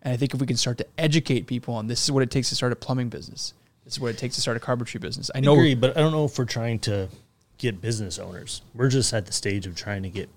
[0.00, 2.30] And I think if we can start to educate people on this is what it
[2.30, 3.52] takes to start a plumbing business,
[3.84, 5.30] this is what it takes to start a carpentry business.
[5.34, 7.10] I I know agree, but I don't know if we're trying to
[7.58, 8.62] get business owners.
[8.74, 10.28] We're just at the stage of trying to get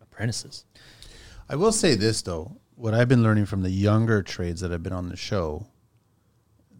[0.00, 0.64] apprentices.
[1.48, 4.82] I will say this though, what I've been learning from the younger trades that have
[4.82, 5.66] been on the show,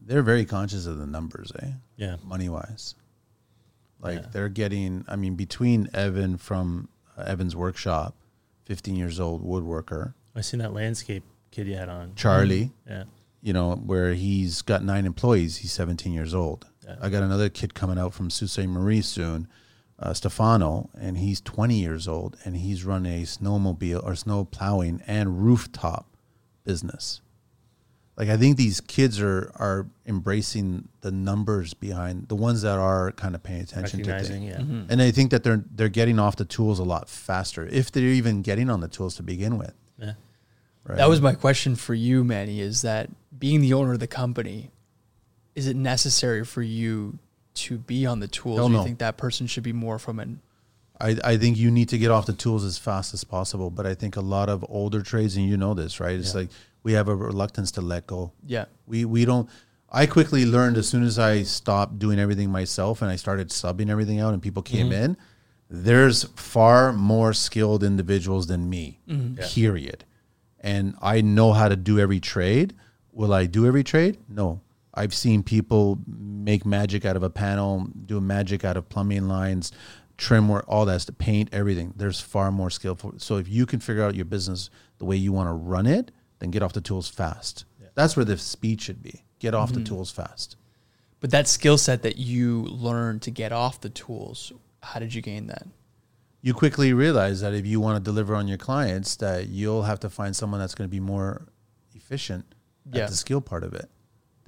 [0.02, 1.72] they're very conscious of the numbers, eh?
[1.96, 2.16] Yeah.
[2.24, 2.94] Money wise.
[4.00, 4.26] Like Yeah.
[4.32, 8.14] they're getting, I mean, between Evan from uh, Evan's workshop,
[8.64, 12.14] 15 years old woodworker, I seen that landscape kid you had on.
[12.14, 13.04] Charlie, Yeah.
[13.42, 16.66] you know, where he's got nine employees, he's 17 years old.
[16.88, 16.96] Yeah.
[17.00, 18.66] I got another kid coming out from Sault Ste.
[18.66, 19.46] Marie soon,
[19.98, 25.02] uh, Stefano, and he's 20 years old and he's run a snowmobile or snow plowing
[25.06, 26.06] and rooftop
[26.64, 27.20] business.
[28.16, 33.12] Like I think these kids are are embracing the numbers behind the ones that are
[33.12, 34.68] kind of paying attention to Recognizing, things.
[34.68, 34.84] yeah.
[34.88, 38.02] And I think that they're they're getting off the tools a lot faster if they're
[38.02, 39.72] even getting on the tools to begin with.
[39.98, 40.14] Yeah.
[40.84, 40.96] Right?
[40.98, 43.08] that was my question for you, Manny, is that
[43.38, 44.70] being the owner of the company,
[45.58, 47.18] is it necessary for you
[47.54, 48.56] to be on the tools?
[48.56, 48.84] Hell or do you no.
[48.84, 50.40] think that person should be more from an
[51.00, 53.70] I, I think you need to get off the tools as fast as possible.
[53.70, 56.18] But I think a lot of older trades, and you know this, right?
[56.18, 56.40] It's Yeah.
[56.40, 56.50] like
[56.82, 58.32] we have a reluctance to let go.
[58.46, 58.66] yeah.
[58.86, 59.48] We we don't.
[59.90, 63.88] I quickly learned as soon as I stopped doing everything myself and I started subbing
[63.88, 65.04] everything out, and people came mm-hmm.
[65.04, 65.16] in.
[65.70, 69.00] There's far more skilled individuals than me.
[69.08, 69.40] Mm-hmm.
[69.40, 69.46] Yeah.
[69.48, 70.04] Period.
[70.60, 72.74] And I know how to do every trade.
[73.12, 74.18] Will I do every trade?
[74.28, 74.60] No.
[74.98, 79.72] I've seen people make magic out of a panel, do magic out of plumbing lines,
[80.16, 81.94] trim work, all that stuff, paint, everything.
[81.96, 83.14] There's far more skillful.
[83.18, 86.10] So if you can figure out your business the way you want to run it,
[86.40, 87.64] then get off the tools fast.
[87.94, 89.24] That's where the speed should be.
[89.38, 89.84] Get off the mm-hmm.
[89.84, 90.56] tools fast.
[91.20, 95.22] But that skill set that you learned to get off the tools, how did you
[95.22, 95.66] gain that?
[96.40, 100.00] you quickly realize that if you want to deliver on your clients, that you'll have
[100.00, 101.48] to find someone that's going to be more
[101.94, 102.54] efficient
[102.90, 103.04] Yeah.
[103.04, 103.90] at the skill part of it.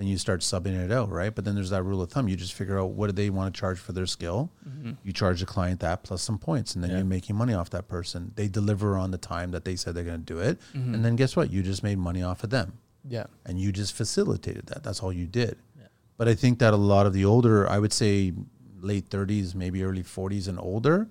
[0.01, 1.35] Then you start subbing it out, right?
[1.35, 2.27] But then there's that rule of thumb.
[2.27, 4.51] You just figure out what do they want to charge for their skill.
[4.67, 4.93] Mm-hmm.
[5.05, 6.97] You charge the client that plus some points, and then Yeah.
[6.97, 8.33] you're making money off that person.
[8.35, 10.95] They deliver on the time that they said they're going to do it, mm-hmm.
[10.95, 11.51] and then guess what?
[11.51, 13.27] You just made money off of them Yeah.
[13.45, 14.83] and you just facilitated that.
[14.83, 15.59] That's all you did.
[15.79, 15.89] Yeah.
[16.17, 18.33] But I think that a lot of the older, I would say
[18.81, 21.09] late 30s, maybe early 40s and older,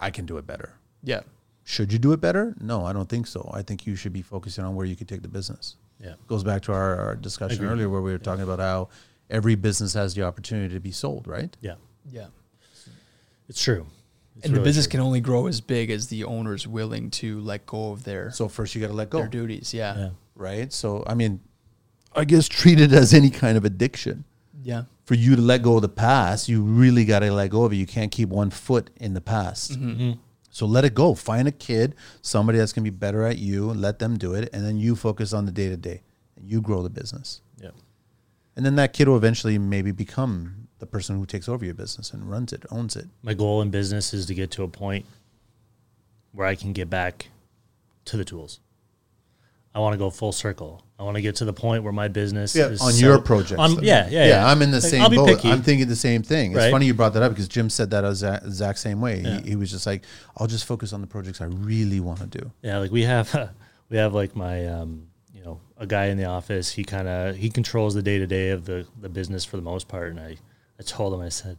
[0.00, 0.74] I can do it better.
[1.04, 1.20] Yeah.
[1.62, 2.56] Should you do it better?
[2.60, 3.48] No, I don't think so.
[3.54, 5.76] I think you should be focusing on where you could take the business.
[6.00, 6.14] Yeah.
[6.26, 7.68] Goes back to our, our discussion Agreed.
[7.72, 8.88] earlier where we were talking about how
[9.30, 11.56] every business has the opportunity to be sold, right?
[11.60, 11.74] Yeah.
[12.10, 12.26] Yeah.
[13.48, 13.86] It's true.
[14.36, 14.92] It's and the business true.
[14.92, 18.48] can only grow as big as the owner's willing to let go of their So
[18.48, 19.72] first you got to let go, of their duties.
[19.72, 19.96] Yeah.
[19.96, 20.10] Yeah.
[20.34, 20.72] right?
[20.72, 21.40] So, I mean,
[22.14, 24.24] I guess treat it as any kind of addiction.
[24.62, 24.84] Yeah.
[25.04, 27.72] For you to let go of the past, you really got to let go of
[27.72, 27.76] it.
[27.76, 29.78] You can't keep one foot in the past.
[29.80, 30.18] Mhm.
[30.56, 31.14] So let it go.
[31.14, 34.48] Find a kid, somebody that's gonna be better at you, and let them do it,
[34.54, 36.00] and then you focus on the day to day,
[36.34, 37.42] and you grow the business.
[37.60, 37.72] Yeah.
[38.56, 42.10] And then that kid will eventually maybe become the person who takes over your business
[42.10, 43.06] and runs it, owns it.
[43.22, 45.04] My goal in business is to get to a point
[46.32, 47.28] where I can get back
[48.06, 48.60] to the tools.
[49.74, 50.85] I want to go full circle.
[50.98, 53.60] I want to get to the point where my business is on so- your projects.
[53.60, 53.84] on- then.
[53.84, 54.46] yeah, yeah, yeah.
[54.46, 55.28] I'm in the Like, same boat.
[55.28, 55.50] picky.
[55.50, 56.52] I'm thinking the same thing.
[56.52, 56.70] It's Right.
[56.70, 59.20] funny you brought that up because Jim said that as the exact same way.
[59.20, 59.40] Yeah.
[59.42, 60.04] He, he was just like,
[60.38, 63.50] "I'll just focus on the projects I really want to do." Yeah, like we have,
[63.90, 66.70] we have like my, um, you know, a guy in the office.
[66.72, 69.62] He kind of he controls the day to day of the the business for the
[69.62, 70.10] most part.
[70.10, 70.38] And I,
[70.80, 71.58] I told him, I said,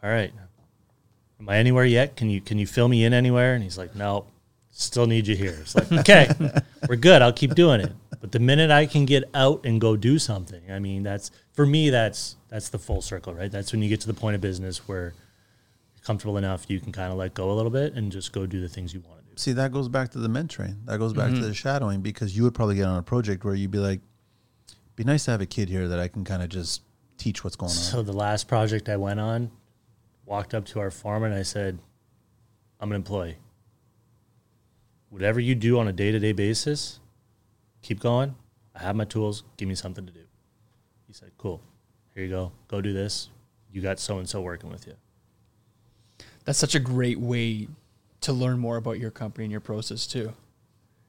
[0.00, 0.32] "All right,
[1.40, 2.14] am I anywhere yet?
[2.14, 4.26] Can you can you fill me in anywhere?" And he's like, "No,
[4.74, 6.28] still need you here." It's like, okay,
[6.88, 7.22] we're good.
[7.22, 7.92] I'll keep doing it.
[8.20, 11.66] But the minute I can get out and go do something, I mean, that's for
[11.66, 11.90] me.
[11.90, 13.50] That's that's the full circle, right?
[13.50, 15.12] That's when you get to the point of business where
[15.94, 18.46] you're comfortable enough you can kind of let go a little bit and just go
[18.46, 19.32] do the things you want to do.
[19.36, 20.76] See, that goes back to the mentoring.
[20.86, 21.42] That goes back to mm-hmm.
[21.42, 24.00] the shadowing because you would probably get on a project where you'd be like,
[24.96, 26.80] "Be nice to have a kid here that I can kind of just
[27.18, 29.50] teach what's going on." So the last project I went on,
[30.24, 31.32] walked up to our foreman.
[31.32, 31.78] I said,
[32.80, 33.36] "I'm an employee.
[35.14, 36.98] Whatever you do on a day to day basis,
[37.82, 38.34] keep going.
[38.74, 39.44] I have my tools.
[39.56, 40.24] Give me something to do."
[41.06, 41.60] He said, "Cool.
[42.12, 42.50] Here you go.
[42.66, 43.28] Go do this.
[43.70, 44.94] You got so and so working with you."
[46.44, 47.68] That's such a great way
[48.22, 50.32] to learn more about your company and your process too,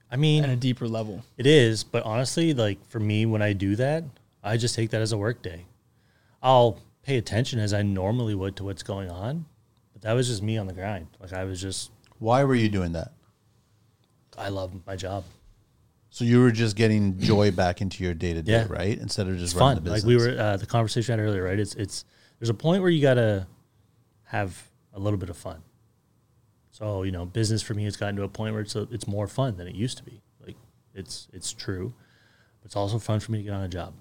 [0.08, 1.24] I mean, at a deeper level.
[1.36, 4.04] It is, but honestly, like for me, when I do that,
[4.40, 5.66] I just take that as a work day.
[6.40, 9.46] I'll pay attention as I normally would to what's going on,
[9.92, 11.08] but that was just me on the grind.
[11.18, 11.90] Like I was just,
[12.20, 13.12] Why were you doing that?
[14.38, 15.24] I love my job.
[16.10, 18.66] So you were just getting joy back into your day to day, Yeah.
[18.70, 18.98] right?
[18.98, 19.84] Instead of just It's running fun.
[19.84, 20.22] the Like business.
[20.26, 21.58] we were uh, the conversation I had earlier, right?
[21.58, 22.04] It's it's
[22.38, 23.46] there's a point where you gotta
[24.24, 25.62] have a little bit of fun.
[26.70, 29.06] So you know, business for me has gotten to a point where it's a, it's
[29.06, 30.22] more fun than it used to be.
[30.46, 30.56] Like
[30.94, 31.92] it's it's true,
[32.60, 33.94] but it's also fun for me to get on a job.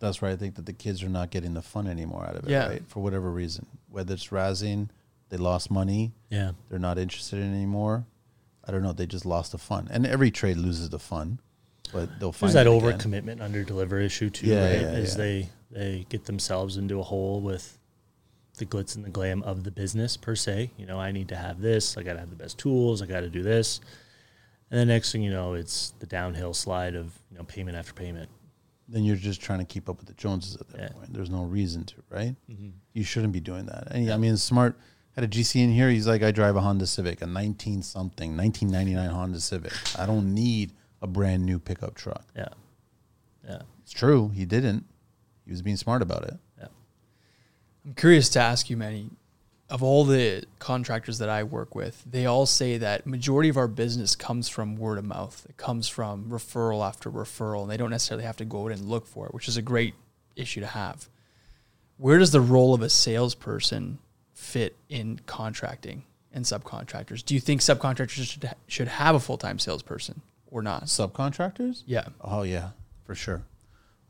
[0.00, 0.32] That's right.
[0.32, 2.68] I think that the kids are not getting the fun anymore out of it, Yeah.
[2.68, 2.82] right?
[2.88, 4.88] For whatever reason, whether it's razzing,
[5.28, 8.06] they lost money, Yeah, they're not interested in it anymore.
[8.66, 8.92] I don't know.
[8.92, 11.40] They just lost the fun, and every trade loses the fun,
[11.92, 14.80] but they'll find there's that overcommitment, over under deliver issue too, Yeah, right?
[14.82, 15.22] yeah, As yeah.
[15.24, 17.78] they they get themselves into a hole with
[18.58, 20.70] the glitz and the glam of the business per se.
[20.76, 21.96] You know, I need to have this.
[21.96, 23.00] I got to have the best tools.
[23.00, 23.80] I got to do this.
[24.70, 27.92] And the next thing you know, it's the downhill slide of you know payment after
[27.94, 28.28] payment.
[28.88, 30.88] Then you're just trying to keep up with the Joneses at that Yeah.
[30.88, 31.12] point.
[31.14, 32.34] There's no reason to, right?
[32.50, 32.70] Mm-hmm.
[32.92, 33.88] You shouldn't be doing that.
[33.92, 34.76] And I mean, smart
[35.14, 35.90] had a GC in here.
[35.90, 39.72] He's like, I drive a Honda Civic, a 19 something, 1999 Honda Civic.
[39.98, 42.24] I don't need a brand new pickup truck.
[42.36, 42.48] Yeah,
[43.46, 44.28] yeah, It's true.
[44.28, 44.84] He didn't.
[45.44, 46.34] He was being smart about it.
[46.58, 46.68] yeah.
[47.84, 49.10] I'm curious to ask you, Manny,
[49.68, 53.68] of all the contractors that I work with, they all say that majority of our
[53.68, 55.46] business comes from word of mouth.
[55.48, 58.88] It comes from referral after referral, and they don't necessarily have to go out and
[58.88, 59.94] look for it, which is a great
[60.36, 61.08] issue to have.
[61.96, 63.98] Where does the role of a salesperson
[64.40, 67.24] fit in contracting and subcontractors?
[67.24, 70.84] Do you think subcontractors should ha- should have a full time salesperson or not?
[70.84, 71.82] Subcontractors?
[71.86, 72.70] Yeah, Oh yeah,
[73.04, 73.44] for sure.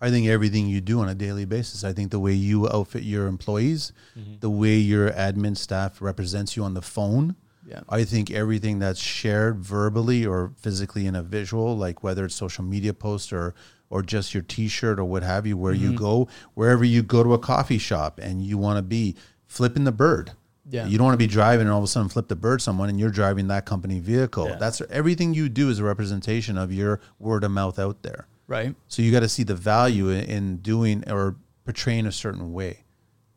[0.01, 1.85] I think everything you do on a daily basis.
[1.85, 4.37] I think the way you outfit your employees, mm-hmm.
[4.41, 7.37] the way your admin staff represents you on the phone.
[7.67, 12.35] yeah, I think everything that's shared verbally or physically in a visual, like whether it's
[12.35, 13.55] social media post or
[13.91, 15.97] or just your T-shirt or what have you, where you mm-hmm.
[15.97, 19.17] go, wherever you go to a coffee shop and you want to be
[19.51, 20.31] flipping the bird.
[20.69, 20.87] Yeah.
[20.87, 22.89] You don't want to be driving and all of a sudden flip the bird someone
[22.89, 24.49] and you're driving that company vehicle.
[24.49, 24.57] Yeah.
[24.57, 28.27] That's everything you do is a representation of your word of mouth out there.
[28.47, 28.77] right.
[28.87, 31.35] So you got to see the value in, in doing or
[31.65, 32.85] portraying a certain way.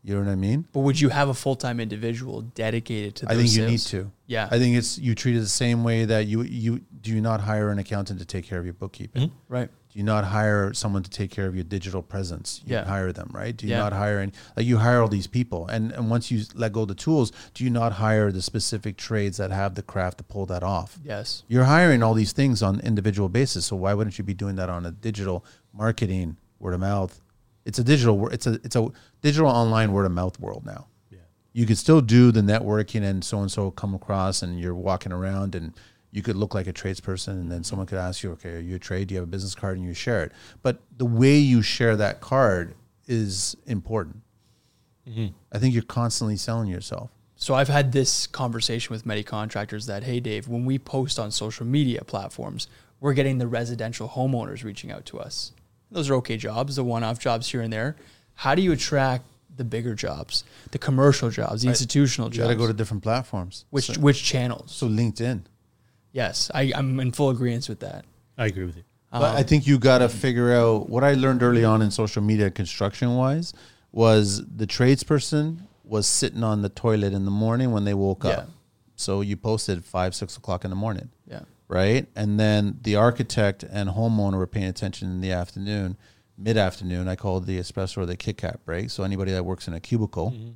[0.04, 0.68] You know what I mean?
[0.72, 3.32] But would you have a full time individual dedicated to?
[3.32, 4.12] I think you need to.
[4.28, 4.50] Yeah.
[4.52, 7.42] I think it's you treat it the same way that you you do you not
[7.42, 9.30] hire an accountant to take care of your bookkeeping.
[9.30, 9.54] Mm-hmm.
[9.54, 9.70] Right.
[9.94, 12.62] Do you not hire someone to take care of your digital presence?
[12.66, 12.86] You Yeah.
[12.86, 13.56] hire them, right?
[13.56, 13.78] Do you Yeah.
[13.80, 16.82] not hire any like you hire all these people and, and once you let go
[16.82, 20.24] of the tools, do you not hire the specific trades that have the craft to
[20.24, 20.98] pull that off?
[21.04, 21.44] Yes.
[21.48, 24.68] You're hiring all these things on individual basis, so why wouldn't you be doing that
[24.70, 27.22] on a digital marketing, word of mouth?
[27.64, 28.88] It's a digital wor- it's a it's a
[29.22, 31.20] digital online word of mouth world now Yeah.
[31.54, 35.12] you could still do the networking and so and so come across and you're walking
[35.12, 35.74] around and
[36.14, 38.76] you could look like a tradesperson and then someone could ask you, okay, are you
[38.76, 39.08] a trade?
[39.08, 39.78] Do you have a business card?
[39.78, 40.32] And you share it.
[40.62, 42.76] But the way you share that card
[43.08, 44.22] is important.
[45.10, 45.34] Mm-hmm.
[45.52, 47.10] I think you're constantly selling yourself.
[47.36, 51.32] So I've had this conversation with many contractors that, hey, Dave, when we post on
[51.32, 52.68] social media platforms,
[53.00, 55.52] we're getting the residential homeowners reaching out to us.
[55.90, 57.96] Those are okay jobs, the one-off jobs here and there.
[58.36, 62.38] How do you attract the bigger jobs, the commercial jobs, the institutional jobs?
[62.38, 63.66] You got to go to different platforms.
[63.72, 64.72] which so, which channels?
[64.72, 65.42] so LinkedIn.
[66.14, 68.06] Yes, I, I'm in full agreement with that.
[68.38, 68.84] I agree with you.
[69.12, 71.92] But I um, think you got to figure out what I learned early on in
[71.92, 73.54] social media, construction wise,
[73.92, 78.30] was the tradesperson was sitting on the toilet in the morning when they woke Yeah.
[78.32, 78.50] up.
[78.96, 81.42] So you posted five, six o'clock in the morning, Yeah.
[81.68, 82.08] right?
[82.16, 85.98] And then the architect and homeowner were paying attention in the afternoon,
[86.38, 87.08] mid afternoon.
[87.08, 88.90] I called the espresso or the Kit Kat break.
[88.90, 90.52] So anybody that works in a cubicle, mm-hmm.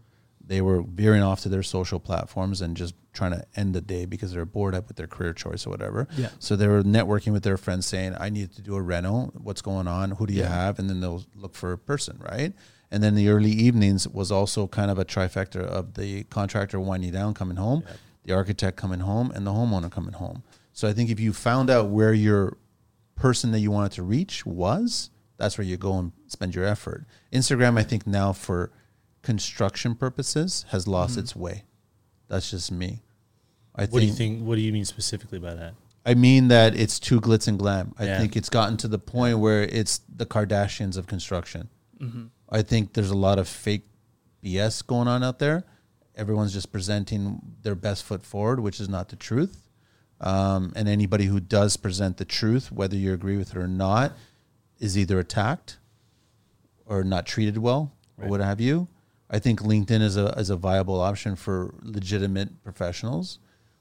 [0.48, 4.06] They were veering off to their social platforms and just trying to end the day
[4.06, 6.08] because they're bored up with their career choice or whatever.
[6.16, 6.30] Yeah.
[6.40, 9.32] So they were networking with their friends saying, I need to do a reno.
[9.36, 10.12] What's going on?
[10.12, 10.50] Who do you Yeah.
[10.50, 10.80] have?
[10.80, 12.54] And then they'll look for a person, right?
[12.90, 17.12] And then the early evenings was also kind of a trifecta of the contractor winding
[17.12, 17.84] down, coming home,
[18.24, 20.44] the architect coming home, and the homeowner coming home.
[20.72, 22.58] So I think if you found out where your
[23.16, 27.06] person that you wanted to reach was, that's where you go and spend your effort.
[27.34, 28.72] Instagram, I think now for
[29.32, 31.20] construction purposes has lost Mm-hmm.
[31.20, 31.64] its way.
[32.30, 33.02] That's just me.
[33.76, 34.42] I What do you think?
[34.48, 35.74] What do you mean specifically by that?
[36.06, 37.94] I mean that it's too glitz and glam.
[38.00, 38.18] I Yeah.
[38.20, 41.68] think it's gotten to the point where it's the Kardashians of construction.
[42.00, 42.28] Mm-hmm.
[42.50, 43.86] I think there's a lot of fake
[44.42, 45.66] BS going on out there.
[46.16, 49.56] Everyone's just presenting their best foot forward, which is not the truth.
[50.22, 54.14] Um, and anybody who does present the truth, whether you agree with it or not,
[54.80, 55.80] is either attacked
[56.86, 58.30] or not treated well or Right.
[58.32, 58.88] what have you.
[59.30, 63.40] I think LinkedIn is a is a viable option for legitimate professionals.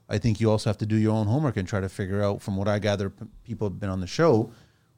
[0.08, 2.40] I think you also have to do your own homework and try to figure out,
[2.40, 4.52] from what I gather, p- people have been on the show,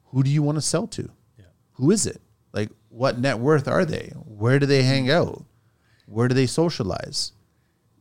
[0.05, 1.09] who do you want to sell to?
[1.37, 1.45] Yeah.
[1.73, 2.21] Who is it?
[2.53, 4.13] Like, what net worth are they?
[4.15, 5.43] Where do they hang out?
[6.05, 7.31] Where do they socialize?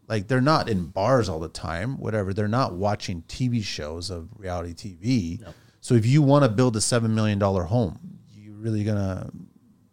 [0.06, 2.32] Like, they're not in bars all the time, whatever.
[2.32, 5.40] They're not watching TV shows of reality TV.
[5.40, 5.54] No.
[5.80, 7.98] So, if you want to build a $7 million home,
[8.34, 9.30] you're really going to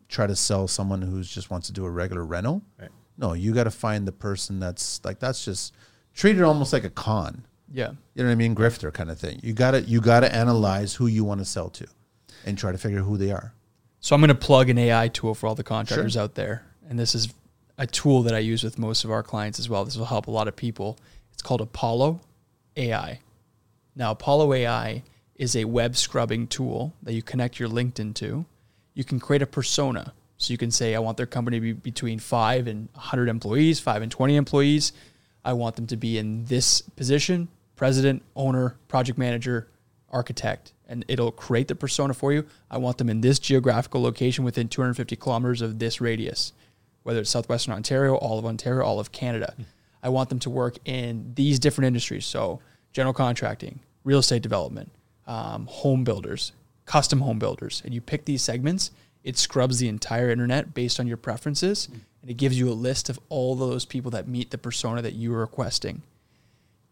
[0.08, 2.62] try to sell someone who just wants to do a regular rental?
[2.80, 2.90] Right.
[3.18, 5.74] No, you got to find the person that's like, that's just
[6.14, 7.46] treat it almost like a con.
[7.72, 7.92] Yeah.
[8.14, 8.56] You know what I mean?
[8.56, 9.40] Grifter kind of thing.
[9.44, 11.88] You gotta you gotta analyze who you want to sell to
[12.46, 13.54] and try to figure out who they are.
[14.00, 17.00] So I'm going to plug an AI tool for all the contractors out there, and
[17.00, 17.34] this is
[17.80, 19.84] a tool that I use with most of our clients as well.
[19.84, 21.00] This will help a lot of people.
[21.34, 22.22] It's called Apollo
[22.78, 23.20] AI.
[23.96, 25.02] Now, Apollo AI
[25.36, 28.46] is a web scrubbing tool that you connect your LinkedIn to.
[28.96, 30.14] You can create a persona.
[30.38, 33.80] So you can say, I want their company to be between five and 100 employees,
[33.80, 34.92] five and 20 employees.
[35.46, 39.68] I want them to be in this position president, owner, project manager,
[40.10, 40.72] architect.
[40.88, 42.46] And it'll create the persona for you.
[42.72, 46.54] I want them in this geographical location within 250 kilometers of this radius,
[47.04, 49.56] whether it's southwestern Ontario, all of Ontario, all of Canada.
[50.02, 52.26] I want them to work in these different industries.
[52.26, 52.62] So,
[52.94, 54.92] general contracting, real estate development,
[55.28, 56.54] um, home builders,
[56.86, 57.82] custom home builders.
[57.86, 58.92] And you pick these segments,
[59.24, 62.00] it scrubs the entire internet based on your preferences, mm.
[62.22, 65.14] and it gives you a list of all those people that meet the persona that
[65.14, 66.04] you are requesting.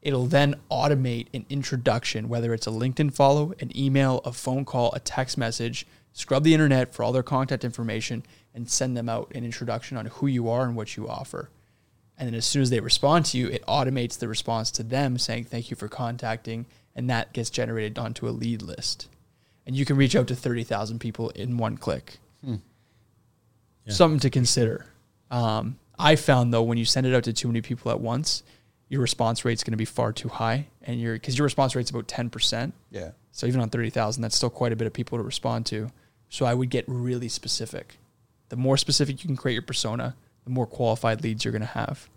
[0.02, 4.91] It'll then automate an introduction, whether it's a LinkedIn follow, an email, a phone call,
[4.94, 8.24] a text message, scrub the internet for all their contact information,
[8.54, 11.50] and send them out an introduction on who you are and what you offer.
[12.18, 15.18] And then as soon as they respond to you, it automates the response to them
[15.18, 16.66] saying, Thank you for contacting.
[16.96, 19.08] And that gets generated onto a lead list.
[19.66, 22.18] And you can reach out to 30,000 people in one click.
[23.86, 23.93] Yeah.
[23.93, 24.86] Something to consider.
[25.30, 28.43] Um, I found though, when you send it out to too many people at once,
[28.88, 30.68] your response rate's going to be far too high.
[30.84, 32.72] And your because your response rate's about 10%.
[32.91, 33.11] Yeah.
[33.34, 35.89] So even on 30,000, that's still quite a bit of people to respond to.
[36.30, 37.97] So I would get really specific.
[38.49, 41.68] The more specific you can create your persona, the more qualified leads you're going to
[41.68, 42.07] have.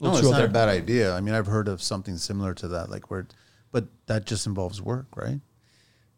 [0.00, 0.46] No, Little it's tool not there.
[0.46, 1.14] a bad idea.
[1.14, 3.26] I mean, I've heard of something similar to that, like where,
[3.72, 5.40] but that just involves work, right?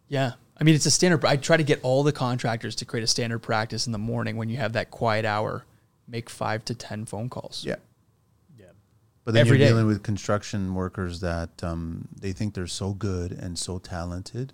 [0.09, 0.33] Yeah.
[0.61, 1.25] I mean, it's a standard.
[1.25, 4.37] I try to get all the contractors to create a standard practice in the morning
[4.37, 5.65] when you have that quiet hour.
[6.07, 7.65] Make five to ten phone calls.
[7.67, 7.77] Yeah.
[8.59, 8.67] Yeah.
[9.25, 9.71] But then Every you're day.
[9.73, 14.53] dealing with construction workers that um, they think they're so good and so talented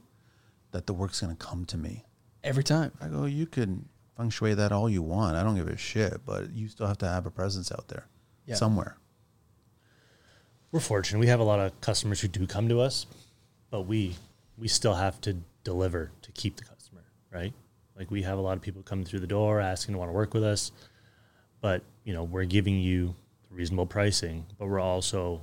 [0.71, 2.05] that the work's going to come to me.
[2.45, 2.93] Every time.
[3.01, 5.37] I go, you can feng shui that all you want.
[5.37, 8.07] I don't give a shit, but you still have to have a presence out there
[8.47, 8.55] Yeah.
[8.55, 8.97] somewhere.
[10.73, 11.19] We're fortunate.
[11.19, 13.07] We have a lot of customers who do come to us,
[13.71, 14.17] but we
[14.57, 17.03] we still have to deliver to keep the customer,
[17.33, 17.53] right?
[17.97, 20.13] Like we have a lot of people coming through the door asking to want to
[20.13, 20.71] work with us,
[21.61, 23.15] but you know we're giving you
[23.51, 25.41] reasonable pricing, but we're also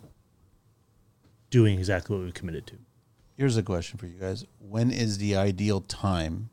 [1.50, 2.76] doing exactly what we committed to.
[3.36, 4.46] Here's a question for you guys.
[4.60, 6.50] When is the ideal time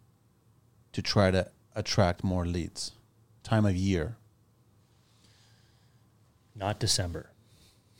[0.93, 2.93] to try to attract more leads?
[3.43, 4.17] Time of year,
[6.57, 7.31] Not December.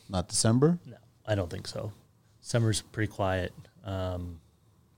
[0.09, 0.79] Not December?
[0.87, 0.97] No,
[1.27, 1.93] I don't think so.
[2.41, 3.53] Summer's pretty quiet.
[3.85, 4.41] Um,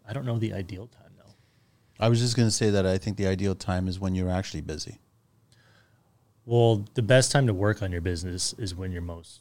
[0.09, 1.33] I don't know the ideal time though.
[1.99, 4.31] I was just going to say that I think the ideal time is when you're
[4.31, 4.99] actually busy.
[6.45, 9.41] Well, the best time to work on your business is when you're most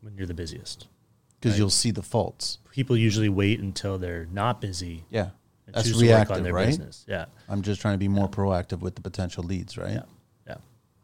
[0.00, 0.86] when you're the busiest.
[1.40, 1.58] because Right.
[1.58, 2.58] you'll see the faults.
[2.70, 5.30] People usually wait until they're not busy Yeah.
[5.66, 6.66] That's choose to work reactive, on their right?
[6.68, 7.04] business.
[7.08, 9.94] Yeah, I'm just trying to be more proactive with the potential leads, right?
[9.94, 10.02] yeah,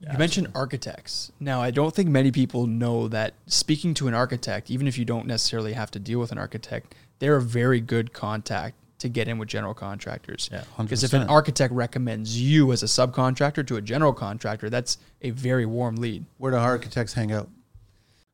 [0.02, 0.12] yeah.
[0.12, 1.30] You mentioned architects.
[1.38, 5.04] Now, I don't think many people know that speaking to an architect, even if you
[5.04, 9.28] don't necessarily have to deal with an architect, they're a very good contact to get
[9.28, 10.48] in with general contractors.
[10.52, 10.64] Yeah.
[10.78, 15.30] Because if an architect recommends you as a subcontractor to a general contractor, that's a
[15.30, 16.24] very warm lead.
[16.38, 17.48] Where do architects hang out?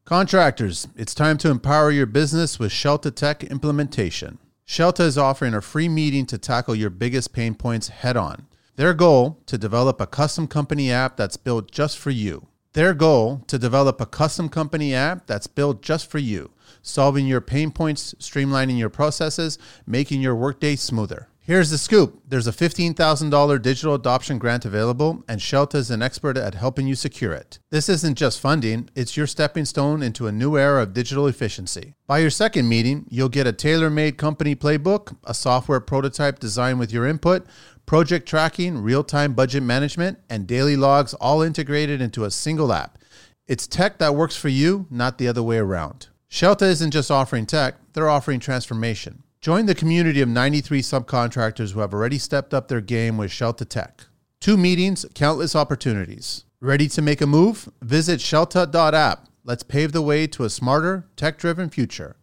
[0.05, 4.39] Contractors, it's time to empower your business with Scelta Tech implementation.
[4.67, 8.47] Scelta is offering a free meeting to tackle your biggest pain points head on.
[8.79, 12.47] Their goal to develop a custom company app that's built just for you.
[12.75, 17.41] Their goal to develop a custom company app that's built just for you, solving your
[17.41, 21.27] pain points, streamlining your processes, making your workday smoother.
[21.41, 22.23] Here's the scoop.
[22.29, 26.95] There's a $15,000 digital adoption grant available, and Scelta is an expert at helping you
[26.95, 27.59] secure it.
[27.71, 31.95] This isn't just funding, it's your stepping stone into a new era of digital efficiency.
[32.07, 36.79] By your second meeting, you'll get a tailor made company playbook, a software prototype designed
[36.79, 37.47] with your input,
[37.89, 42.99] project tracking, real time budget management, and daily logs all integrated into a single app.
[43.47, 46.09] It's tech that works for you, not the other way around.
[46.29, 49.23] Scelta isn't just offering tech, they're offering transformation.
[49.41, 53.65] Join the community of 93 subcontractors who have already stepped up their game with Scelta
[53.65, 54.05] Tech.
[54.39, 56.45] Two meetings, countless opportunities.
[56.61, 57.71] Ready to make a move?
[57.81, 59.29] Visit scelta.app.
[59.45, 62.17] Let's pave the way to a smarter, tech driven future.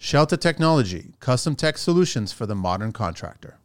[0.00, 3.60] Scelta Technology, custom tech solutions for the modern contractor.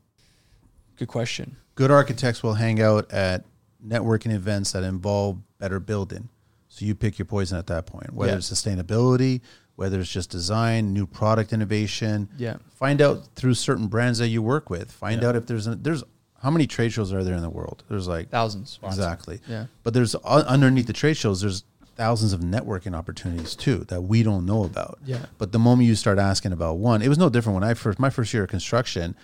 [0.98, 1.56] Good question.
[1.76, 3.46] Good architects will hang out at
[3.86, 6.30] networking events that involve better building.
[6.70, 8.38] So you pick your poison at that point, whether Yeah.
[8.40, 9.42] it's sustainability,
[9.76, 12.30] whether it's just design, new product innovation.
[12.38, 12.58] Yeah.
[12.76, 14.92] Find out through certain brands that you work with.
[14.92, 15.30] Find Yeah.
[15.30, 16.04] out if there's a, there's
[16.42, 17.84] how many trade shows are there in the world?
[17.90, 18.80] There's like Thousands.
[18.84, 19.40] exactly.
[19.48, 19.66] Yeah.
[19.84, 21.64] But there's u- underneath the trade shows, there's
[21.96, 25.00] thousands of networking opportunities too that we don't know about.
[25.04, 25.26] Yeah.
[25.40, 27.98] But the moment you start asking about one, it was no different when I first
[27.98, 29.16] my first year of construction.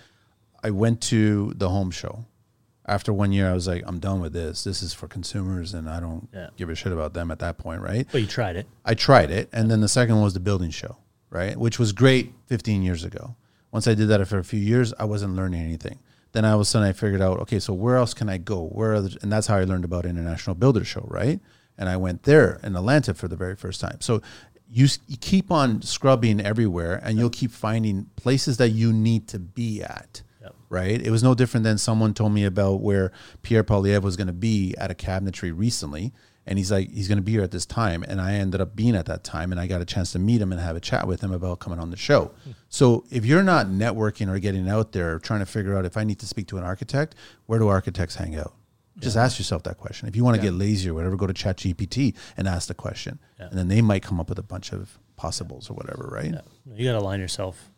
[0.64, 2.24] I went to the home show.
[2.86, 4.64] After one year, I was like, I'm done with this.
[4.64, 6.48] This is for consumers, and I don't Yeah.
[6.56, 8.06] give a shit about them at that point, right?
[8.10, 8.66] But you tried it.
[8.84, 10.96] I tried it, and then the second one was the building show,
[11.30, 13.36] right, which was great 15 years ago.
[13.72, 15.98] Once I did that for a few years, I wasn't learning anything.
[16.32, 18.66] Then all of a sudden, I figured out, okay, so where else can I go?
[18.66, 21.40] Where, are the, and that's how I learned about International Builder Show, right?
[21.78, 23.98] And I went there in Atlanta for the very first time.
[24.00, 24.20] So
[24.68, 29.26] you, s- you keep on scrubbing everywhere, and you'll keep finding places that you need
[29.28, 30.22] to be at.
[30.68, 31.00] Right?
[31.00, 33.12] It was no different than someone told me about where
[33.42, 36.12] Pierre Poilievre was going to be at a cabinetry recently.
[36.46, 38.02] And he's like, he's going to be here at this time.
[38.02, 40.42] And I ended up being at that time and I got a chance to meet
[40.42, 42.32] him and have a chat with him about coming on the show.
[42.44, 42.50] Hmm.
[42.68, 46.04] So if you're not networking or getting out there trying to figure out if I
[46.04, 47.14] need to speak to an architect,
[47.46, 48.54] where do architects hang out?
[48.98, 50.06] Just ask yourself that question.
[50.06, 53.18] If you want to get lazy or whatever, go to ChatGPT and ask the question.
[53.40, 53.46] Yeah.
[53.46, 56.32] And then they might come up with a bunch of possibles or whatever, right?
[56.32, 56.40] Yeah.
[56.76, 57.70] You got to align yourself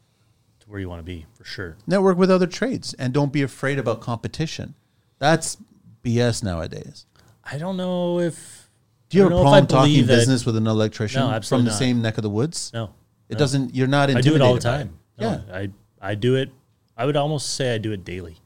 [0.66, 1.76] to where you want to be for sure.
[1.86, 4.74] network with other trades and don't be afraid about competition.
[5.18, 5.56] That's
[6.04, 7.06] BS nowadays.
[7.44, 8.68] I don't know if.
[9.08, 11.40] Do you have a don't know if I problem talking business with an electrician No,
[11.40, 11.78] from the not.
[11.78, 12.70] same neck of the woods?
[12.74, 12.90] No,
[13.28, 13.38] It no.
[13.38, 13.74] doesn't.
[13.74, 14.10] You're not.
[14.10, 14.98] I do it all the time.
[15.18, 16.50] No, Yeah, I I do it.
[16.96, 18.38] I would almost say I do it daily.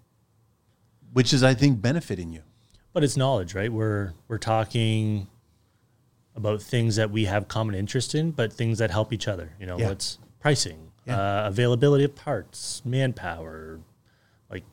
[1.12, 2.42] which is I think benefiting you.
[2.92, 3.72] But it's knowledge, right?
[3.72, 5.28] We're we're talking
[6.36, 9.52] about things that we have common interest in, but things that help each other.
[9.58, 9.88] You know, Yeah.
[9.88, 11.44] what's pricing, Yeah.
[11.44, 13.80] uh, availability of parts, manpower,
[14.50, 14.64] like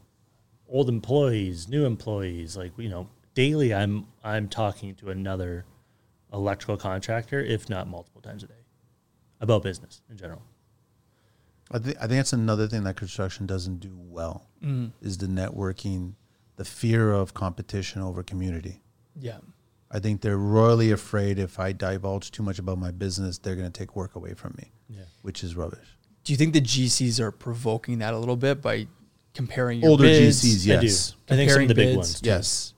[0.69, 2.55] old employees, new employees.
[2.57, 5.65] Like you know, daily I'm I'm talking to another
[6.33, 8.53] electrical contractor, if not multiple times a day,
[9.41, 10.41] about business in general.
[11.71, 14.47] I think I think that's another thing that construction doesn't do well
[15.01, 16.13] is the networking,
[16.55, 18.81] the fear of competition over community.
[19.19, 19.37] Yeah.
[19.89, 23.71] I think they're royally afraid if I divulge too much about my business, they're going
[23.71, 25.03] to take work away from me, Yeah.
[25.21, 25.87] which is rubbish.
[26.27, 28.87] Do you think the GCs are provoking that a little bit by
[29.33, 30.43] comparing your Older bids?
[30.43, 30.85] GCs, I do.
[30.87, 31.15] yes.
[31.29, 32.19] I think some of the big ones.
[32.19, 32.27] too.
[32.27, 32.73] Yes.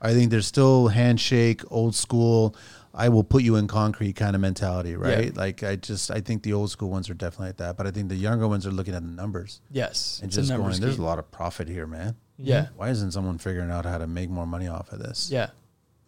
[0.00, 2.54] I think there's still handshake, old school.
[2.94, 5.24] I will put you in concrete kind of mentality, right?
[5.24, 5.30] Yeah.
[5.34, 7.90] Like I just I think the old school ones are definitely like that, but I
[7.90, 10.20] think the younger ones are looking at the numbers Yes.
[10.22, 12.14] and it's just going, numbers "There's a lot of profit here, man.
[12.38, 12.68] Yeah.
[12.76, 15.50] Why isn't someone figuring out how to make more money off of this?" Yeah.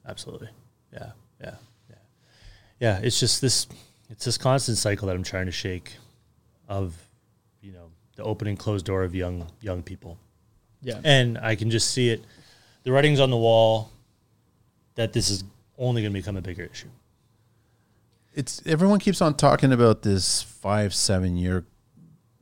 [0.07, 0.51] Absolutely.
[0.93, 1.11] Yeah.
[1.41, 1.55] Yeah.
[1.91, 1.97] Yeah.
[2.79, 2.99] Yeah.
[3.03, 3.67] It's just this.
[4.09, 5.97] It's this constant cycle that I'm trying to shake,
[6.69, 6.95] of,
[7.61, 10.19] you know, the open and closed door of young young people,
[10.83, 11.01] Yeah.
[11.05, 12.25] and I can just see it.
[12.85, 13.91] The writing's on the wall.
[14.95, 15.45] That this is
[15.77, 16.89] only going to become a bigger issue.
[18.35, 21.65] It's everyone keeps on talking about this five seven year,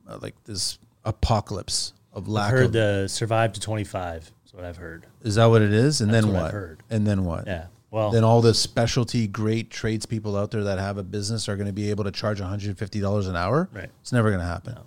[0.07, 2.71] uh, like this apocalypse of I've lack heard of.
[2.73, 4.31] the survive to 25.
[4.45, 5.05] Is what I've heard.
[5.21, 5.99] is that what it is?
[6.01, 6.47] And That's then what what?
[6.47, 6.83] I've heard.
[6.89, 7.45] And then what?
[7.47, 7.65] Yeah.
[7.91, 11.67] Well, then all the specialty great tradespeople out there that have a business are going
[11.67, 13.69] to be able to charge $150 an hour.
[13.71, 13.89] Right.
[14.01, 14.77] It's never going to happen.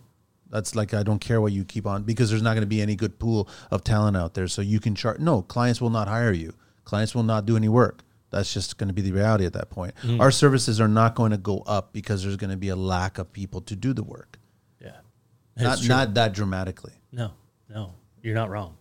[0.50, 2.80] That's like I don't care what you keep on because there's not going to be
[2.82, 4.48] any good pool of talent out there.
[4.48, 5.20] So you can charge.
[5.20, 6.54] No, clients will not hire you.
[6.84, 8.02] Clients will not do any work.
[8.30, 9.94] That's just going to be the reality at that point.
[10.02, 10.20] Mm-hmm.
[10.20, 13.18] Our services are not going to go up because there's going to be a lack
[13.18, 14.38] of people to do the work.
[14.82, 14.96] yeah.
[15.56, 16.92] Not not that dramatically.
[17.12, 17.32] No.
[17.68, 17.94] No.
[18.22, 18.76] You're not wrong.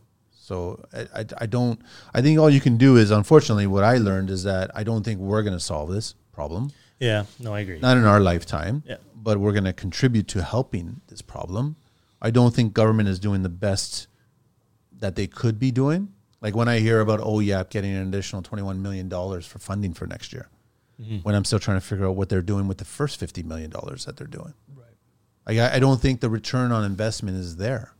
[0.47, 1.77] So I, I, I don't.
[2.13, 5.03] I think all you can do is, unfortunately, what I learned is that I don't
[5.03, 6.71] think we're going to solve this problem.
[7.01, 7.25] Yeah.
[7.37, 7.79] No, I agree.
[7.81, 8.95] not in our lifetime, Yeah.
[9.13, 11.75] but we're going to contribute to helping this problem.
[12.21, 14.07] I don't think government is doing the best
[14.99, 16.13] that they could be doing.
[16.39, 20.07] Like when I hear about oh, OYAP getting an additional $21 million for funding for
[20.07, 20.47] next year,
[21.01, 21.17] mm-hmm.
[21.17, 23.69] when I'm still trying to figure out what they're doing with the first $50 million
[23.69, 24.53] that they're doing.
[24.73, 25.59] Right.
[25.59, 27.91] I, I don't think the return on investment is there.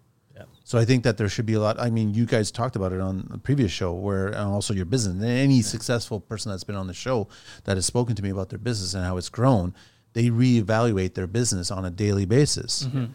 [0.68, 1.80] So I think that there should be a lot.
[1.80, 4.84] I mean, you guys talked about it on the previous show, where and also your
[4.84, 5.16] business.
[5.16, 7.30] And any successful person that's been on the show
[7.64, 9.74] that has spoken to me about their business and how it's grown,
[10.12, 12.84] they reevaluate their business on a daily basis.
[12.84, 13.06] Mm-hmm.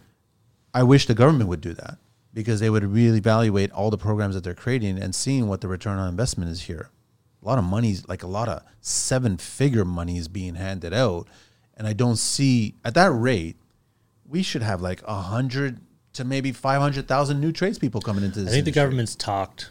[0.72, 1.98] I wish the government would do that
[2.32, 5.68] because they would really evaluate all the programs that they're creating and seeing what the
[5.68, 6.88] return on investment is here.
[7.42, 11.28] A lot of money's like a lot of seven figure money is being handed out.
[11.76, 13.56] And I don't see at that rate,
[14.26, 15.82] we should have like a hundred
[16.14, 18.48] to maybe five hundred thousand new tradespeople coming into this.
[18.48, 19.70] I think the government's talked.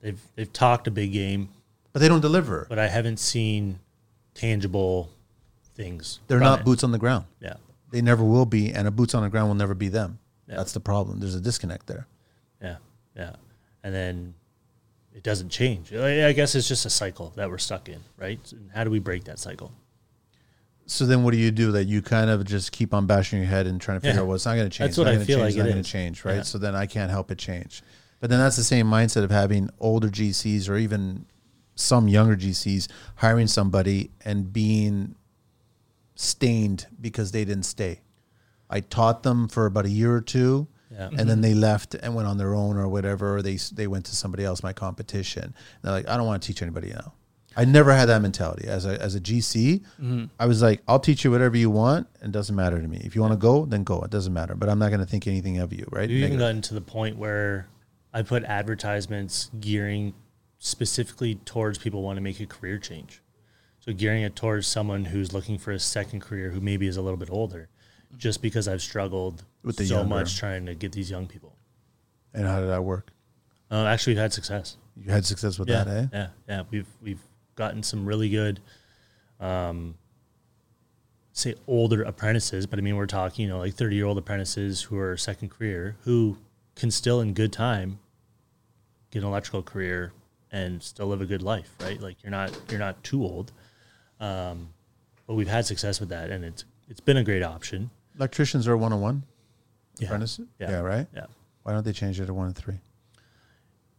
[0.00, 1.48] They've they've talked a big game,
[1.92, 2.66] but they don't deliver.
[2.68, 3.80] but I haven't seen
[4.34, 5.10] tangible
[5.74, 6.20] things.
[6.28, 6.64] They're not it.
[6.64, 7.24] boots on the ground.
[7.40, 7.54] Yeah.
[7.90, 10.18] They never will be, and a boots on the ground will never be them.
[10.48, 10.56] Yeah.
[10.56, 11.20] That's the problem.
[11.20, 12.06] There's a disconnect there.
[12.62, 12.76] Yeah.
[13.16, 13.36] Yeah.
[13.82, 14.34] And then
[15.14, 15.92] it doesn't change.
[15.92, 18.40] I I guess it's just a cycle that we're stuck in, right?
[18.52, 19.72] And how do we break that cycle?
[20.90, 21.70] So then, what do you do?
[21.72, 24.22] That you kind of just keep on bashing your head and trying to figure Yeah.
[24.22, 24.88] out what's not going to change.
[24.90, 26.36] That's what not I feel change, like not it going to change, right?
[26.36, 26.42] Yeah.
[26.42, 27.82] So then I can't help it change.
[28.20, 31.26] But then that's the same mindset of having older GCs or even
[31.74, 35.14] some younger GCs hiring somebody and being
[36.14, 38.00] stained because they didn't stay.
[38.70, 41.10] I taught them for about a year or two, Yeah.
[41.16, 43.36] and then they left and went on their own or whatever.
[43.36, 45.44] Or they they went to somebody else, my competition.
[45.44, 47.12] And they're like, I don't want to teach anybody now.
[47.58, 49.82] I never had that mentality as a as a GC.
[50.38, 52.06] I was like, I'll teach you whatever you want.
[52.22, 53.00] It doesn't matter to me.
[53.02, 54.00] If you want to go, then go.
[54.02, 54.54] It doesn't matter.
[54.54, 56.08] But I'm not going to think anything of you, right?
[56.08, 57.66] You've even gotten to the point where
[58.14, 60.14] I put advertisements gearing
[60.60, 63.22] specifically towards people who want to make a career change.
[63.80, 67.02] So gearing it towards someone who's looking for a second career who maybe is a
[67.02, 67.68] little bit older,
[68.16, 70.08] just because I've struggled With the so younger.
[70.10, 71.56] much trying to get these young people.
[72.32, 73.10] And how did that work?
[73.68, 74.76] Uh, actually, we've had success.
[74.96, 76.06] You had success with yeah, that, eh?
[76.12, 76.62] yeah, yeah.
[76.70, 77.20] We've we've
[77.58, 78.60] gotten some really good,
[79.40, 79.96] um,
[81.32, 84.82] say older apprentices, but I mean we're talking you know like thirty year old apprentices
[84.82, 86.38] who are second career who
[86.74, 87.98] can still in good time
[89.10, 90.12] get an electrical career
[90.52, 92.00] and still live a good life, right?
[92.00, 93.52] Like you're not you're not too old,
[94.20, 94.68] um,
[95.26, 97.90] but we've had success with that, and it's it's been a great option.
[98.16, 99.22] Electricians are one on one.
[100.00, 100.46] Apprentices?
[100.58, 100.70] Yeah.
[100.70, 101.06] yeah, right?
[101.14, 101.26] Yeah.
[101.64, 102.78] Why don't they change it to one and three?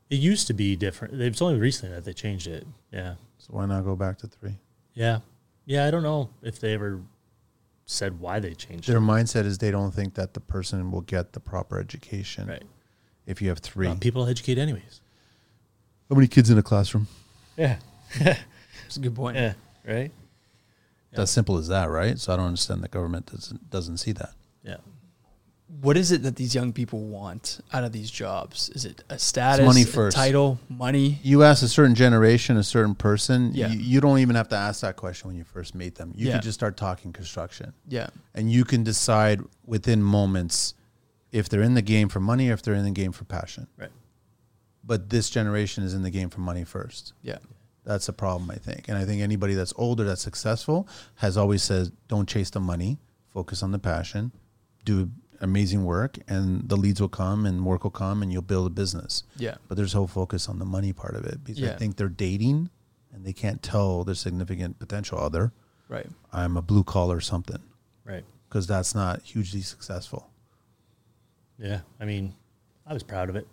[0.09, 1.19] It used to be different.
[1.21, 2.65] It's only recently that they changed it.
[2.91, 3.15] Yeah.
[3.37, 4.57] So why not go back to three?
[4.93, 5.19] Yeah.
[5.65, 7.01] Yeah, I don't know if they ever
[7.85, 8.91] said why they changed it.
[8.91, 9.05] Their it.
[9.05, 12.63] mindset is they don't think that the person will get the proper education Right.
[13.27, 13.87] if you have three.
[13.87, 15.01] Well, people educate anyways.
[16.09, 17.07] How many kids in a classroom?
[17.55, 17.77] Yeah.
[18.19, 19.37] That's a good point.
[19.37, 19.53] Yeah.
[19.87, 20.11] Right?
[21.11, 22.17] It's as simple as that, right?
[22.19, 24.33] So I don't understand the government doesn't doesn't see that.
[24.63, 24.77] Yeah.
[25.81, 28.69] What is it that these young people want out of these jobs?
[28.75, 30.17] Is it a status, money a first.
[30.17, 31.19] title, money?
[31.23, 33.69] You ask a certain generation, a certain person, Yeah.
[33.69, 36.11] you, you don't even have to ask that question when you first meet them.
[36.15, 36.33] You Yeah.
[36.33, 37.73] can just start talking construction.
[37.87, 40.73] Yeah, and you can decide within moments
[41.31, 43.67] if they're in the game for money or if they're in the game for passion.
[43.77, 43.91] Right.
[44.83, 47.13] But this generation is in the game for money first.
[47.21, 47.37] yeah,
[47.85, 48.87] That's a problem, I think.
[48.89, 52.97] And I think anybody that's older, that's successful, has always said, don't chase the money,
[53.31, 54.31] focus on the passion,
[54.85, 55.11] do
[55.41, 58.69] amazing work, and the leads will come and work will come and you'll build a
[58.69, 59.23] business.
[59.37, 62.09] yeah, But there's whole focus on the money part of it because I think they're
[62.09, 62.69] dating
[63.13, 65.51] and they can't tell their significant potential other,
[65.87, 66.07] right.
[66.31, 67.61] I'm a blue collar something,
[68.05, 68.23] Right.
[68.47, 70.29] because that's not hugely successful.
[71.57, 71.81] Yeah.
[71.99, 72.35] I mean,
[72.85, 73.47] I was proud of it.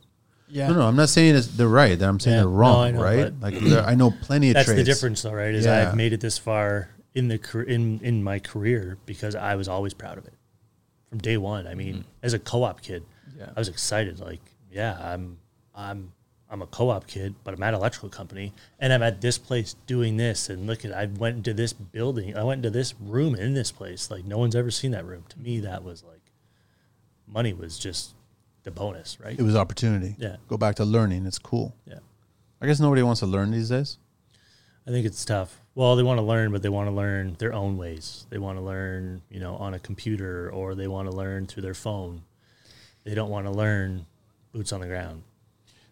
[0.49, 2.01] Yeah, No, no, I'm not saying it's, they're right.
[2.01, 2.41] I'm saying Yeah.
[2.43, 3.41] they're wrong, I know, right?
[3.41, 3.55] Like
[3.87, 4.55] I know plenty of trades.
[4.55, 4.79] That's trades.
[4.79, 5.53] the difference, though, right?
[5.55, 5.89] Is Yeah.
[5.89, 9.67] I've made it this far in the car- in in my career because I was
[9.69, 10.35] always proud of it
[11.09, 11.67] from day one.
[11.67, 12.09] I mean, mm-hmm.
[12.23, 13.05] as a co-op kid,
[13.39, 13.51] Yeah.
[13.55, 14.19] I was excited.
[14.21, 14.41] Like,
[14.71, 15.39] yeah, I'm
[15.75, 16.13] I'm
[16.49, 20.17] I'm a co-op kid, but I'm at electrical company, and I'm at this place doing
[20.17, 20.49] this.
[20.49, 23.73] And look at, I went into this building, I went into this room in this
[23.73, 24.11] place.
[24.11, 25.25] Like, no one's ever seen that room.
[25.31, 26.21] To me, that was like
[27.27, 28.15] money was just
[28.63, 29.39] the bonus, right?
[29.39, 30.17] It was opportunity.
[30.19, 30.37] Yeah.
[30.49, 31.27] Go back to learning.
[31.27, 31.75] It's cool.
[31.87, 31.99] Yeah.
[32.61, 33.99] I guess nobody wants to learn these days.
[34.87, 35.61] I think it's tough.
[35.77, 38.25] Well, they want to learn, but they want to learn their own ways.
[38.31, 41.65] They want to learn, you know, on a computer or they want to learn through
[41.65, 42.23] their phone.
[43.05, 44.07] They don't want to learn
[44.53, 45.23] boots on the ground.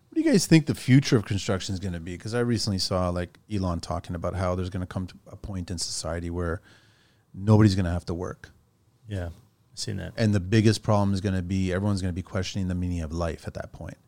[0.09, 2.17] What do you guys think the future of construction is going to be?
[2.17, 5.37] Because I recently saw like Elon talking about how there's going to come to a
[5.37, 6.63] point in society where
[7.35, 8.53] nobody's going to have to work.
[9.07, 10.15] Yeah, I've seen that.
[10.17, 13.03] And the biggest problem is going to be everyone's going to be questioning the meaning
[13.03, 13.99] of life at that point.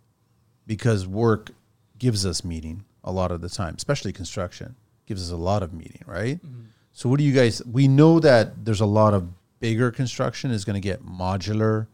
[0.66, 1.50] Because work
[1.98, 4.74] gives us meaning a lot of the time, especially construction
[5.06, 6.36] gives us a lot of meaning, right?
[6.44, 6.62] Mm-hmm.
[6.92, 9.28] So what do you guys we know that there's a lot of
[9.60, 11.86] bigger construction is going to get modular,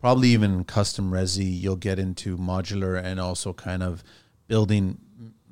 [0.00, 4.02] probably even custom resi, you'll get into modular and also kind of
[4.48, 4.98] building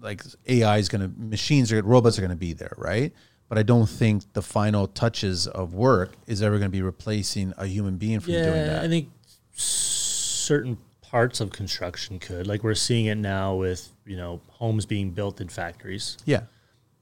[0.00, 3.12] like AI is going to machines are robots are going to be there, right?
[3.48, 7.54] But I don't think the final touches of work is ever going to be replacing
[7.56, 8.84] a human being from doing Yeah, that.
[8.84, 9.08] I think
[9.52, 15.10] certain parts of construction could, like we're seeing it now with you know homes being
[15.10, 16.18] built in factories.
[16.26, 16.42] yeah,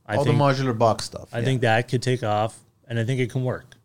[0.06, 1.28] I all think the modular box stuff.
[1.32, 1.44] I yeah.
[1.44, 3.76] think that could take off, and I think it can work.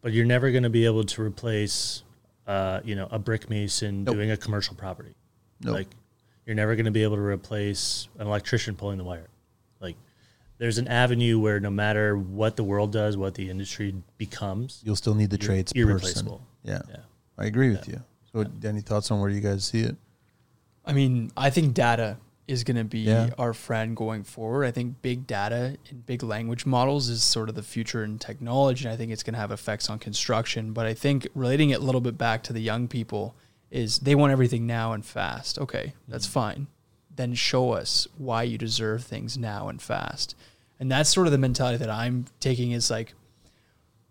[0.00, 2.02] But you're never going to be able to replace,
[2.46, 4.16] uh, you know, a brick mason Nope.
[4.16, 5.14] doing a commercial property.
[5.60, 5.74] Nope.
[5.74, 5.88] Like,
[6.46, 9.28] you're never going to be able to replace an electrician pulling the wire.
[9.80, 9.96] Like,
[10.58, 14.96] there's an avenue where no matter what the world does, what the industry becomes, you'll
[14.96, 16.42] still need the trades irreplaceable.
[16.62, 16.80] Yeah.
[16.88, 16.96] Yeah.
[17.36, 18.02] I agree with you.
[18.32, 19.96] So, any thoughts on where you guys see it?
[20.84, 22.16] I mean, I think data
[22.48, 23.28] is going to be Yeah.
[23.38, 24.64] our friend going forward.
[24.64, 28.86] I think big data and big language models is sort of the future in technology.
[28.86, 30.72] And I think it's going to have effects on construction.
[30.72, 33.36] But I think relating it a little bit back to the young people
[33.70, 35.58] is they want everything now and fast.
[35.58, 36.32] Okay, that's mm-hmm.
[36.32, 36.66] fine.
[37.14, 40.34] Then show us why you deserve things now and fast.
[40.80, 43.12] And that's sort of the mentality that I'm taking is like,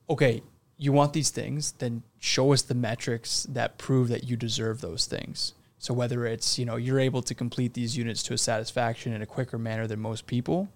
[0.10, 0.44] okay,
[0.78, 5.06] you want these things, then show us the metrics that prove that you deserve those
[5.06, 5.54] things.
[5.88, 9.22] So whether it's, you know, you're able to complete these units to a satisfaction in
[9.22, 10.68] a quicker manner than most people,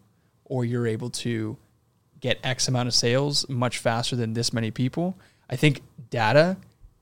[0.45, 1.57] or you're able to
[2.21, 5.17] get X amount of sales much faster than this many people,
[5.49, 6.55] I think data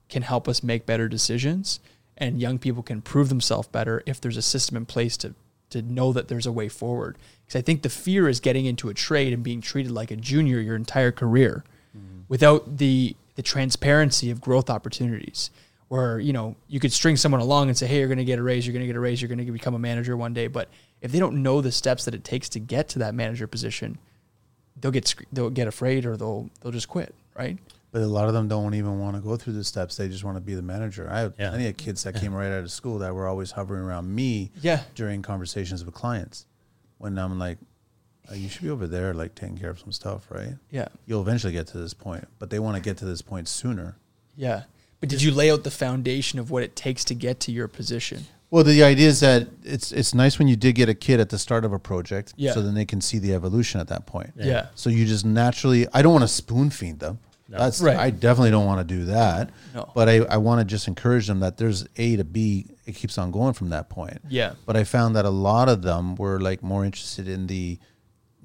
[0.08, 1.78] can help us make better decisions
[2.16, 5.36] and young people can prove themselves better if there's a system in place to
[5.68, 7.16] to know that there's a way forward.
[7.44, 10.16] Because I think the fear is getting into a trade and being treated like a
[10.16, 11.62] junior your entire career
[11.96, 12.22] mm-hmm.
[12.26, 15.52] without the the transparency of growth opportunities
[15.90, 18.38] where you know you could string someone along and say hey you're going to get
[18.38, 20.32] a raise you're going to get a raise you're going to become a manager one
[20.32, 20.68] day but
[21.00, 23.98] if they don't know the steps that it takes to get to that manager position
[24.80, 27.58] they'll get they'll get afraid or they'll they'll just quit right
[27.90, 29.96] But a lot of them don't even want to go through the steps.
[29.96, 31.08] They just want to be the manager.
[31.10, 31.48] I have Yeah.
[31.50, 34.52] plenty of kids that came right out of school that were always hovering around me
[34.62, 36.46] yeah during conversations with clients.
[36.98, 37.58] When I'm like,
[38.30, 40.54] oh, you should be over there, like taking care of some stuff, right?
[40.70, 43.48] yeah You'll eventually get to this point, but they want to get to this point
[43.48, 43.96] sooner.
[44.36, 44.62] yeah
[45.00, 47.68] but did you lay out the foundation of what it takes to get to your
[47.68, 51.20] position Well, the idea is that it's it's nice when you did get a kid
[51.20, 52.52] at the start of a project, Yeah.
[52.52, 54.30] so then they can see the evolution at that point.
[54.36, 57.18] yeah, So you just naturally, I don't want to spoon feed them.
[57.48, 57.58] No.
[57.58, 57.96] That's Right.
[57.96, 59.50] I definitely don't want to do that.
[59.74, 59.90] No.
[59.94, 62.66] But I, I want to just encourage them that there's A to B.
[62.86, 64.18] It keeps on going from that point.
[64.28, 67.78] yeah But I found that a lot of them were like more interested in the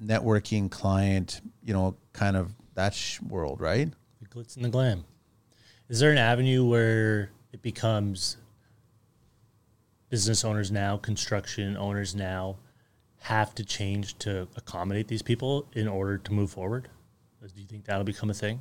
[0.02, 3.90] networking client, you know, kind of that sh- world, right?
[4.20, 5.04] the glitz and the glam.
[5.88, 8.38] Is there an avenue where it becomes
[10.08, 12.56] business owners now, construction owners now,
[13.20, 16.88] have to change to accommodate these people in order to move forward?
[17.40, 18.60] Do you think that'll become a thing?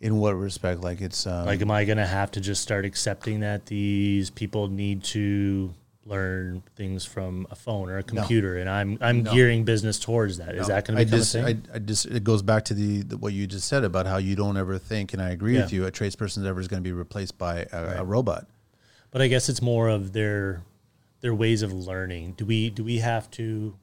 [0.00, 0.80] In what respect?
[0.80, 4.30] Like it's um, Like, am I going to have to just start accepting that these
[4.30, 5.74] people need to
[6.04, 10.54] learn things from a phone or a computer, and I'm I'm gearing business towards that?
[10.56, 11.56] Is that going to become just, I?
[11.74, 14.34] I just, it goes back to the, the what you just said about how you
[14.34, 16.92] don't ever think, and I agree with you, a tradesperson ever is going to be
[16.92, 18.46] replaced by a, a robot.
[19.10, 20.62] but I guess it's more of their
[21.20, 22.32] their ways of learning.
[22.36, 23.74] Do we do we have to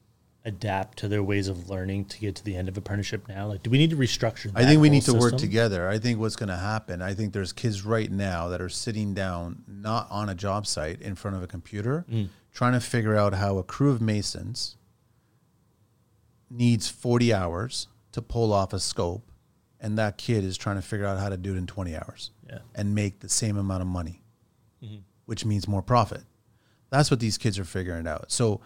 [0.44, 3.46] adapt to their ways of learning to get to the end of apprenticeship now?
[3.46, 4.50] Like, do we need to restructure?
[4.54, 5.88] I think we need to work together.
[5.88, 7.02] I think what's going to happen.
[7.02, 11.00] I think there's kids right now that are sitting down, not on a job site,
[11.02, 12.28] in front of a computer, Mm.
[12.52, 14.76] trying to figure out how a crew of masons
[16.48, 19.30] needs 40 hours to pull off a scope,
[19.78, 22.30] and that kid is trying to figure out how to do it in 20 hours
[22.48, 22.58] Yeah.
[22.74, 24.22] and make the same amount of money,
[24.82, 24.96] Mm-hmm.
[25.26, 26.22] which means more profit.
[26.90, 28.32] That's what these kids are figuring out.
[28.32, 28.60] So,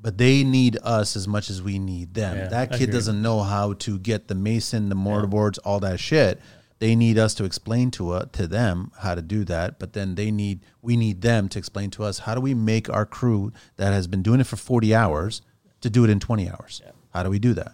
[0.00, 2.36] but they need us as much as we need them.
[2.36, 6.40] Yeah, that kid doesn't know how to get the mason, the mortarboards, all that shit.
[6.78, 9.78] They need us to explain to uh, to them how to do that.
[9.78, 12.88] But then they need we need them to explain to us how do we make
[12.88, 15.42] our crew that has been doing it for forty hours
[15.82, 16.80] to do it in twenty hours.
[16.84, 16.92] Yeah.
[17.12, 17.72] How do we do that?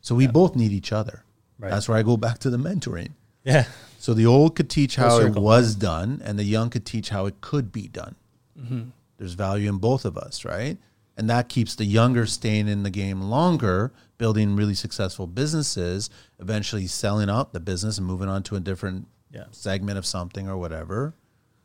[0.00, 1.24] So we both need each other.
[1.58, 1.70] Right.
[1.70, 3.12] That's where I go back to the mentoring.
[3.44, 3.66] Yeah.
[3.98, 7.26] So the old could teach how it was done, and the young could teach how
[7.26, 8.14] it could be done.
[8.58, 8.82] Mm-hmm.
[9.18, 10.78] There's value in both of us, right?
[11.16, 16.86] And that keeps the younger staying in the game longer, building really successful businesses, eventually
[16.86, 19.44] selling out the business and moving on to a different Yeah.
[19.50, 21.14] segment of something or whatever.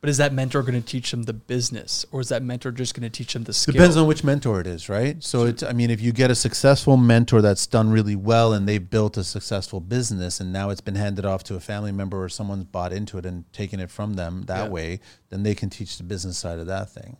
[0.00, 2.92] But is that mentor going to teach them the business, or is that mentor just
[2.92, 3.72] going to teach them the skill?
[3.74, 5.22] Depends on which mentor it is, right?
[5.22, 8.66] So it's I mean, if you get a successful mentor that's done really well and
[8.68, 12.20] they've built a successful business and now it's been handed off to a family member
[12.20, 14.70] or someone's bought into it and taken it from them that Yeah.
[14.70, 17.16] way, then they can teach the business side of that thing.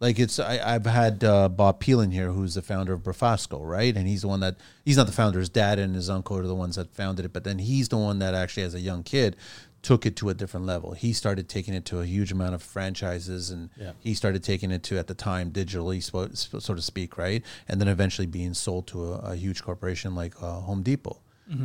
[0.00, 3.94] Like it's I, I've had uh, Bob Peelin here, who's the founder of Brafasco, right?
[3.94, 5.38] And he's the one that he's not the founder.
[5.38, 7.98] His dad and his uncle are the ones that founded it, but then he's the
[7.98, 9.36] one that actually, as a young kid,
[9.82, 10.92] took it to a different level.
[10.92, 13.92] He started taking it to a huge amount of franchises, and Yeah.
[14.00, 17.42] he started taking it to at the time digitally, so, so to speak, right?
[17.68, 21.18] And then eventually being sold to a, a huge corporation like uh, Home Depot,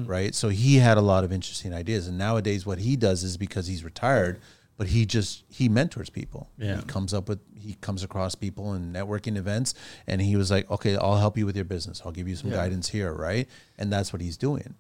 [0.07, 0.33] right?
[0.33, 3.67] So he had a lot of interesting ideas, and nowadays what he does is because
[3.67, 4.39] he's retired,
[4.77, 6.49] but he just he mentors people.
[6.57, 6.77] Yeah.
[6.77, 9.73] He comes up with he comes across people in networking events,
[10.07, 12.01] and he was like, okay, I'll help you with your business.
[12.05, 12.57] I'll give you some Yeah.
[12.57, 13.47] guidance here, right?
[13.77, 14.75] And that's what he's doing.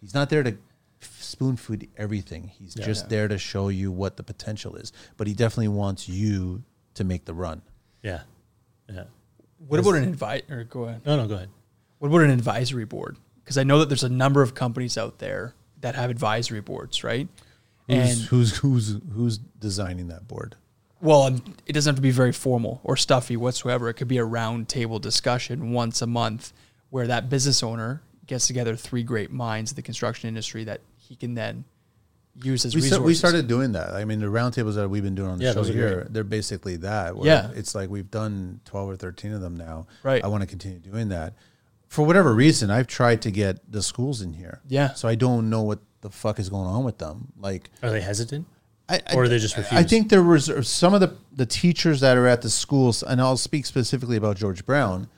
[0.00, 0.56] He's not there to
[1.18, 2.48] spoon feed everything.
[2.58, 3.08] He's just Yeah.
[3.08, 4.92] there to show you what the potential is.
[5.16, 6.62] But he definitely wants you
[6.94, 7.62] to make the run.
[8.02, 8.22] Yeah.
[8.88, 9.04] Yeah.
[9.66, 10.50] what about an invite?
[10.50, 11.00] Or go ahead.
[11.06, 11.48] No, no, go ahead.
[11.98, 13.16] What about an advisory board?
[13.42, 17.02] Because I know that there's a number of companies out there that have advisory boards,
[17.02, 17.28] right?
[17.88, 20.56] Who's and who's who's who's designing that board?
[21.00, 23.88] well, um, it doesn't have to be very formal or stuffy whatsoever.
[23.88, 26.52] It could be a round table discussion once a month
[26.90, 31.14] where that business owner gets together three great minds of the construction industry that he
[31.14, 31.64] can then
[32.42, 32.92] use as We, resources.
[32.96, 33.90] start, we started doing that.
[33.92, 36.12] I mean, the roundtables that we've been doing on the Yeah, show here, great.
[36.12, 37.16] they're basically that.
[37.16, 37.50] where Yeah.
[37.54, 39.86] It's like we've done 12 or 13 of them now.
[40.02, 40.24] Right.
[40.24, 41.34] I want to continue doing that.
[41.88, 44.60] For whatever reason, I've tried to get the schools in here.
[44.66, 44.94] Yeah.
[44.94, 47.32] So I don't know what the fuck is going on with them.
[47.38, 48.46] Like, Are they hesitant?
[48.88, 52.16] I, I- Or they just I think there was some of the the teachers that
[52.16, 55.08] are at the schools, and I'll speak specifically about George Brown.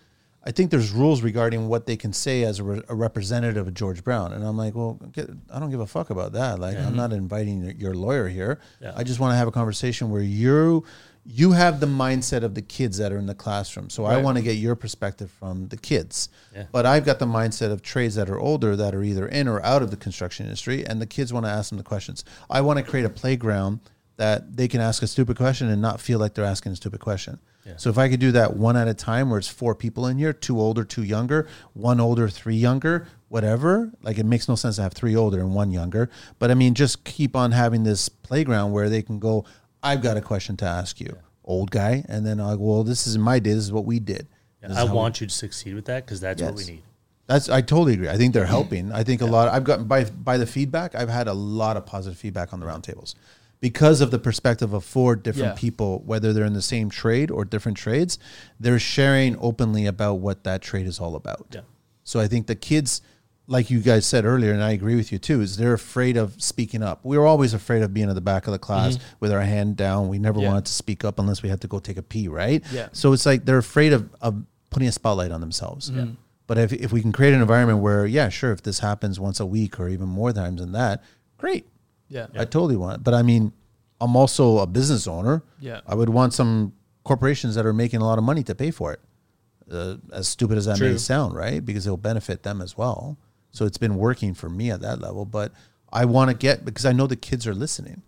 [0.45, 3.75] I think there's rules regarding what they can say as a, re- a representative of
[3.75, 6.59] George Brown, and I'm like, well, get, I don't give a fuck about that.
[6.59, 6.97] Like, I'm mm-hmm.
[6.97, 8.59] not inviting your, your lawyer here.
[8.81, 8.93] Yeah.
[8.97, 10.85] I just want to have a conversation where you
[11.31, 13.91] you have the mindset of the kids that are in the classroom.
[13.91, 16.31] So I want to get your perspective from the kids.
[16.57, 16.65] Yeah.
[16.73, 19.63] But I've got the mindset of trades that are older that are either in or
[19.63, 22.25] out of the construction industry, and the kids want to ask them the questions.
[22.49, 23.81] I want to create a playground
[24.17, 27.01] that they can ask a stupid question and not feel like they're asking a stupid
[27.01, 27.39] question.
[27.65, 27.75] Yeah.
[27.77, 30.17] So if I could do that one at a time, where it's four people in
[30.17, 33.93] here, two older, two younger, one older, three younger, whatever.
[34.03, 36.09] Like it makes no sense to have three older and one younger.
[36.39, 39.45] But I mean, just keep on having this playground where they can go.
[39.83, 43.07] I've got a question to ask you, old guy, and then I go, well, this
[43.07, 43.51] is my day.
[43.55, 44.27] This is what we did.
[44.63, 46.83] Yeah, I how we- want you to succeed with that because that's what we need.
[47.27, 48.09] that's I totally agree.
[48.09, 48.91] I think they're helping.
[48.93, 49.49] I think a lot.
[49.49, 50.95] I've gotten by by the feedback.
[50.95, 53.15] I've had a lot of positive feedback on the roundtables
[53.61, 55.61] because of the perspective of four different Yeah.
[55.61, 58.19] people, whether they're in the same trade or different trades.
[58.59, 61.47] They're sharing openly about what that trade is all about.
[61.53, 61.61] Yeah.
[62.05, 63.01] So I think the kids,
[63.51, 66.41] like you guys said earlier, and I agree with you too, is they're afraid of
[66.43, 67.01] speaking up.
[67.03, 69.77] We were always afraid of being at the back of the class with our hand
[69.77, 70.09] down.
[70.09, 70.49] We never Yeah.
[70.49, 72.63] wanted to speak up unless we had to go take a pee, right?
[72.71, 72.89] Yeah.
[72.93, 75.91] So it's like they're afraid of, of putting a spotlight on themselves.
[75.91, 76.07] Yeah.
[76.47, 79.41] But if, if we can create an environment where, yeah, sure, if this happens once
[79.41, 81.03] a week or even more times than that,
[81.39, 81.67] great.
[82.09, 82.27] yeah.
[82.35, 83.03] I totally want.
[83.03, 83.53] But I mean,
[84.01, 85.43] I'm also a business owner.
[85.59, 85.81] Yeah.
[85.87, 88.93] I would want some corporations that are making a lot of money to pay for
[88.93, 89.01] it.
[89.71, 91.65] Uh, as stupid as that may sound, right?
[91.65, 93.19] Because it'll benefit them as well.
[93.53, 95.25] So it's been working for me at that level.
[95.25, 95.53] But
[95.93, 98.03] I want to get because I know the kids are listening.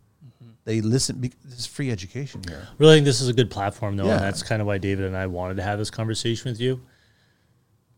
[0.64, 1.18] They listen.
[1.20, 2.68] bec- This is free education here.
[2.78, 4.16] Really think this is a good platform, though, Yeah.
[4.16, 6.80] and that's kind of why David and I wanted to have this conversation with you.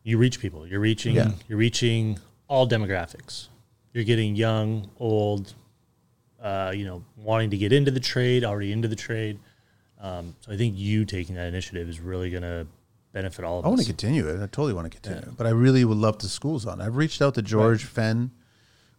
[0.05, 0.66] You reach people.
[0.66, 1.14] You're reaching.
[1.16, 1.32] Yeah.
[1.48, 3.48] You're reaching all demographics.
[3.93, 5.55] You're getting young, old,
[6.40, 9.39] uh, you know, wanting to get into the trade, already into the trade.
[10.01, 12.66] Um, so I think you taking that initiative is really going to
[13.12, 14.36] benefit all of I want to continue it.
[14.36, 15.36] I totally want to continue it.
[15.36, 16.80] But I really would love the schools on.
[16.80, 18.30] I've reached out to George Fenn,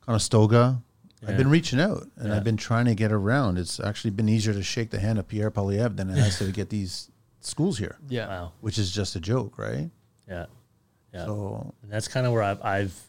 [0.05, 0.81] Conestoga.
[1.25, 2.35] I've been reaching out and Yeah.
[2.35, 3.57] I've been trying to get around.
[3.57, 6.51] It's actually been easier to shake the hand of Pierre Poilievre than it has to
[6.51, 7.09] get these
[7.39, 8.27] schools here, Yeah.
[8.27, 8.51] wow.
[8.59, 9.89] which is just a joke, right?
[10.27, 10.47] Yeah.
[11.13, 11.25] Yeah.
[11.25, 13.01] So And that's kind of where I've, I've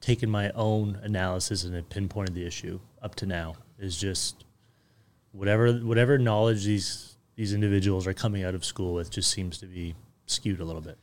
[0.00, 4.44] taken my own analysis and have pinpointed the issue up to now is just
[5.32, 7.09] whatever whatever knowledge these
[7.40, 9.94] these individuals are coming out of school with just seems to be
[10.26, 10.98] skewed a little bit.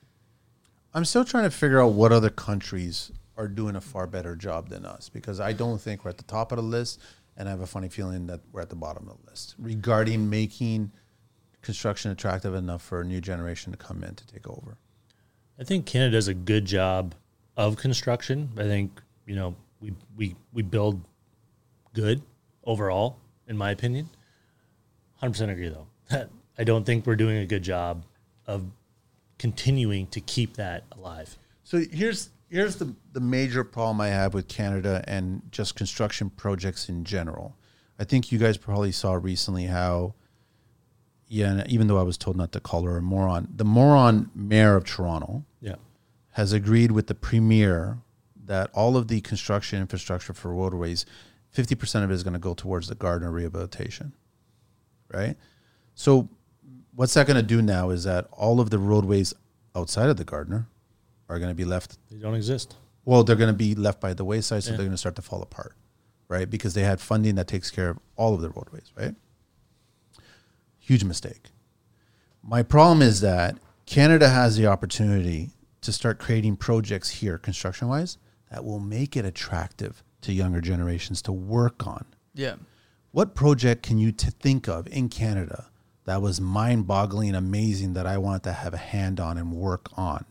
[0.93, 4.69] I'm still trying to figure out what other countries are doing a far better job
[4.69, 7.01] than us because I don't think we're at the top of the list,
[7.37, 10.29] and I have a funny feeling that we're at the bottom of the list regarding
[10.29, 10.91] making
[11.63, 14.77] construction attractive enough for a new generation to come in to take over.
[15.59, 17.15] I think Canada does a good job
[17.55, 18.51] of construction.
[18.59, 21.03] I think you know we we we build
[21.95, 22.21] good
[22.63, 24.11] overall, in my opinion.
[25.15, 25.87] Hundred percent agree, though.
[26.11, 28.03] I don't think we're doing a good job
[28.45, 28.65] of
[29.37, 31.37] continuing to keep that alive.
[31.63, 36.89] So here's here's the the major problem I have with Canada and just construction projects
[36.89, 37.55] in general.
[37.99, 40.13] I think you guys probably saw recently how
[41.27, 44.31] yeah, and even though I was told not to call her a moron, the moron
[44.33, 45.75] mayor of Toronto Yeah,
[46.31, 47.97] has agreed with the premier
[48.45, 51.05] that all of the construction infrastructure for roadways,
[51.53, 54.13] 50% of it is going to go towards the Gardiner rehabilitation.
[55.13, 55.35] Right?
[55.99, 56.29] So
[56.95, 59.33] what's that going to do now is that all of the roadways
[59.75, 60.67] outside of the Gardiner
[61.27, 62.75] are going to be left they don't exist.
[63.03, 64.77] well, they're going to be left by the wayside, so Yeah.
[64.77, 65.73] they're going to start to fall apart,
[66.27, 66.47] right?
[66.47, 69.15] Because they had funding that takes care of all of the roadways, right?
[70.77, 71.49] Huge mistake.
[72.43, 73.57] My problem is that
[73.87, 75.49] Canada has the opportunity
[75.81, 78.19] to start creating projects here, construction wise,
[78.51, 82.05] that will make it attractive to younger generations to work on.
[82.35, 82.55] Yeah.
[83.11, 85.69] What project can you t- think of in Canada
[86.07, 89.89] that was mind boggling amazing that I wanted to have a hand on and work
[89.97, 90.25] on?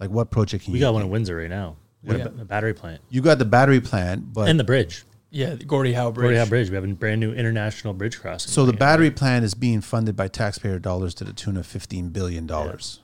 [0.00, 1.08] Like, what project can We you We got one think?
[1.08, 1.76] in Windsor right now.
[2.02, 2.38] We got Yeah.
[2.38, 5.04] a, a battery plant You got the battery plant, but and the bridge.
[5.30, 5.54] Yeah.
[5.54, 6.24] The Gordie Howe Bridge.
[6.24, 6.70] Gordie Howe Bridge.
[6.70, 8.50] We have a brand new international bridge crossing.
[8.50, 8.78] so the coming in.
[8.78, 13.00] battery plant is being funded by taxpayer dollars to the tune of fifteen billion dollars.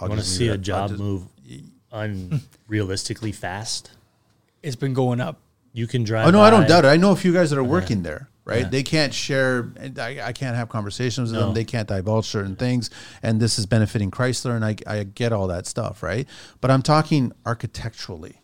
[0.00, 1.24] I want to see a job move
[1.92, 3.90] unrealistically fast.
[4.62, 5.40] It's been going up.
[5.72, 6.26] You can drive.
[6.26, 6.88] Oh no, I don't doubt it.
[6.88, 8.28] I know a few guys that are working there.
[8.48, 8.62] Right?
[8.62, 8.68] Yeah.
[8.70, 9.70] They can't share.
[9.98, 11.46] I, I can't have conversations with No.
[11.48, 11.54] them.
[11.54, 12.88] They can't divulge certain things,
[13.22, 16.26] and this is benefiting Chrysler, and I, I get all that stuff, right?
[16.62, 18.40] But I'm talking architecturally.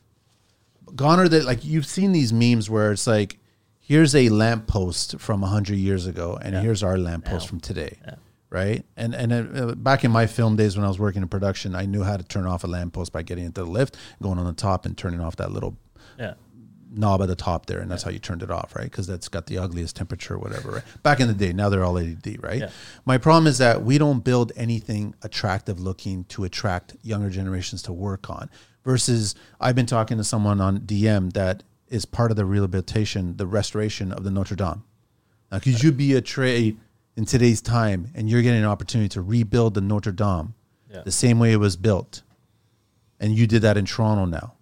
[0.94, 3.38] Gone are the like you've seen these memes where it's like,
[3.80, 6.60] here's a lamppost from hundred years ago, and Yeah.
[6.60, 7.48] here's our lamppost Now.
[7.48, 7.96] from today.
[8.06, 8.14] Yeah.
[8.50, 8.84] right?
[8.96, 11.86] And and uh, back in my film days when I was working in production, I
[11.86, 14.52] knew how to turn off a lamppost by getting into the lift, going on the
[14.52, 15.76] top, and turning off that little
[16.18, 16.34] Yeah.
[16.96, 18.84] Knob at the top there, and that's how you turned it off, right?
[18.90, 20.70] Because that's got the ugliest temperature, whatever.
[20.72, 20.82] Right?
[21.02, 22.60] Back in the day, now they're all LED, right?
[22.60, 22.70] Yeah.
[23.04, 27.92] My problem is that we don't build anything attractive looking to attract younger generations to
[27.92, 28.48] work on.
[28.84, 33.46] Versus, I've been talking to someone on DM that is part of the rehabilitation, the
[33.46, 34.82] restoration of the Notre Dame.
[35.50, 36.78] Now, could you be a trade
[37.16, 40.54] in today's time, and you're getting an opportunity to rebuild the Notre Dame
[40.92, 41.02] Yeah.
[41.02, 42.22] the same way it was built,
[43.20, 44.54] and you did that in Toronto now?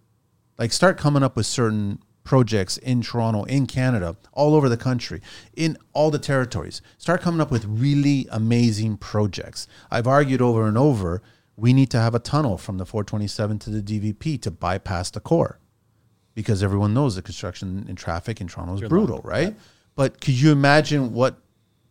[0.58, 5.20] Like, start coming up with certain projects in Toronto, in Canada, all over the country,
[5.54, 6.80] in all the territories.
[6.98, 9.66] Start coming up with really amazing projects.
[9.90, 11.22] I've argued over and over
[11.56, 15.20] we need to have a tunnel from the 427 to the DVP to bypass the
[15.20, 15.58] core
[16.34, 19.26] because everyone knows the construction and traffic in Toronto is Good brutal, luck.
[19.26, 19.56] right?
[19.94, 21.36] But could you imagine what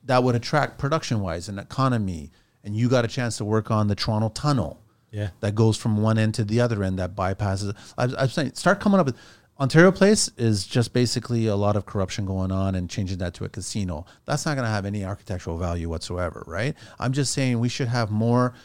[0.05, 2.31] that would attract production wise and economy?
[2.63, 4.81] And you got a chance to work on the Toronto tunnel
[5.11, 5.29] Yeah.
[5.41, 7.75] that goes from one end to the other end that bypasses.
[7.99, 9.15] I, I'm saying start coming up with
[9.61, 13.45] Ontario Place is just basically a lot of corruption going on and changing that to
[13.45, 14.07] a casino.
[14.25, 16.75] That's not going to have any architectural value whatsoever, right?
[16.97, 18.55] I'm just saying we should have more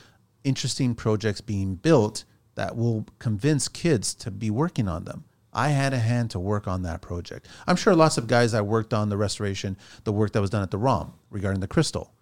[0.42, 2.24] interesting projects being built
[2.54, 5.24] that will convince kids to be working on them.
[5.52, 7.46] I had a hand to work on that project.
[7.66, 10.62] I'm sure lots of guys that worked on the restoration, the work that was done
[10.62, 12.14] at the ROM regarding the crystal.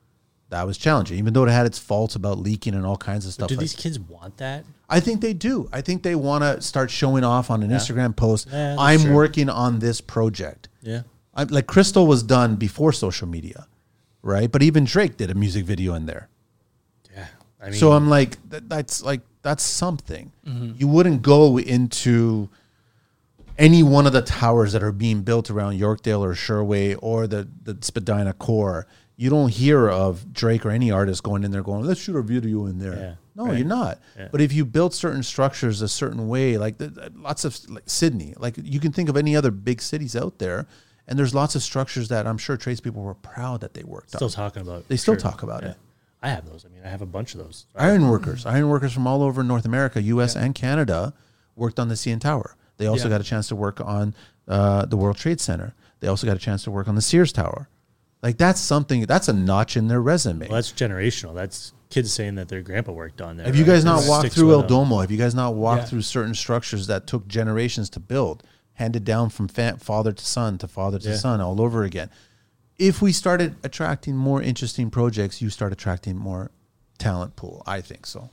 [0.50, 3.32] That was challenging, even though it had its faults about leaking and all kinds of
[3.32, 3.48] stuff.
[3.48, 4.64] Do like these kids want that?
[4.88, 5.68] I think they do.
[5.72, 8.48] I think they want to start showing off on an Instagram post.
[8.52, 9.14] Yeah, I'm true.
[9.14, 10.68] working on this project.
[10.82, 11.02] Yeah.
[11.34, 13.66] I'm, like Crystal was done before social media,
[14.22, 14.50] right?
[14.50, 16.28] But even Drake did a music video in there.
[17.12, 17.26] Yeah.
[17.60, 20.30] I mean, so I'm like, that, that's like that's something.
[20.46, 20.72] Mm-hmm.
[20.78, 22.48] You wouldn't go into
[23.58, 27.48] any one of the towers that are being built around Yorkdale or Sherway or the
[27.62, 31.84] the Spadina core, you don't hear of Drake or any artist going in there going,
[31.84, 33.58] "Let's shoot a video in there." Yeah, no, right.
[33.58, 34.00] you're not.
[34.18, 34.28] Yeah.
[34.32, 38.34] But if you build certain structures a certain way, like the, lots of like Sydney,
[38.38, 40.66] like you can think of any other big cities out there,
[41.06, 44.26] and there's lots of structures that I'm sure tradespeople were proud that they worked Still
[44.26, 44.32] on.
[44.32, 44.88] talking about.
[44.88, 45.20] They still sure.
[45.20, 45.70] talk about Yeah.
[45.70, 45.76] it.
[46.22, 46.64] I have those.
[46.64, 47.66] I mean, I have a bunch of those.
[47.76, 50.34] Iron workers, iron workers from all over North America, U.S.
[50.34, 51.12] and Canada,
[51.54, 52.56] worked on the CN Tower.
[52.78, 54.14] They also got a chance to work on
[54.48, 55.74] uh, the World Trade Center.
[56.00, 57.68] They also got a chance to work on the Sears Tower.
[58.24, 59.02] Like that's something.
[59.02, 60.48] That's a notch in their resume.
[60.48, 61.34] Well, that's generational.
[61.34, 63.44] That's kids saying that their grandpa worked on there.
[63.46, 63.72] Have you right?
[63.74, 64.62] guys not It walked through El.
[64.62, 64.98] Domo?
[65.00, 65.86] Have you guys not walked Yeah.
[65.90, 68.42] through certain structures that took generations to build,
[68.72, 71.16] handed down from fa- father to son to father to Yeah.
[71.16, 72.08] son all over again?
[72.78, 76.50] If we started attracting more interesting projects, you start attracting more
[76.98, 77.62] talent pool.
[77.66, 78.30] I think so.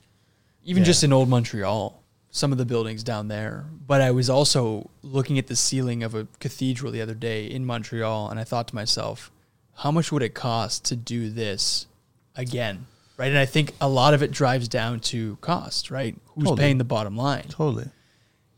[0.64, 0.88] even Yeah.
[0.88, 3.66] just in old Montreal, some of the buildings down there.
[3.88, 7.66] But I was also looking at the ceiling of a cathedral the other day in
[7.66, 9.32] Montreal, and I thought to myself,
[9.82, 11.88] how much would it cost to do this
[12.36, 12.86] again?
[13.18, 13.30] Right.
[13.30, 16.16] And I think a lot of it drives down to cost, right?
[16.28, 16.60] Who's Totally.
[16.60, 17.46] paying the bottom line?
[17.50, 17.90] Totally.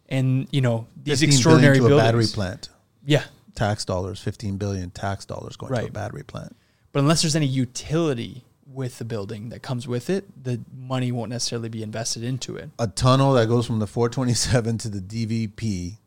[0.10, 2.68] And, you know, these 15 billion extraordinary to a battery plant.
[3.06, 3.24] Yeah.
[3.56, 6.56] Tax dollars, fifteen billion tax dollars going to a battery plant.
[6.91, 11.30] But unless there's any utility with the building that comes with it, the money won't
[11.30, 12.72] necessarily be invested into it.
[12.80, 15.98] A tunnel that goes from the 427 to the DVP.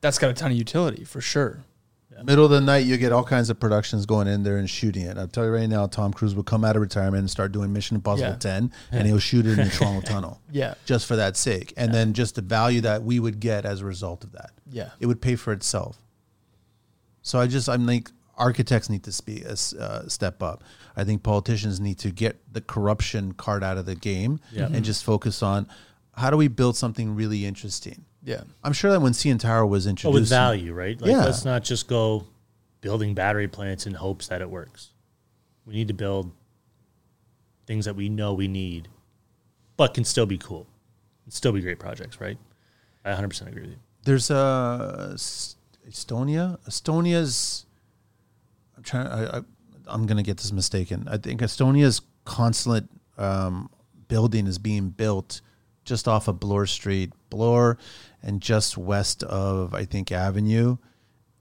[0.00, 1.64] That's got a ton of utility for sure.
[2.22, 5.02] Middle of the night, you get all kinds of productions going in there and shooting
[5.02, 5.18] it.
[5.18, 7.72] I'll tell you right now, Tom Cruise will come out of retirement and start doing
[7.72, 8.36] Mission Impossible Yeah.
[8.36, 10.40] 10, and he'll shoot it in the Toronto Tunnel.
[10.52, 10.74] Yeah.
[10.84, 11.72] just for that sake.
[11.76, 14.52] And then just the value that we would get as a result of that.
[14.70, 14.90] Yeah.
[15.00, 15.98] It would pay for itself.
[17.22, 19.56] So I just, I'm like, architects need to speak, uh,
[20.08, 20.62] step up.
[20.96, 25.04] I think politicians need to get the corruption card out of the game and just
[25.04, 25.66] focus on
[26.16, 28.04] how do we build something really interesting.
[28.24, 28.42] Yeah.
[28.62, 30.98] I'm sure that when CN Tower was But introduced, with value, right?
[31.00, 31.24] Like, Yeah.
[31.24, 32.24] let's not just go
[32.80, 34.90] building battery plants in hopes that it works.
[35.66, 36.32] We need to build
[37.66, 38.88] things that we know we need,
[39.76, 40.66] but can still be cool,
[41.24, 42.38] and still be great projects, right?
[43.04, 43.76] I 100% agree with you.
[44.04, 45.14] there's uh,
[45.88, 46.58] Estonia.
[46.68, 47.66] Estonia's.
[48.76, 49.06] I'm trying.
[49.06, 49.40] I, I,
[49.86, 51.06] I'm gonna get this mistaken.
[51.10, 52.84] I think Estonia's consulate
[53.18, 53.70] um,
[54.08, 55.40] building is being built
[55.84, 57.76] just off of Bloor Street, Bloor,
[58.24, 60.78] and just west of I think Avenue,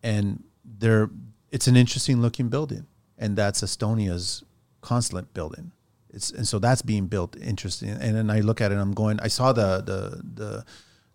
[0.03, 1.09] and there.
[1.49, 2.87] It's an interesting looking building,
[3.17, 4.43] and that's Estonia's
[4.81, 5.71] consulate building.
[6.09, 7.89] It's and so that's being built interesting.
[7.89, 9.19] And then I look at it, and I'm going.
[9.21, 10.65] I saw the the the.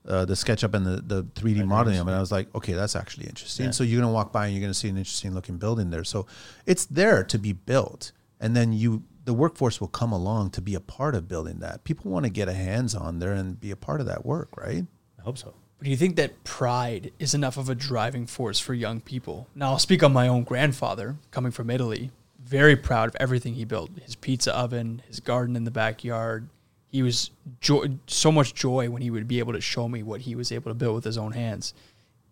[0.07, 2.97] Uh, the SketchUp and the, the 3D modeling of it, I was like, okay, that's
[2.97, 3.66] actually interesting.
[3.66, 3.73] Yeah.
[3.73, 6.03] So you're gonna walk by and you're gonna see an interesting looking building there.
[6.03, 6.24] So
[6.65, 10.74] it's there to be built, and then you the workforce will come along to be
[10.74, 11.85] a part of building that.
[11.85, 14.57] People want to get a hands on there and be a part of that work,
[14.57, 14.86] right?
[15.19, 15.55] I hope so.
[15.78, 19.47] But do you think that pride is enough of a driving force for young people?
[19.55, 22.11] Now, I'll speak on my own grandfather, coming from Italy.
[22.43, 26.49] Very proud of everything he built his pizza oven, his garden in the backyard.
[26.90, 27.31] He was
[27.61, 30.51] joy, so much joy when he would be able to show me what he was
[30.51, 31.74] able to build with his own hands.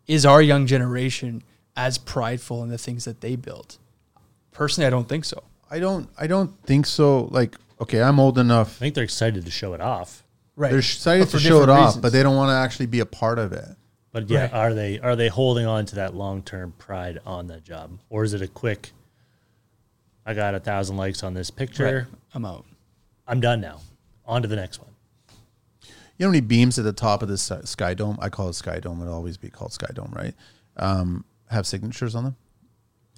[0.06, 1.42] Is our young generation
[1.76, 3.78] as prideful in the things that they built?
[4.52, 5.42] Personally, I don't think so.
[5.70, 7.24] I don't I don't think so.
[7.30, 8.76] Like, okay, I'm old enough.
[8.76, 10.24] I think they're excited to show it off,
[10.56, 10.70] Right.
[10.70, 12.02] They're excited to show it different off, reasons.
[12.02, 13.64] but they don't want to actually be a part of it.
[14.12, 14.52] but yeah, Right.
[14.54, 18.24] are they are they holding on to that long term pride on that job, or
[18.24, 18.92] is it a quick?
[20.24, 22.08] I got a thousand likes on this picture.
[22.10, 22.18] Right.
[22.34, 22.64] I'm out.
[23.28, 23.80] I'm done now.
[24.24, 24.90] On to the next one.
[25.82, 25.90] You
[26.24, 28.16] know how many beams at the top of this Sky Dome?
[28.20, 29.00] I call it Sky Dome.
[29.02, 30.34] It'll always be called Sky Dome, right?
[30.78, 32.36] Um, have signatures on them.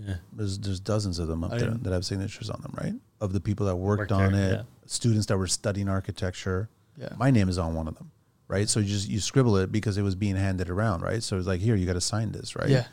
[0.04, 0.16] Yeah.
[0.32, 2.94] There's there's dozens of them up I there didn't- that have signatures on them, right?
[3.20, 4.62] Of the people that worked, Worked on there, it, yeah.
[4.86, 6.68] students that were studying architecture.
[6.98, 7.10] Yeah.
[7.16, 8.10] My name is on one of them,
[8.48, 8.68] right?
[8.68, 11.22] So you just you scribble it because it was being handed around, right?
[11.22, 12.68] So it's like here, you got to sign this, right?
[12.68, 12.86] Yeah.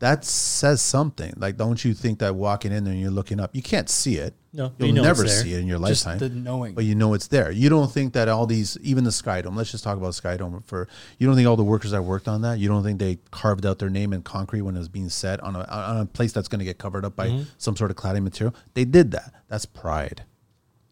[0.00, 1.32] That says something.
[1.36, 4.16] Like, don't you think that walking in there and you're looking up, you can't see
[4.16, 4.34] it.
[4.52, 6.74] No, you'll you know never see it in your Just lifetime the knowing.
[6.74, 7.50] but you know it's there.
[7.50, 9.56] You don't think that all these, even the Sky Dome.
[9.56, 10.88] Let's just talk about Sky Dome for.
[11.18, 12.58] You don't think all the workers that worked on that.
[12.58, 15.40] You don't think they carved out their name in concrete when it was being set
[15.40, 17.42] on a on a place that's going to get covered up by Mm-hmm.
[17.58, 18.54] some sort of cladding material.
[18.74, 19.32] They did that.
[19.48, 20.24] That's pride.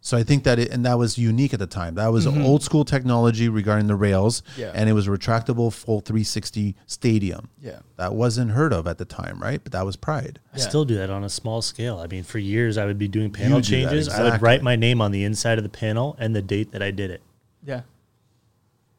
[0.04, 1.94] So I think that it, and that was unique at the time.
[1.94, 4.60] That was old school technology regarding the rails, Mm-hmm.
[4.60, 4.72] Yeah.
[4.74, 7.48] and it was a retractable full 360 stadium.
[7.60, 7.78] Yeah.
[7.98, 9.60] that wasn't heard of at the time, right?
[9.62, 10.40] But that was pride.
[10.52, 10.64] I Yeah.
[10.68, 11.98] still do that on a small scale.
[12.00, 14.08] I mean, for years I would be doing panel do that, changes.
[14.08, 16.82] I would write my name on the inside of the panel and the date that
[16.82, 17.22] I did it.
[17.64, 17.82] yeah.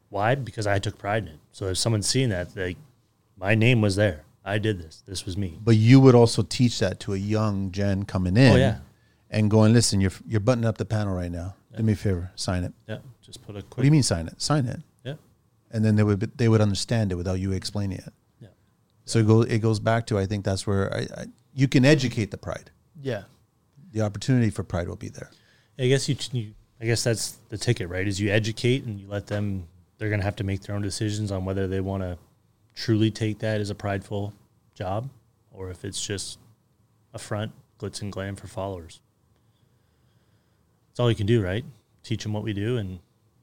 [0.09, 0.35] Why?
[0.35, 1.39] Because I took pride in it.
[1.51, 2.77] So if someone's seeing that, like,
[3.37, 4.23] my name was there.
[4.45, 5.01] I did this.
[5.07, 5.57] This was me.
[5.63, 8.53] But you would also teach that to a young gen coming in.
[8.53, 8.77] Oh, yeah.
[9.33, 11.55] And going, listen, you're you're buttoning up the panel right now.
[11.75, 12.73] Do me a favor, sign it.
[12.87, 12.99] Yeah.
[13.21, 14.39] Just put a What do you mean sign it?
[14.39, 14.79] Sign it.
[15.03, 15.15] Yeah.
[15.71, 18.13] And then they would they would understand it without you explaining it.
[18.39, 18.49] Yeah.
[19.05, 21.83] So it goes it goes back to I think that's where I, I, you can
[21.83, 22.69] educate the pride.
[23.01, 23.23] Yeah.
[23.91, 25.31] The opportunity for pride will be there.
[25.79, 28.07] I guess you, you I guess that's the ticket, right?
[28.07, 30.81] Is you educate and you let them they're going to have to make their own
[30.81, 32.17] decisions on whether they want to
[32.75, 34.33] truly take that as a prideful
[34.75, 35.09] job
[35.51, 36.39] or if it's just
[37.13, 38.99] a front glitz and glam for followers.
[40.93, 41.65] That's all you can do, right?
[42.03, 42.99] Teach them what we do and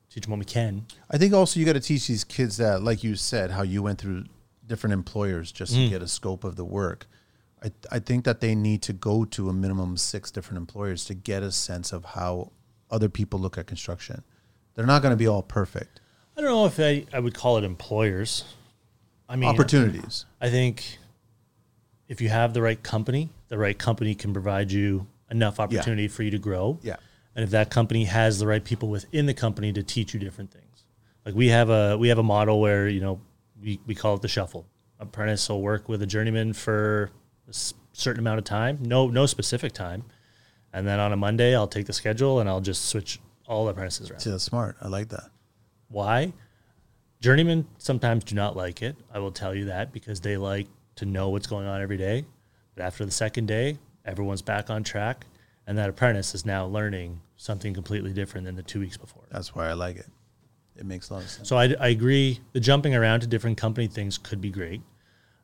[0.08, 0.86] teach them what we can.
[1.10, 3.82] I think also you got to teach these kids that, like you said, how you
[3.82, 4.26] went through
[4.68, 5.90] different employers just to mm.
[5.90, 7.08] get a scope of the work.
[7.60, 11.04] I, I think that they need to go to a minimum of six different employers
[11.06, 12.52] to get a sense of how
[12.88, 14.22] other people look at construction.
[14.74, 16.00] They're not going to be all perfect.
[16.36, 18.44] I don't know if I, I would call it employers.
[19.28, 20.24] I mean, Opportunities.
[20.40, 20.98] I think
[22.06, 26.22] if you have the right company, the right company can provide you enough opportunity for
[26.22, 26.78] you to grow.
[26.82, 26.96] Yeah.
[27.34, 30.50] And if that company has the right people within the company to teach you different
[30.50, 30.84] things.
[31.24, 33.20] Like we have a we have a model where, you know,
[33.62, 34.66] we, we call it the shuffle.
[34.98, 37.10] Apprentice will work with a journeyman for
[37.48, 37.54] a
[37.92, 40.04] certain amount of time, no no specific time.
[40.72, 43.72] And then on a Monday I'll take the schedule and I'll just switch all the
[43.72, 44.20] apprentices around.
[44.20, 44.76] See, that's smart.
[44.80, 45.30] I like that.
[45.88, 46.32] Why?
[47.20, 48.96] Journeymen sometimes do not like it.
[49.12, 52.24] I will tell you that because they like to know what's going on every day.
[52.74, 55.26] But after the second day, everyone's back on track,
[55.70, 59.22] and that apprentice is now learning something completely different than the two weeks before.
[59.30, 60.08] That's why I like it.
[60.76, 61.48] It makes a lot of sense.
[61.48, 62.40] So I, I agree.
[62.54, 64.80] The jumping around to different company things could be great.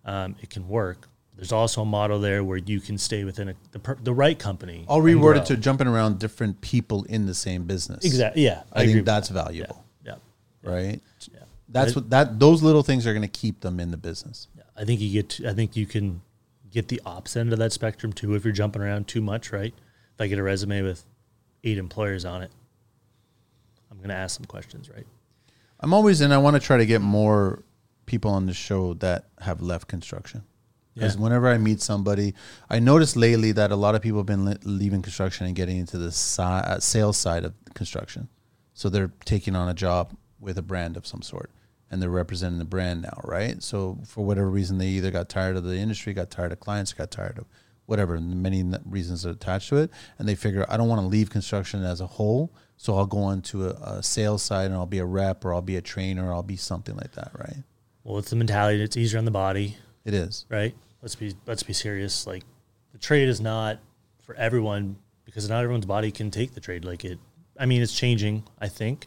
[0.04, 1.06] Um, it can work.
[1.36, 4.36] There's also a model there where you can stay within a, the, per, the right
[4.36, 4.84] company.
[4.88, 8.04] I'll reword it to jumping around different people in the same business.
[8.04, 8.42] exactly.
[8.42, 9.34] Yeah, I, agree think that's that.
[9.44, 10.16] valuable, Yeah,
[10.64, 11.00] right?
[11.30, 11.38] yeah.
[11.68, 14.48] That's what that those little things are going to keep them in the business.
[14.56, 15.28] Yeah, I think you get.
[15.30, 16.22] To, I think you can
[16.68, 19.72] get the opposite end of that spectrum too if you're jumping around too much, right?
[20.16, 21.04] If I get a resume with
[21.62, 22.50] eight employers on it,
[23.90, 25.06] I'm going to ask some questions, right?
[25.80, 27.62] I'm always and I want to try to get more
[28.06, 30.42] people on the show that have left construction.
[30.94, 31.20] Because Yeah.
[31.20, 32.34] whenever I meet somebody,
[32.70, 35.76] I noticed lately that a lot of people have been le- leaving construction and getting
[35.76, 38.28] into the si- uh, sales side of construction.
[38.72, 41.50] So they're taking on a job with a brand of some sort
[41.90, 43.62] and they're representing the brand now, right?
[43.62, 46.94] So for whatever reason, they either got tired of the industry, got tired of clients,
[46.94, 47.44] got tired of
[47.86, 49.90] whatever, many reasons are attached to it.
[50.18, 52.52] And they figure, I don't want to leave construction as a whole.
[52.76, 55.62] So I'll go into a, a sales side and I'll be a rep or I'll
[55.62, 57.62] be a trainer or I'll be something like that, right?
[58.04, 58.82] Well, it's the mentality.
[58.82, 60.44] It's easier on the body, It is.
[60.48, 60.74] right?
[61.02, 62.26] Let's be let's be serious.
[62.26, 62.42] Like
[62.92, 63.78] the trade is not
[64.22, 66.84] for everyone because not everyone's body can take the trade.
[66.84, 67.18] Like it.
[67.58, 68.44] I mean, it's changing.
[68.60, 69.06] I think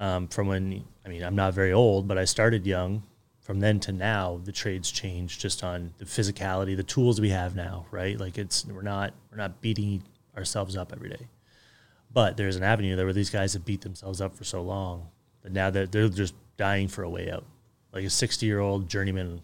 [0.00, 3.02] um, from when I mean I'm not very old, but I started young.
[3.48, 7.56] From then to now, the trades changed just on the physicality, the tools we have
[7.56, 8.20] now, right?
[8.20, 10.02] Like it's we're not we're not beating
[10.36, 11.28] ourselves up every day,
[12.12, 15.08] but there's an avenue there where these guys have beat themselves up for so long
[15.40, 17.46] that now that they're just dying for a way out.
[17.90, 19.40] Like a 60 year old journeyman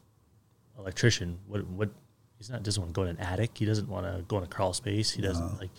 [0.79, 1.89] electrician, what what
[2.37, 3.57] he's not doesn't want to go in an attic.
[3.57, 5.13] He doesn't want to go in a crawl space.
[5.13, 5.71] He doesn't like.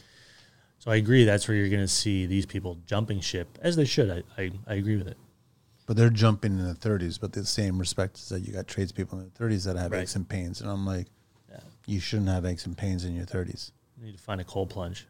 [0.80, 1.26] So I agree.
[1.26, 4.10] That's where you're going to see these people jumping ship as they should.
[4.10, 5.18] I, I, I agree with it.
[5.86, 9.20] But they're jumping in the 30s, but the same respect is that you got tradespeople
[9.20, 10.02] in the 30s that have Right.
[10.02, 10.62] aches and pains.
[10.62, 11.08] And I'm like,
[11.50, 11.60] Yeah.
[11.86, 13.72] you shouldn't have aches and pains in your 30s.
[14.00, 15.08] You need to find a cold plunge.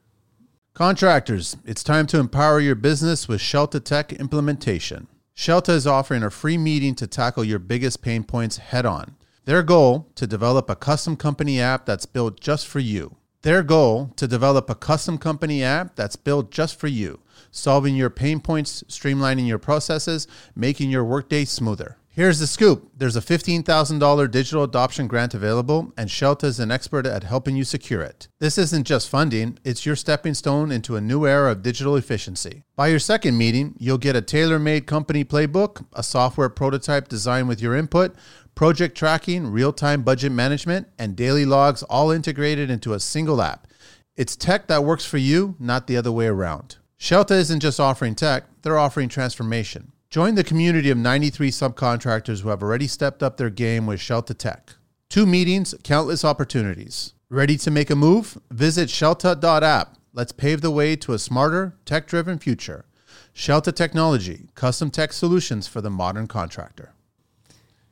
[0.73, 5.07] Contractors, it's time to empower your business with Scelta Tech implementation.
[5.33, 9.15] Scelta is offering a free meeting to tackle your biggest pain points head on.
[9.45, 13.15] Their goal to develop a custom company app that's built just for you.
[13.43, 17.19] Their goal to develop a custom company app that's built just for you,
[17.55, 21.97] solving your pain points, streamlining your processes, making your workday smoother.
[22.15, 22.91] Here's the scoop.
[22.95, 27.65] There's a $15,000 digital adoption grant available, and Scelta is an expert at helping you
[27.65, 28.29] secure it.
[28.39, 32.63] This isn't just funding, it's your stepping stone into a new era of digital efficiency.
[32.77, 37.49] By your second meeting, you'll get a tailor made company playbook, a software prototype designed
[37.49, 38.15] with your input,
[38.55, 43.67] project tracking, real time budget management, and daily logs all integrated into a single app.
[44.15, 46.77] It's tech that works for you, not the other way around.
[46.97, 49.91] Scelta isn't just offering tech, they're offering transformation.
[50.09, 54.33] Join the community of 93 subcontractors who have already stepped up their game with Scelta
[54.33, 54.73] Tech.
[55.09, 57.13] Two meetings, countless opportunities.
[57.29, 58.37] Ready to make a move?
[58.51, 59.97] Visit scelta.app.
[60.13, 62.85] Let's pave the way to a smarter, tech driven future.
[63.33, 66.93] Scelta Technology, custom tech solutions for the modern contractor.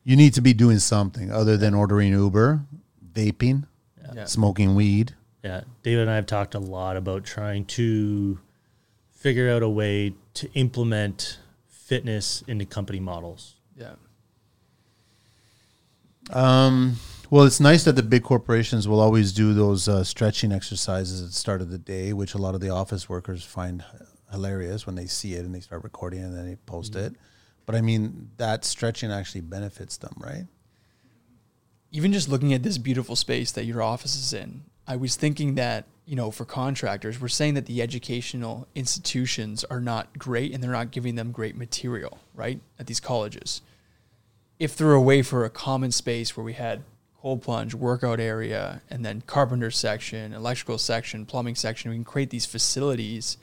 [0.05, 2.61] You need to be doing something other than ordering Uber,
[3.13, 3.65] vaping,
[4.15, 4.25] Yeah.
[4.25, 5.15] smoking weed.
[5.43, 8.39] Yeah, David and I have talked a lot about trying to
[9.23, 11.39] figure out a way to implement
[11.69, 13.55] fitness into company models.
[13.77, 13.93] Yeah.
[16.29, 16.97] Um,
[17.29, 21.27] well, it's nice that the big corporations will always do those uh, stretching exercises at
[21.27, 23.85] the start of the day, which a lot of the office workers find
[24.29, 27.15] hilarious when they see it and they start recording and then they post it.
[27.65, 30.47] But I mean, that stretching actually benefits them, right?
[31.93, 35.55] even just looking at this beautiful space that your office is in, I was thinking
[35.55, 40.61] that, you know, for contractors, we're saying that the educational institutions are not great and
[40.61, 42.59] they're not giving them great material, right?
[42.77, 43.61] At these colleges.
[44.59, 46.83] If there were a way for a common space where we had
[47.21, 52.29] cold plunge, workout area, and then carpenter section, electrical section, plumbing section, we can create
[52.29, 53.37] these facilities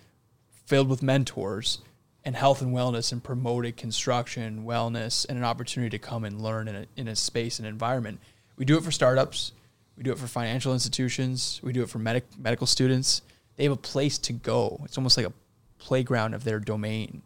[0.67, 1.79] filled with mentors
[2.23, 6.69] and health and wellness and promoted construction, wellness, and an opportunity to come and learn
[6.69, 8.21] in a, in a space and environment.
[8.57, 9.53] We do it for startups.
[9.97, 11.61] We do it for financial institutions.
[11.63, 13.23] We do it for medic, medical students.
[13.57, 14.81] They have a place to go.
[14.85, 15.33] It's almost like a
[15.79, 17.23] playground of their domain.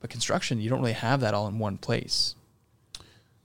[0.00, 2.34] But construction, you don't really have that all in one place.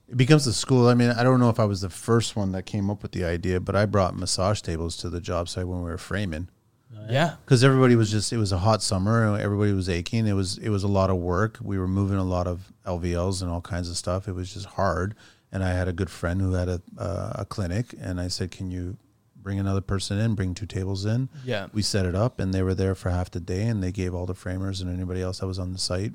[0.08, 0.88] It becomes a school.
[0.88, 3.12] I mean, I don't know if I was the first one that came up with
[3.12, 6.48] the idea, but I brought massage tables to the job site when we were framing
[6.96, 7.36] oh, Yeah.
[7.44, 8.32] because everybody was just.
[8.32, 9.36] It was a hot summer.
[9.36, 10.26] Everybody was aching.
[10.26, 10.58] It was.
[10.58, 11.58] It was a lot of work.
[11.60, 14.28] We were moving a lot of LVLs and all kinds of stuff.
[14.28, 15.16] It was just hard.
[15.52, 18.50] And I had a good friend who had a uh, a clinic, and I said,
[18.50, 18.96] "Can you
[19.40, 20.34] bring another person in?
[20.34, 21.68] Bring two tables in." Yeah.
[21.72, 24.12] We set it up, and they were there for half the day, and they gave
[24.14, 26.12] all the framers and anybody else that was on the site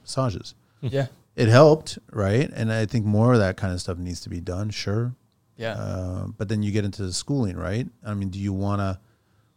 [0.00, 0.54] massages.
[0.80, 1.06] Yeah.
[1.36, 2.50] It helped, right?
[2.54, 4.70] And I think more of that kind of stuff needs to be done.
[4.70, 5.14] Sure,
[5.56, 5.74] Yeah.
[5.74, 7.88] uh, but then you get into the schooling, right?
[8.04, 8.98] I mean, do you want to?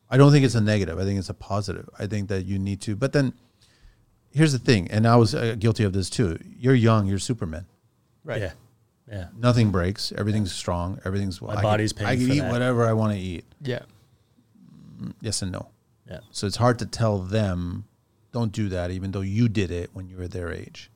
[0.09, 0.99] I don't think it's a negative.
[0.99, 1.89] I think it's a positive.
[1.97, 2.95] I think that you need to.
[2.95, 3.33] But then,
[4.31, 6.37] here's the thing, and I was uh, guilty of this too.
[6.57, 7.07] You're young.
[7.07, 7.65] You're Superman.
[8.23, 8.41] right.
[8.41, 8.51] Yeah.
[9.13, 9.27] Yeah.
[9.37, 10.11] Nothing breaks.
[10.17, 10.99] Everything's strong.
[11.05, 11.39] Everything's.
[11.41, 11.49] well.
[11.49, 12.51] My I can- body's paying I can for eat that.
[12.51, 13.45] whatever I want to eat.
[13.61, 13.83] Yeah.
[15.21, 15.69] Yes and no.
[16.09, 16.19] Yeah.
[16.31, 17.85] So it's hard to tell them,
[18.31, 20.89] don't do that, even though you did it when you were their age.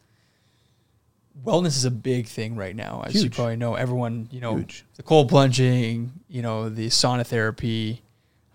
[1.46, 3.36] wellness is a big thing right now, as you Huge.
[3.36, 3.76] probably know.
[3.76, 4.86] Everyone, you know, Huge.
[4.96, 8.02] the cold plunging, you know, the sauna therapy,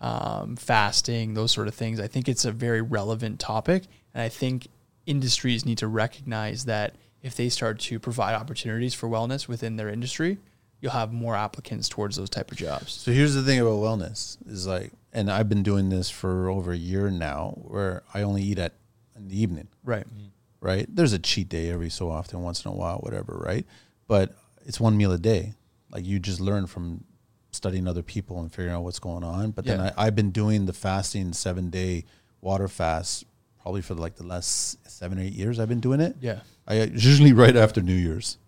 [0.00, 2.00] um, fasting, those sort of things.
[2.00, 3.84] I think it's a very relevant topic,
[4.14, 4.66] and I think
[5.06, 9.88] industries need to recognize that if they start to provide opportunities for wellness within their
[9.88, 10.38] industry,
[10.80, 12.92] you'll have more applicants towards those type of jobs.
[12.92, 16.72] So here's the thing about wellness is like, and I've been doing this for over
[16.72, 18.72] a year now, where I only eat at
[19.16, 19.68] in the evening.
[19.84, 20.06] Right.
[20.06, 20.26] Mm-hmm.
[20.60, 20.86] right?
[20.88, 23.64] There's a cheat day every so often, once in a while, whatever, right?
[24.08, 24.34] But
[24.66, 25.54] it's one meal a day.
[25.90, 27.04] Like you just learn from
[27.52, 29.50] studying other people and figuring out what's going on.
[29.50, 32.04] But then I, I've been doing the fasting seven day
[32.40, 33.24] water fast
[33.60, 35.60] probably for like the last seven or eight years.
[35.60, 36.16] I've been doing it.
[36.20, 36.40] Yeah.
[36.66, 38.38] I it's usually right after New Year's,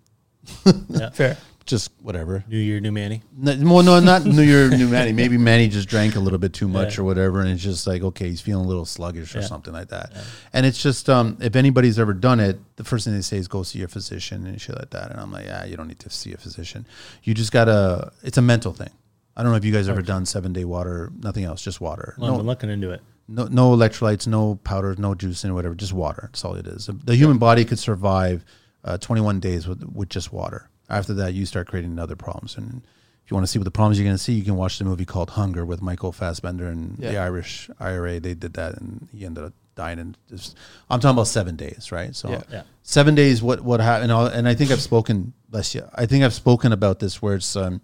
[0.88, 1.10] Yeah.
[1.14, 1.36] Fair.
[1.66, 2.44] just whatever.
[2.48, 3.22] New Year, new Manny.
[3.36, 5.12] No, well, no, not New Year, New Manny.
[5.12, 7.00] Maybe Manny just drank a little bit too much Yeah.
[7.00, 9.46] or whatever, and it's just like okay, he's feeling a little sluggish or Yeah.
[9.46, 10.12] something like that.
[10.52, 13.48] And it's just um, if anybody's ever done it, the first thing they say is
[13.48, 15.10] go see your physician and shit like that.
[15.10, 16.86] And I'm like, yeah, you don't need to see a physician.
[17.22, 18.12] You just gotta.
[18.22, 18.90] It's a mental thing.
[19.36, 22.14] I don't know if you guys ever done seven day water, nothing else, just water.
[22.18, 23.00] Well, No, been looking into it.
[23.28, 25.74] No, no electrolytes, no powders, no juice, and whatever.
[25.74, 26.28] Just water.
[26.30, 26.88] That's all it is.
[27.05, 28.44] The human body could survive
[28.84, 30.68] uh, 21 days with with just water.
[30.90, 32.56] After that, you start creating other problems.
[32.56, 32.82] And
[33.24, 34.78] if you want to see what the problems you're going to see, you can watch
[34.78, 38.20] the movie called Hunger with Michael Fassbender and the Irish IRA.
[38.20, 39.98] They did that, and he ended up dying.
[39.98, 40.56] And just,
[40.90, 42.14] I'm talking about seven days, right?
[42.14, 42.42] So Yeah.
[42.52, 42.62] Yeah.
[42.82, 43.42] seven days.
[43.42, 44.12] What what happened?
[44.12, 45.32] And I think I've spoken.
[45.48, 45.88] Bless you.
[45.94, 47.80] I think I've spoken about this where it's um,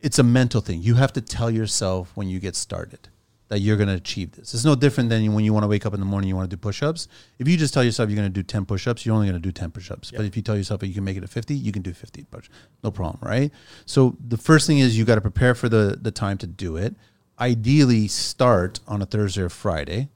[0.00, 0.80] it's a mental thing.
[0.82, 3.08] You have to tell yourself when you get started
[3.48, 4.54] that you're going to achieve this.
[4.54, 6.50] It's no different than when you want to wake up in the morning, you want
[6.50, 7.06] to do push-ups.
[7.38, 9.46] If you just tell yourself you're going to do 10 push-ups, you're only going to
[9.46, 10.10] do 10 push-ups.
[10.10, 11.92] But if you tell yourself that you can make it to 50, you can do
[11.92, 12.48] 50 push.
[12.82, 13.52] No problem, right?
[13.84, 16.76] So the first thing is you got to prepare for the the time to do
[16.76, 16.94] it.
[17.38, 20.08] Ideally start on a Thursday or Friday,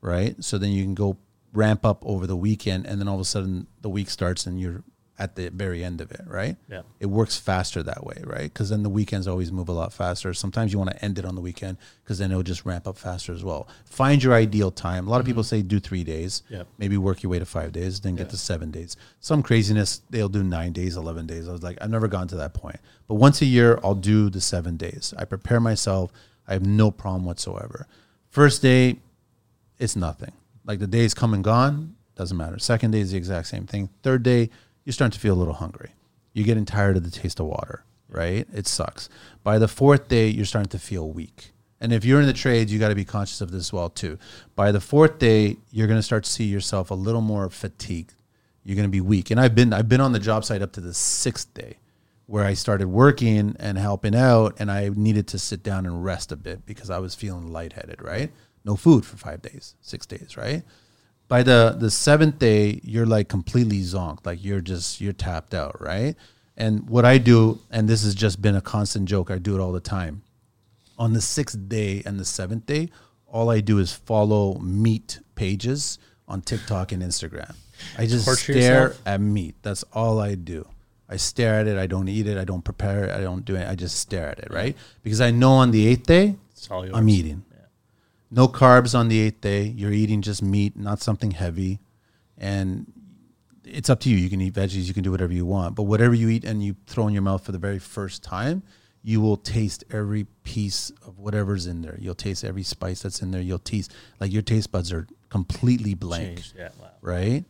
[0.00, 0.42] right?
[0.44, 1.16] So then you can go
[1.52, 4.60] ramp up over the weekend and then all of a sudden the week starts and
[4.60, 4.84] you're
[5.18, 6.56] at the very end of it, right?
[6.68, 6.82] Yeah.
[7.00, 8.52] It works faster that way, right?
[8.52, 10.34] Because then the weekends always move a lot faster.
[10.34, 12.98] Sometimes you want to end it on the weekend because then it'll just ramp up
[12.98, 13.66] faster as well.
[13.86, 15.06] Find your ideal time.
[15.06, 15.56] A lot of people mm-hmm.
[15.56, 16.42] say do three days.
[16.50, 16.66] Yep.
[16.76, 18.96] Maybe work your way to five days, then get to seven days.
[19.20, 21.48] Some craziness, they'll do nine days, 11 days.
[21.48, 22.78] I was like, I've never gone to that point.
[23.08, 25.14] But once a year, I'll do the seven days.
[25.16, 26.12] I prepare myself.
[26.46, 27.86] I have no problem whatsoever.
[28.28, 28.98] First day,
[29.78, 30.32] it's nothing.
[30.66, 32.58] Like the days come and gone, doesn't matter.
[32.58, 33.88] Second day is the exact same thing.
[34.02, 34.50] Third day,
[34.86, 35.90] you're starting to feel a little hungry.
[36.32, 38.46] You're getting tired of the taste of water, right?
[38.54, 39.08] It sucks.
[39.42, 41.52] By the fourth day, you're starting to feel weak.
[41.80, 43.90] And if you're in the trades, you got to be conscious of this as well
[43.90, 44.16] too.
[44.54, 48.14] By the fourth day, you're going to start to see yourself a little more fatigued.
[48.62, 49.30] You're going to be weak.
[49.30, 51.78] And I've been I've been on the job site up to the sixth day,
[52.26, 56.32] where I started working and helping out, and I needed to sit down and rest
[56.32, 58.00] a bit because I was feeling lightheaded.
[58.00, 58.32] Right?
[58.64, 60.36] No food for five days, six days.
[60.36, 60.62] Right?
[61.28, 65.80] By the the seventh day you're like completely zonked like you're just you're tapped out
[65.80, 66.14] right
[66.56, 69.60] and what i do and this has just been a constant joke i do it
[69.60, 70.22] all the time
[70.98, 72.88] on the sixth day and the seventh day
[73.26, 75.98] all i do is follow meat pages
[76.28, 77.54] on tiktok and instagram
[77.98, 79.02] i just Torture stare yourself?
[79.06, 80.66] at meat that's all i do
[81.08, 81.78] I stare at it.
[81.78, 82.36] I don't eat it.
[82.36, 83.14] I don't prepare it.
[83.14, 83.68] I don't do it.
[83.68, 84.76] I just stare at it, right?
[85.04, 86.96] Because I know on the eighth day, It's all yours.
[86.96, 87.44] I'm eating.
[88.30, 89.62] No carbs on the eighth day.
[89.64, 91.80] You're eating just meat, not something heavy.
[92.36, 92.92] And
[93.64, 94.16] it's up to you.
[94.16, 95.74] You can eat veggies, you can do whatever you want.
[95.74, 98.62] But whatever you eat and you throw in your mouth for the very first time,
[99.02, 101.96] you will taste every piece of whatever's in there.
[102.00, 103.40] You'll taste every spice that's in there.
[103.40, 106.42] You'll taste, like your taste buds are completely blank.
[106.56, 106.70] Yeah.
[106.80, 106.90] Wow.
[107.02, 107.44] right?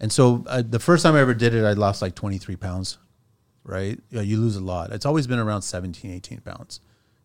[0.00, 2.98] And so uh, the first time I ever did it, I lost like 23 pounds,
[3.62, 4.00] right?
[4.10, 4.90] Yeah, you lose a lot.
[4.90, 6.80] It's always been around 17, 18 pounds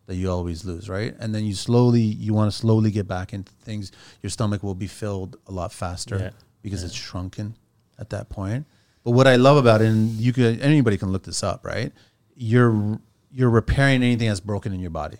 [0.08, 1.14] that you always lose, right?
[1.20, 3.92] And then you slowly, you want to slowly get back into things.
[4.22, 6.30] Your stomach will be filled a lot faster Yeah.
[6.62, 7.54] because it's shrunken
[7.98, 8.64] at that point.
[9.04, 11.92] But what I love about it, and you could anybody can look this up, right?
[12.34, 12.98] You're
[13.30, 15.18] you're repairing anything that's broken in your body.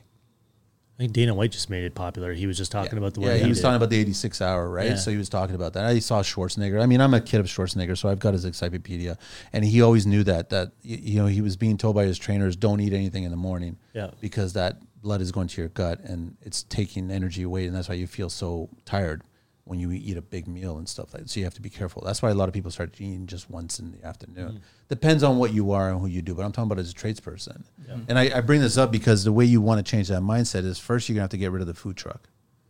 [0.99, 2.33] I think Dana White just made it popular.
[2.33, 3.27] He was just talking about the way.
[3.29, 4.87] yeah, way he was talking about the 86 hour, right?
[4.87, 4.95] Yeah.
[4.97, 5.85] So he was talking about that.
[5.85, 6.83] I saw Schwarzenegger.
[6.83, 9.17] I mean, I'm a kid of Schwarzenegger, so I've got his encyclopedia,
[9.53, 12.57] and he always knew that that you know he was being told by his trainers,
[12.57, 14.11] don't eat anything in the morning, Yeah.
[14.21, 17.89] because that blood is going to your gut and it's taking energy away, and that's
[17.89, 19.23] why you feel so tired
[19.69, 21.31] when you eat a big meal and stuff like that.
[21.31, 22.03] So you have to be careful.
[22.05, 24.53] That's why a lot of people start eating just once in the afternoon.
[24.53, 24.89] Mm.
[24.89, 26.95] Depends on what you are and who you do, but I'm talking about as a
[26.95, 27.65] tradesperson.
[28.09, 30.65] And I, I bring this up because the way you want to change that mindset
[30.65, 32.29] is first you're gonna have to get rid of the food truck.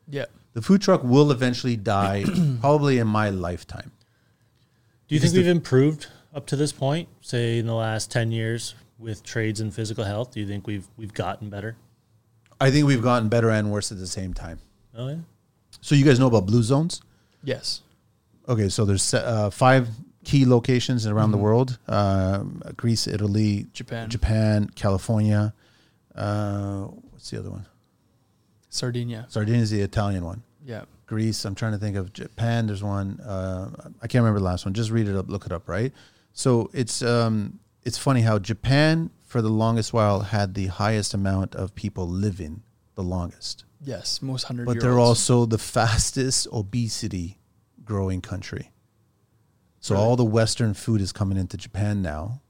[0.09, 0.25] Yeah.
[0.55, 2.25] The food truck will eventually die,
[2.61, 3.93] probably in my lifetime.
[5.07, 8.75] Do you think we've improved up to this point, say in the last 10 years
[8.99, 10.33] with trades and physical health?
[10.33, 11.77] Do you think we've we've gotten better?
[12.61, 14.59] I think we've gotten better and worse at the same time.
[14.97, 15.17] Oh yeah.
[15.81, 17.01] So you guys know about blue zones?
[17.43, 17.83] Yes.
[18.49, 19.89] Okay, so there's uh, five
[20.25, 24.09] key locations around the world: um, Greece, Italy, Japan.
[24.11, 25.55] Japan, California.
[26.15, 27.67] Uh, what's the other one?
[28.71, 29.27] Sardinia.
[29.29, 30.43] Sardinia is the Italian one.
[30.65, 30.85] Yeah.
[31.07, 31.45] Greece.
[31.45, 32.67] I'm trying to think of Japan.
[32.67, 33.21] There's one.
[33.21, 33.71] Uh,
[34.03, 34.75] I can't remember the last one.
[34.75, 35.93] Just read it up, look it up, right?
[36.33, 41.55] So it's um, it's funny how Japan for the longest while had the highest amount
[41.55, 42.63] of people living
[42.95, 44.21] the longest, Yes.
[44.23, 44.67] Most hundred.
[44.67, 47.39] but they're also the fastest obesity
[47.85, 48.71] growing country.
[49.81, 50.07] So Really?
[50.07, 52.41] all the Western food is coming into Japan now,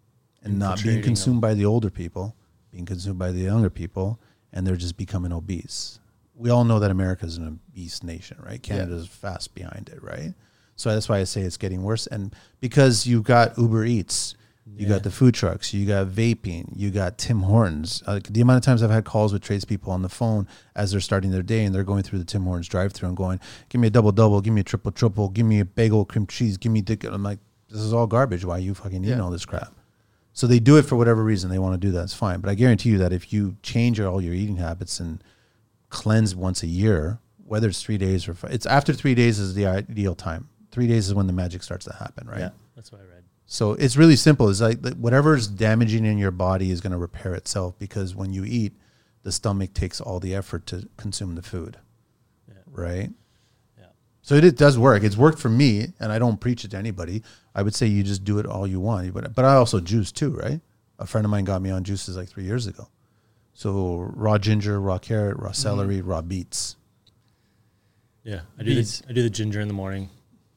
[0.42, 2.34] and not being Infiltrating consumed by the older people,
[2.70, 4.18] being consumed by the younger people,
[4.52, 6.00] and they're just becoming obese.
[6.34, 8.62] We all know that America is an obese nation, right?
[8.62, 10.32] Canada's fast behind it, right?
[10.76, 12.06] So that's why I say it's getting worse.
[12.06, 14.36] And because you've got Uber Eats,
[14.76, 14.94] you Yeah.
[14.94, 18.02] got the food trucks, you got vaping, you got Tim Hortons.
[18.06, 20.46] Uh, the amount of times I've had calls with tradespeople on the phone
[20.76, 23.40] as they're starting their day and they're going through the Tim Hortons drive-through and going,
[23.68, 26.26] "Give me a double double, give me a triple triple, give me a bagel cream
[26.26, 27.04] cheese, give me." Dick.
[27.04, 27.38] I'm like,
[27.68, 28.44] this is all garbage.
[28.44, 29.22] Why are you fucking eating Yeah.
[29.24, 29.74] all this crap?
[30.32, 32.04] So they do it for whatever reason they want to do that.
[32.04, 35.22] It's fine, but I guarantee you that if you change all your eating habits and
[35.90, 39.54] cleanse once a year, whether it's three days or five, it's after three days is
[39.54, 40.48] the ideal time.
[40.70, 42.38] Three days is when the magic starts to happen, right?
[42.40, 42.50] Yeah.
[42.76, 43.17] That's what I read.
[43.50, 44.50] So it's really simple.
[44.50, 48.34] It's like that whatever's damaging in your body is going to repair itself because when
[48.34, 48.74] you eat,
[49.22, 51.78] the stomach takes all the effort to consume the food,
[52.46, 52.54] Yeah.
[52.66, 53.10] right?
[53.78, 53.86] Yeah.
[54.20, 55.02] So it, it does work.
[55.02, 57.22] It's worked for me, and I don't preach it to anybody.
[57.54, 59.14] I would say you just do it all you want.
[59.14, 60.60] But but I also juice too, right?
[60.98, 62.88] A friend of mine got me on juices like three years ago.
[63.54, 65.54] So raw ginger, raw carrot, raw mm-hmm.
[65.54, 66.76] celery, raw beets.
[68.24, 68.40] Yeah.
[68.58, 69.00] I do Beets.
[69.00, 70.10] the I do the ginger in the morning.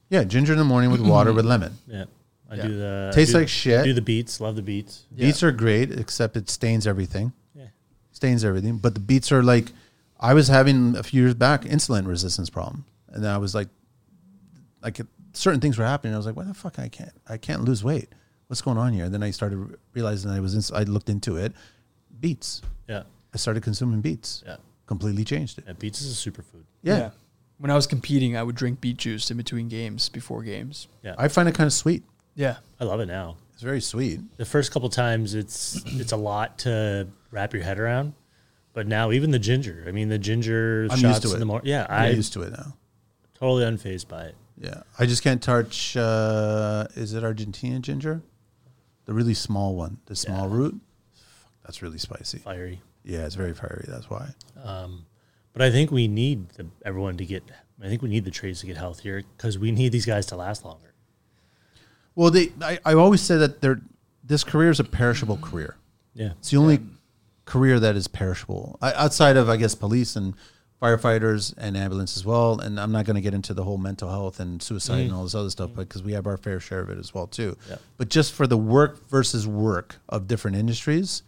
[0.09, 1.37] Yeah, ginger in the morning with water mm-hmm.
[1.37, 1.77] with lemon.
[1.87, 2.05] Yeah.
[2.51, 2.67] I Yeah.
[2.67, 3.83] do the I Tastes do- like shit.
[3.85, 4.41] Do the beets.
[4.41, 5.05] Love the beets.
[5.15, 5.27] Yeah.
[5.27, 7.31] Beets are great, except it stains everything.
[7.55, 7.67] Yeah.
[8.11, 8.77] stains everything.
[8.77, 9.71] But the beets are like,
[10.19, 13.69] I was having a few years back insulin resistance problem, and then I was like,
[14.83, 14.99] like
[15.33, 16.13] certain things were happening.
[16.13, 18.09] I was like, why the fuck I can't I can't lose weight?
[18.47, 19.05] What's going on here?
[19.05, 21.53] And then I started re- realizing that I was ins- I looked into it,
[22.19, 22.61] beets.
[22.87, 23.03] Yeah.
[23.33, 24.43] I started consuming beets.
[24.45, 24.57] Yeah.
[24.87, 25.63] Completely changed it.
[25.67, 25.73] Yeah.
[25.73, 26.65] Beets is a superfood.
[26.83, 27.11] Yeah,
[27.59, 30.87] When I was competing, I would drink beet juice in between games, before games.
[31.03, 31.15] Yeah.
[31.17, 32.03] I find it kind of sweet.
[32.35, 32.57] Yeah.
[32.79, 33.37] I love it now.
[33.53, 34.19] It's very sweet.
[34.37, 38.13] The first couple times it's it's a lot to wrap your head around.
[38.73, 39.83] But now even the ginger.
[39.87, 41.39] I mean the ginger I'm shots used to in it.
[41.39, 41.67] the morning.
[41.69, 42.73] Yeah, I'm I used to it now.
[43.35, 44.35] totally unfazed by it.
[44.57, 45.95] Yeah, I just can't touch.
[45.97, 48.21] Uh, is it Argentina ginger?
[49.05, 50.55] The really small one, the small Yeah.
[50.55, 50.81] root.
[51.15, 52.37] Fuck, that's really spicy.
[52.39, 52.81] Fiery.
[53.03, 53.85] Yeah, it's very fiery.
[53.87, 54.29] That's why.
[54.63, 55.05] Um,
[55.53, 57.43] but I think we need the, everyone to get.
[57.83, 60.35] I think we need the trades to get healthier because we need these guys to
[60.35, 60.90] last longer.
[62.15, 63.81] Well, they I, I always say that they're
[64.23, 65.77] this career is a perishable career.
[66.13, 66.31] Yeah.
[66.39, 66.79] It's the only
[67.45, 70.35] career that is perishable I, outside of I guess police and
[70.81, 72.59] firefighters and ambulance as well.
[72.59, 75.15] And I'm not going to get into the whole mental health and suicide and mm.
[75.15, 77.27] all this other stuff, but because we have our fair share of it as well
[77.27, 77.55] too.
[77.69, 77.75] Yeah.
[77.97, 81.21] But just for the work versus work of different industries,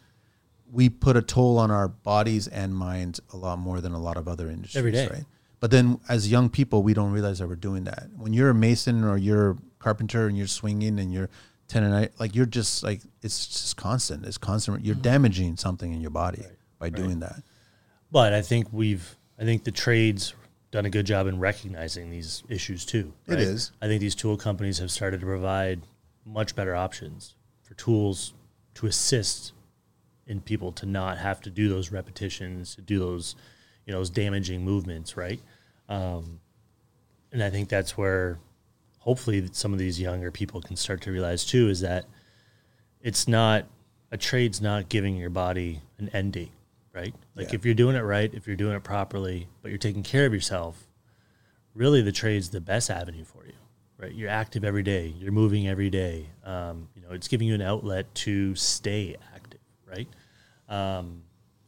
[0.72, 4.18] we put a toll on our bodies and minds a lot more than a lot
[4.18, 4.78] of other industries.
[4.80, 5.08] Every day.
[5.08, 5.26] right?
[5.60, 8.08] But then as young people, we don't realize that we're doing that.
[8.18, 11.30] When you're a mason or you're a carpenter and you're swinging and you're
[11.68, 12.20] tendonitis.
[12.20, 14.26] Like you're just like it's just constant.
[14.26, 14.86] It's constant.
[14.86, 16.44] You're damaging something in your body
[16.80, 17.44] by doing that.
[18.12, 20.34] But I think we've, I think the trades
[20.72, 23.14] done a good job in recognizing these issues too.
[23.28, 23.72] It is.
[23.82, 25.82] I think these tool companies have started to provide
[26.26, 28.34] much better options for tools
[28.76, 29.54] to assist
[30.28, 33.36] in people to not have to do those repetitions, to do those,
[33.86, 35.42] you know, those damaging movements, right?
[35.90, 36.40] Um,
[37.32, 38.40] and I think that's where
[39.04, 42.06] hopefully some of these younger people can start to realize too is that
[43.02, 43.66] it's not
[44.12, 46.52] a trade's not giving your body an end date,
[46.94, 47.14] right?
[47.36, 47.56] Like Yeah.
[47.56, 50.34] if you're doing it right, if you're doing it properly, but you're taking care of
[50.34, 50.88] yourself,
[51.74, 53.54] really the trade's the best avenue for you,
[53.98, 54.14] right?
[54.14, 56.30] You're active every day, you're moving every day.
[56.46, 60.08] Um, you know, it's giving you an outlet to stay active, right?
[60.70, 61.24] Um,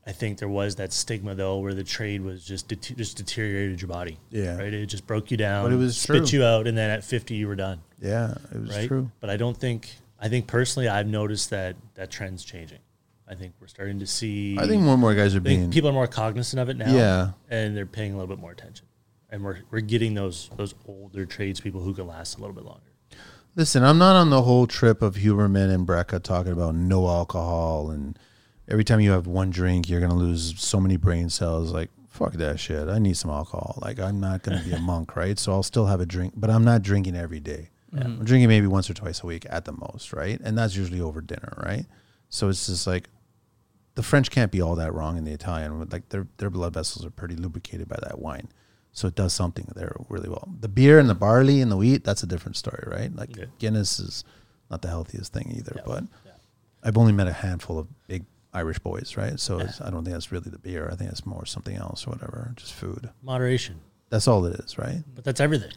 [0.08, 3.82] I think there was that stigma though, where the trade was just det- just deteriorated
[3.82, 4.20] your body.
[4.30, 4.56] Yeah.
[4.58, 4.74] right.
[4.74, 6.40] It just broke you down, But it was spit true.
[6.40, 7.82] you out, and then at fifty you were done.
[8.02, 8.88] Yeah, it was Right.
[8.88, 9.12] true.
[9.20, 9.96] But I don't think.
[10.20, 12.80] I think personally, I've noticed that that trend's changing.
[13.28, 14.56] I think we're starting to see.
[14.60, 15.72] I think more and more guys are being.
[15.72, 16.94] people are more cognizant of it now.
[16.94, 17.32] Yeah.
[17.50, 18.86] and they're paying a little bit more attention,
[19.32, 22.82] and we're we're getting those those older tradespeople who can last a little bit longer.
[23.56, 27.90] Listen, I'm not on the whole trip of Huberman and Brecca talking about no alcohol
[27.90, 28.20] and
[28.68, 31.72] every time you have one drink, you're gonna lose so many brain cells.
[31.72, 32.88] Like fuck that shit.
[32.88, 33.78] I need some alcohol.
[33.82, 35.38] Like I'm not gonna be a monk, right?
[35.38, 37.70] So I'll still have a drink, but I'm not drinking every day.
[37.98, 40.38] I'm drinking maybe once or twice a week at the most, right?
[40.44, 41.86] And that's usually over dinner, right?
[42.30, 43.08] So it's just like
[43.96, 45.88] the French can't be all that wrong in the Italian.
[45.90, 48.50] Like their their blood vessels are pretty lubricated by that wine,
[48.92, 50.50] so it does something there really well.
[50.60, 53.16] The beer and the barley and the wheat, that's a different story, right?
[53.16, 53.46] Like Yeah.
[53.60, 54.26] Guinness is
[54.70, 55.74] not the healthiest thing either.
[55.78, 55.84] Yeah.
[55.86, 56.32] But Yeah.
[56.84, 58.26] I've only met a handful of big
[58.56, 59.40] Irish boys, right?
[59.40, 60.90] So it's, I don't think that's really the beer.
[60.92, 63.10] I think it's more something else or whatever, just food.
[63.22, 65.04] Moderation, That's all it is, right?
[65.14, 65.72] but that's everything.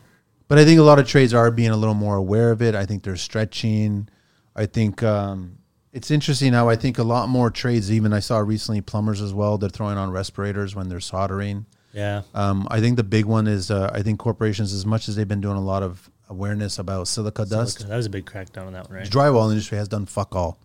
[0.46, 2.74] But I think a lot of trades are being a little more aware of it.
[2.74, 4.09] I think they're stretching.
[4.56, 5.59] I think um,
[5.92, 9.34] it's interesting how I think a lot more trades, even I saw recently plumbers as
[9.34, 11.66] well, they're throwing on respirators when they're soldering.
[11.92, 15.16] Yeah, Um, I think the big one is uh, I think corporations, as much as
[15.16, 18.66] they've been doing a lot of awareness about silica dust, that was a big crackdown
[18.66, 19.10] on that one, the right?
[19.10, 20.59] drywall industry has done fuck all.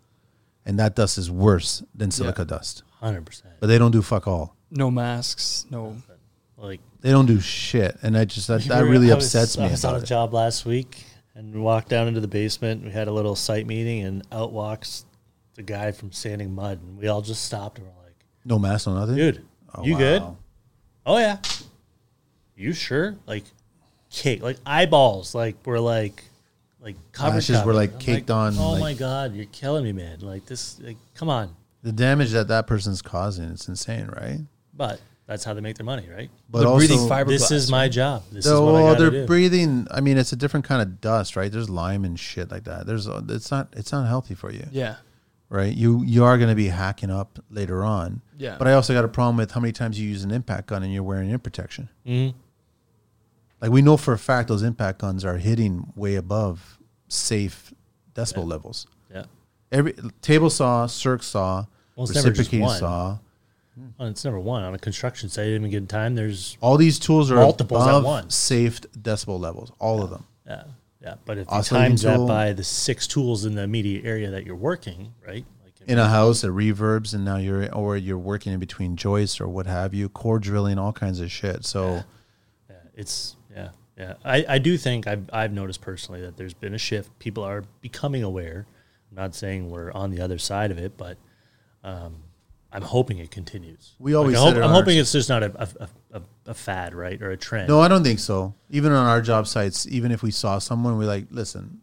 [0.65, 2.83] And that dust is worse than silica dust.
[3.01, 3.53] Hundred percent.
[3.59, 4.55] But they don't do fuck all.
[4.71, 5.97] No masks, no.
[6.57, 7.97] Like They don't do shit.
[8.01, 9.91] And I just, that, that we were- really I was- upsets me I was on
[9.91, 10.07] about a it.
[10.07, 11.03] job last week
[11.35, 12.83] and we walked down into the basement.
[12.83, 15.03] We had a little site meeting, and out walks
[15.55, 18.15] the guy from Sanding Mud, and we all just stopped and were like,
[18.45, 19.15] No mask, no nothing?
[19.15, 20.21] "Dude, Oh, you good?
[20.21, 20.37] wow.
[21.07, 21.37] Oh yeah.
[22.55, 23.15] You sure?
[23.25, 23.43] Like
[24.11, 26.23] cake, like eyeballs, like we're like
[26.83, 27.35] like covered.
[27.35, 30.19] Lashes were, like, I'm caked on, Oh like- my god, you're killing me, man!
[30.19, 31.55] Like this, like come on.
[31.81, 34.39] The damage that that person's causing, it's insane, right?
[34.73, 36.29] But that's how they make their money, right?
[36.49, 37.27] But They're breathing also, fiberglass.
[37.27, 38.23] This is my job.
[38.31, 39.25] This is what I they're do.
[39.25, 39.87] breathing.
[39.91, 41.51] I mean, it's a different kind of dust, right?
[41.51, 42.85] There's lime and shit like that.
[42.87, 44.95] There's, uh, it's not, it's not healthy for you, Yeah.
[45.49, 45.73] right?
[45.73, 48.21] You, you are going to be hacking up later on.
[48.37, 48.55] Yeah.
[48.57, 50.83] But I also got a problem with how many times you use an impact gun
[50.83, 51.89] and you're wearing ear protection.
[52.07, 52.33] Mhm.
[53.63, 56.77] Like we know for a fact those impact guns are hitting way above
[57.07, 57.73] safe
[58.13, 58.85] decibel levels.
[59.11, 59.23] Yeah.
[59.71, 61.65] Every table saw, circ saw,
[61.95, 63.17] Well, never reciprocating saw.
[63.75, 63.85] Hmm.
[63.97, 65.47] Well, it's number one on a construction site.
[65.47, 68.35] At any given time, there's All these tools are Multiples above once.
[68.35, 69.71] safe decibel levels.
[69.79, 70.25] All of them.
[70.45, 70.63] yeah,
[71.01, 71.15] yeah.
[71.25, 74.57] But if you times that by the six tools in the immediate area that you're
[74.57, 75.45] working, right?
[75.63, 79.39] Like in a house, it reverbs, and now you're or you're working in between joists
[79.39, 81.65] or what have you, core drilling, all kinds of shit.
[81.65, 82.03] So
[82.69, 83.37] Yeah, it's
[83.97, 84.13] yeah.
[84.25, 87.17] I, I do think I've I've noticed personally that there's been a shift.
[87.19, 88.65] People are becoming aware.
[89.11, 91.17] I'm not saying we're on the other side of it, but
[91.83, 92.15] um,
[92.71, 93.93] I'm hoping it continues.
[93.99, 96.95] We always I hope, I'm on hoping it's just not a, a, a, a fad,
[96.95, 97.67] right, or a trend.
[97.67, 98.55] no, I don't think so.
[98.71, 101.81] Even on our job sites, even if we saw someone, we're like listen,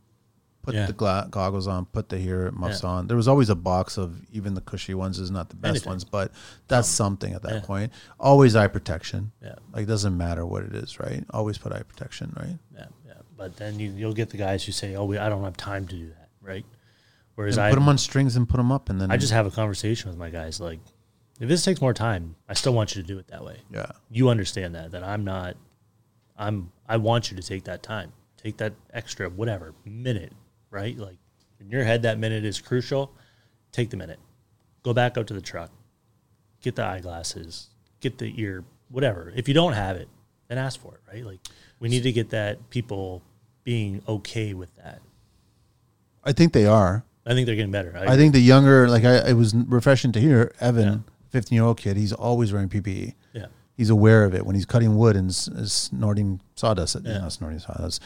[0.62, 0.87] put Yeah.
[0.87, 2.91] the gla- goggles on, put the hear muffs Yeah.
[2.91, 3.07] on.
[3.07, 5.91] There was always a box of even the cushy ones is not the best Anything.
[5.91, 6.32] ones, but
[6.69, 7.61] that's something at that yeah.
[7.61, 7.93] point.
[8.19, 9.32] Always eye protection.
[9.43, 9.55] Yeah.
[9.73, 11.24] Like doesn't matter what it is, right?
[11.31, 12.59] Always put eye protection, right?
[12.74, 13.12] Yeah, yeah.
[13.37, 15.87] But then you, you'll get the guys who say, "Oh, we, I don't have time
[15.89, 16.66] to do that," right?
[17.37, 19.32] Whereas And I put them on strings and put them up, and then I just
[19.32, 20.81] have a conversation with my guys like,
[21.41, 23.62] if this takes more time, I still want you to do it that way.
[23.73, 23.87] yeah.
[24.11, 25.57] You understand that that I'm not,
[26.37, 30.35] I'm I want you to take that time, take that extra whatever minute,
[30.71, 30.97] right?
[30.97, 31.17] Like
[31.61, 33.13] in your head, that minute is crucial.
[33.73, 34.19] Take the minute,
[34.83, 35.71] go back up to the truck,
[36.61, 37.69] get the eyeglasses,
[38.01, 39.33] get the ear, whatever.
[39.37, 40.09] If you don't have it,
[40.49, 41.25] then ask for it, right?
[41.25, 41.41] Like
[41.79, 43.23] we need to get that people
[43.63, 45.01] being okay with that.
[46.25, 47.05] I think they are.
[47.25, 47.95] I think they're getting better.
[47.97, 51.77] I think the younger, like I, it was refreshing to hear Evan, fifteen year old
[51.79, 51.97] kid.
[51.97, 53.15] He's always wearing PPE.
[53.33, 53.47] yeah.
[53.77, 56.97] He's aware of it when he's cutting wood and snorting sawdust.
[57.03, 57.19] Yeah.
[57.19, 58.03] Not snorting sawdust,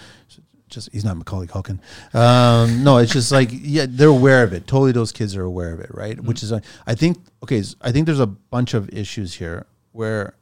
[0.74, 1.78] just he's not Macaulay Culkin.
[2.14, 4.66] Um, no, it's just like yeah, they're aware of it.
[4.66, 6.20] Totally, those kids are aware of it, right?
[6.20, 10.34] Which is, I think, okay, I think there's a bunch of issues here where,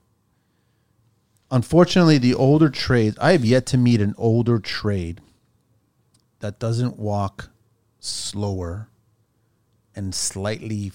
[1.51, 3.17] unfortunately, the older trades.
[3.21, 5.21] I have yet to meet an older trade
[6.41, 7.51] that doesn't walk
[8.01, 8.89] slower
[9.95, 10.91] and slightly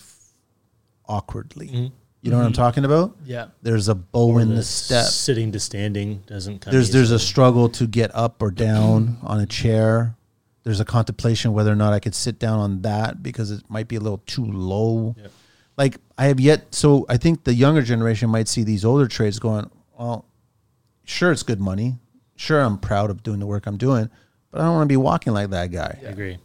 [1.07, 1.91] awkwardly.
[2.27, 2.61] You know what I'm mm-hmm.
[2.61, 3.15] talking about?
[3.25, 3.47] Yeah.
[3.61, 6.73] There's a bow in the step sitting to standing doesn't come.
[6.73, 10.13] there's there's a struggle to get up or down on a chair.
[10.63, 13.87] There's a contemplation whether or not I could sit down on that because it might
[13.87, 15.15] be a little too low.
[15.77, 19.39] Like I have yet, so I think the younger generation might see these older trades
[19.39, 20.25] going, well,
[21.05, 21.95] sure it's good money,
[22.35, 24.09] sure I'm proud of doing the work I'm doing,
[24.51, 25.97] but I don't want to be walking like that guy.
[26.03, 26.39] I agree.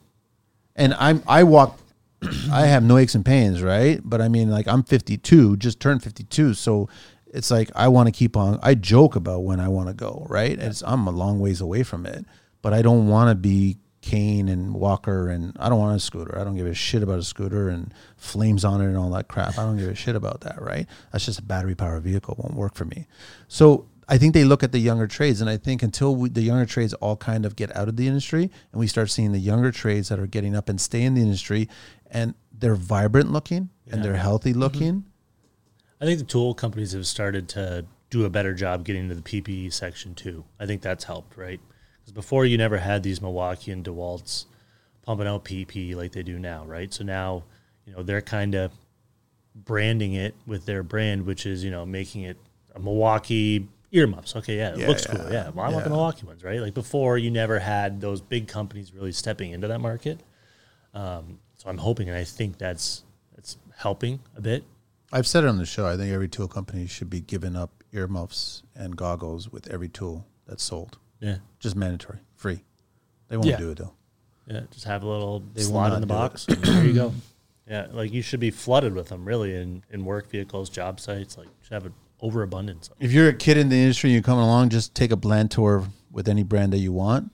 [0.76, 1.80] And I'm I walk,
[2.52, 4.00] I have no aches and pains, right?
[4.02, 6.88] But I mean, like I'm 52, just turned 52, so
[7.26, 8.58] it's like I want to keep on.
[8.62, 10.58] I joke about when I want to go, right?
[10.58, 12.24] It's I'm a long ways away from it,
[12.60, 16.38] but I don't want to be cane and walker, and I don't want a scooter.
[16.38, 19.28] I don't give a shit about a scooter and flames on it and all that
[19.28, 19.58] crap.
[19.58, 20.86] I don't give a shit about that, right?
[21.12, 22.34] That's just a battery powered vehicle.
[22.34, 23.06] It won't work for me.
[23.48, 26.42] So I think they look at the younger trades, and I think until we, the
[26.42, 29.38] younger trades all kind of get out of the industry, and we start seeing the
[29.38, 31.68] younger trades that are getting up and stay in the industry,
[32.12, 35.04] and they're vibrant looking and they're healthy looking.
[36.00, 39.22] I think the tool companies have started to do a better job getting into the
[39.22, 40.44] PPE section too.
[40.60, 41.60] I think that's helped, right?
[42.00, 44.46] Because before you never had these Milwaukee and DeWalt's
[45.02, 46.92] pumping out PPE like they do now, right?
[46.92, 47.44] So now,
[47.86, 48.72] you know, they're kind of
[49.54, 52.36] branding it with their brand, which is you know making it
[52.74, 54.34] a Milwaukee earmuffs.
[54.36, 55.30] Okay, yeah, it Yeah, looks cool.
[55.30, 55.90] Yeah, well, I want the.
[55.90, 56.60] Milwaukee ones, right?
[56.60, 60.20] Like before, you never had those big companies really stepping into that market.
[60.94, 64.64] Um, so I'm hoping, and I think that's that's helping a bit.
[65.12, 65.86] I've said it on the show.
[65.86, 70.26] I think every tool company should be giving up earmuffs and goggles with every tool
[70.46, 70.98] that's sold.
[71.20, 71.36] Yeah.
[71.60, 72.64] Just mandatory, free.
[73.28, 73.58] They won't Yeah.
[73.58, 73.92] do it though.
[74.46, 76.46] Yeah, just have a little They will slot in the box.
[76.48, 77.14] there you go.
[77.68, 81.38] Yeah, like you should be flooded with them, really, in, in work vehicles, job sites.
[81.38, 82.90] Like, you should have an overabundance.
[82.98, 85.52] If you're a kid in the industry and you're coming along, just take a blend
[85.52, 87.30] tour with any brand that you want,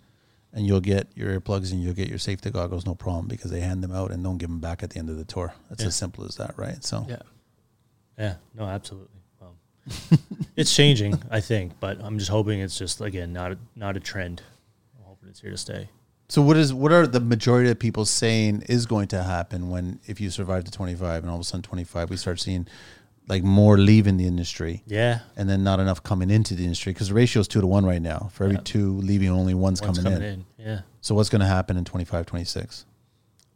[0.52, 3.60] and you'll get your earplugs and you'll get your safety goggles, no problem, because they
[3.60, 5.52] hand them out and don't give them back at the end of the tour.
[5.68, 5.88] That's Yeah.
[5.88, 6.82] as simple as that, right?
[6.84, 7.22] So Yeah.
[8.18, 9.20] Yeah, no, absolutely.
[9.40, 9.54] Well,
[10.56, 14.00] it's changing, I think, but I'm just hoping it's just again not a, not a
[14.00, 14.42] trend.
[14.98, 15.88] I'm hoping it's here to stay.
[16.30, 19.98] So what is what are the majority of people saying is going to happen when
[20.06, 22.66] if you survive to 25 and all of a sudden 25 we start seeing
[23.28, 27.08] like more leaving the industry Yeah, and then not enough coming into the industry because
[27.08, 28.30] the ratio is 2 to 1 right now.
[28.32, 28.62] For every Yeah.
[28.64, 30.44] 2 leaving only one's, one's coming, coming in.
[30.58, 30.66] in.
[30.66, 32.86] Yeah, So what's going to happen in 25 26?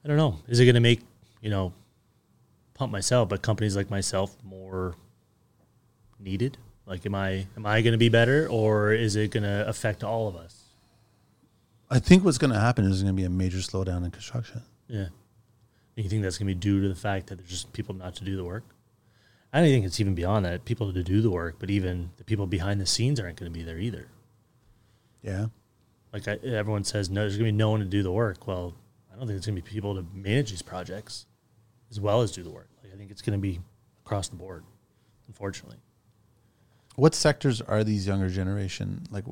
[0.05, 0.39] I don't know.
[0.49, 1.01] Is it going to make
[1.41, 1.73] you know
[2.75, 4.95] pump myself, but companies like myself more
[6.19, 6.59] needed?
[6.87, 10.03] Like, am I am I going to be better, or is it going to affect
[10.05, 10.59] all of us?
[11.91, 14.63] I think what's going to happen is going to be a major slowdown in construction.
[14.89, 15.07] Yeah.
[15.95, 18.17] You think that's going to be due to the fact that there's just people not
[18.17, 18.65] to do the work?
[19.53, 20.65] I don't think it's even beyond that.
[20.65, 23.57] People to do the work, but even the people behind the scenes aren't going to
[23.57, 24.09] be there either.
[25.23, 25.47] Yeah.
[26.13, 28.47] Like I, everyone says, no, there's going to be no one to do the work.
[28.47, 28.75] Well,
[29.11, 31.27] I don't think there's going to be people to manage these projects
[31.91, 32.69] as well as do the work.
[32.83, 33.61] Like I think it's going to be
[34.05, 34.65] across the board,
[35.29, 35.79] unfortunately.
[36.97, 39.25] What sectors are these younger generation like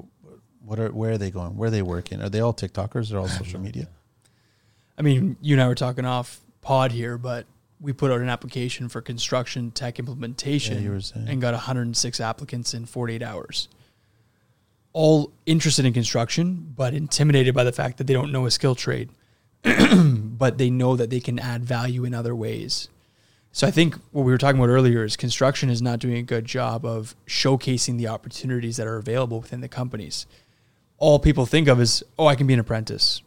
[0.65, 1.57] what are where are they going?
[1.57, 2.23] Where are they working?
[2.23, 3.89] Are they all TikTokers or all social media?
[4.97, 7.47] I mean, you and I were talking off pod here, but
[7.81, 11.29] we put out an application for construction tech implementation Yeah, you were saying.
[11.29, 13.69] and got 106 applicants in 48 hours.
[14.93, 18.75] All interested in construction, but intimidated by the fact that they don't know a skill
[18.75, 19.09] trade,
[19.63, 22.89] but they know that they can add value in other ways.
[23.53, 26.23] So I think what we were talking about earlier is construction is not doing a
[26.23, 30.27] good job of showcasing the opportunities that are available within the companies.
[30.99, 33.23] All people think of is, oh, I can be an apprentice.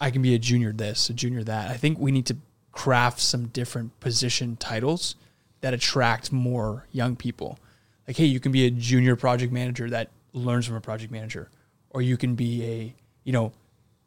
[0.00, 1.70] I can be a junior this, a junior that.
[1.70, 2.36] I think we need to
[2.74, 5.14] craft some different position titles
[5.60, 7.58] that attract more young people.
[8.06, 11.48] Like, hey, you can be a junior project manager that learns from a project manager,
[11.90, 13.52] or you can be a, you know,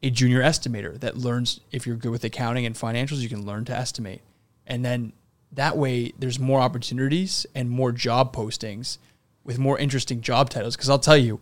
[0.02, 3.64] a junior estimator that learns if you're good with accounting and financials, you can learn
[3.64, 4.20] to estimate.
[4.66, 5.12] And then
[5.50, 8.98] that way there's more opportunities and more job postings
[9.42, 10.76] with more interesting job titles.
[10.76, 11.40] Cause I'll tell you,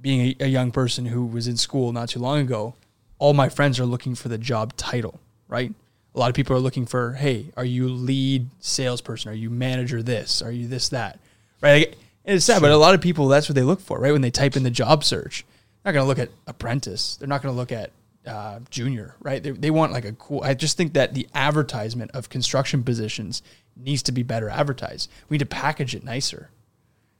[0.00, 2.74] being a, a young person who was in school not too long ago,
[3.18, 5.18] all my friends are looking for the job title,
[5.48, 5.74] right?
[6.16, 9.30] A lot of people are looking for, hey, are you lead salesperson?
[9.30, 10.42] Are you manager this?
[10.42, 11.20] Are you this, that?
[11.60, 11.94] Right?
[12.24, 14.12] And it's sad, but a lot of people, that's what they look for, right?
[14.12, 15.44] When they type in the job search,
[15.82, 17.16] they're not going to look at apprentice.
[17.16, 17.92] They're not going to look at
[18.26, 19.42] uh, junior, right?
[19.42, 23.42] They, they want like a cool, I just think that the advertisement of construction positions
[23.76, 25.10] needs to be better advertised.
[25.28, 26.50] We need to package it nicer.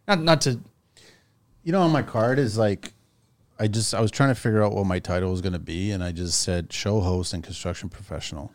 [0.09, 0.59] Not, not to,
[1.63, 2.93] You know, on my card is like
[3.59, 5.91] I just I was trying to figure out what my title was going to be,
[5.91, 8.53] and I just said show host and construction professional.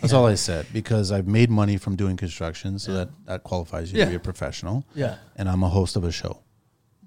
[0.00, 3.92] That's all I said because I've made money from doing construction, so that that qualifies
[3.92, 4.04] you Yeah.
[4.06, 4.84] to be a professional.
[4.94, 5.16] Yeah.
[5.36, 6.40] and I'm a host of a show.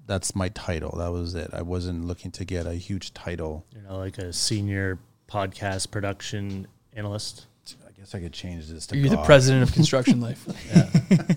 [0.06, 0.96] That's my title.
[0.98, 1.50] That was it.
[1.52, 3.64] I wasn't looking to get a huge title.
[3.74, 4.98] You know, like a senior
[5.28, 7.46] podcast production analyst.
[7.86, 9.26] I guess I could change this to You're the God.
[9.26, 10.44] president of Construction Life.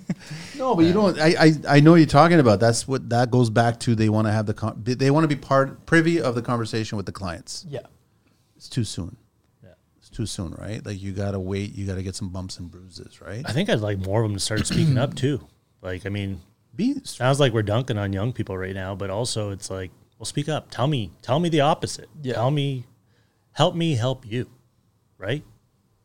[0.58, 1.20] No, but you don't.
[1.20, 2.60] I, I I know what you're talking about.
[2.60, 3.94] That's what that goes back to.
[3.94, 6.96] They want to have the con- they want to be part privy of the conversation
[6.98, 7.66] with the clients.
[7.70, 7.82] Yeah.
[8.56, 9.18] It's too soon.
[10.16, 10.22] Yeah.
[10.22, 10.86] It's too soon, right?
[10.86, 11.76] Like you gotta wait.
[11.76, 13.44] You gotta get some bumps and bruises, right?
[13.46, 15.48] I think I'd like more of them to start speaking up too.
[15.82, 16.42] Like, I mean,
[16.76, 20.26] Be sounds like we're dunking on young people right now, but also it's like, well,
[20.26, 20.72] speak up.
[20.72, 22.10] Tell me, tell me the opposite.
[22.22, 22.34] Yeah.
[22.34, 22.86] Tell me,
[23.52, 24.50] help me help you,
[25.18, 25.44] right?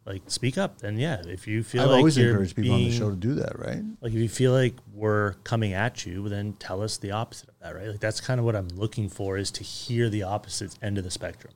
[0.05, 0.83] Like, speak up.
[0.83, 3.11] And yeah, if you feel like I've like always you're encouraged people on the show
[3.11, 3.83] to do that, right?
[4.01, 7.55] like if you feel like we're coming at you, then tell us the opposite of
[7.63, 7.89] that, right?
[7.89, 11.05] Like that's kind of what I'm looking for is to hear the opposite end of
[11.05, 11.53] the spectrum.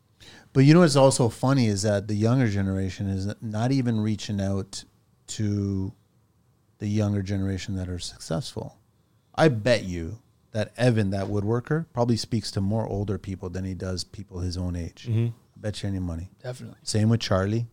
[0.54, 4.40] But you know what's also funny is that the younger generation is not even reaching
[4.40, 4.84] out
[5.26, 5.92] to
[6.78, 8.78] the younger generation that are successful.
[9.34, 10.20] I bet you
[10.52, 14.56] that Evan, that woodworker, probably speaks to more older people than he does people his
[14.56, 15.06] own age.
[15.10, 15.28] Mm-hmm.
[15.56, 16.30] Bet you any money.
[16.42, 16.78] Definitely.
[16.84, 17.66] Same with Charlie.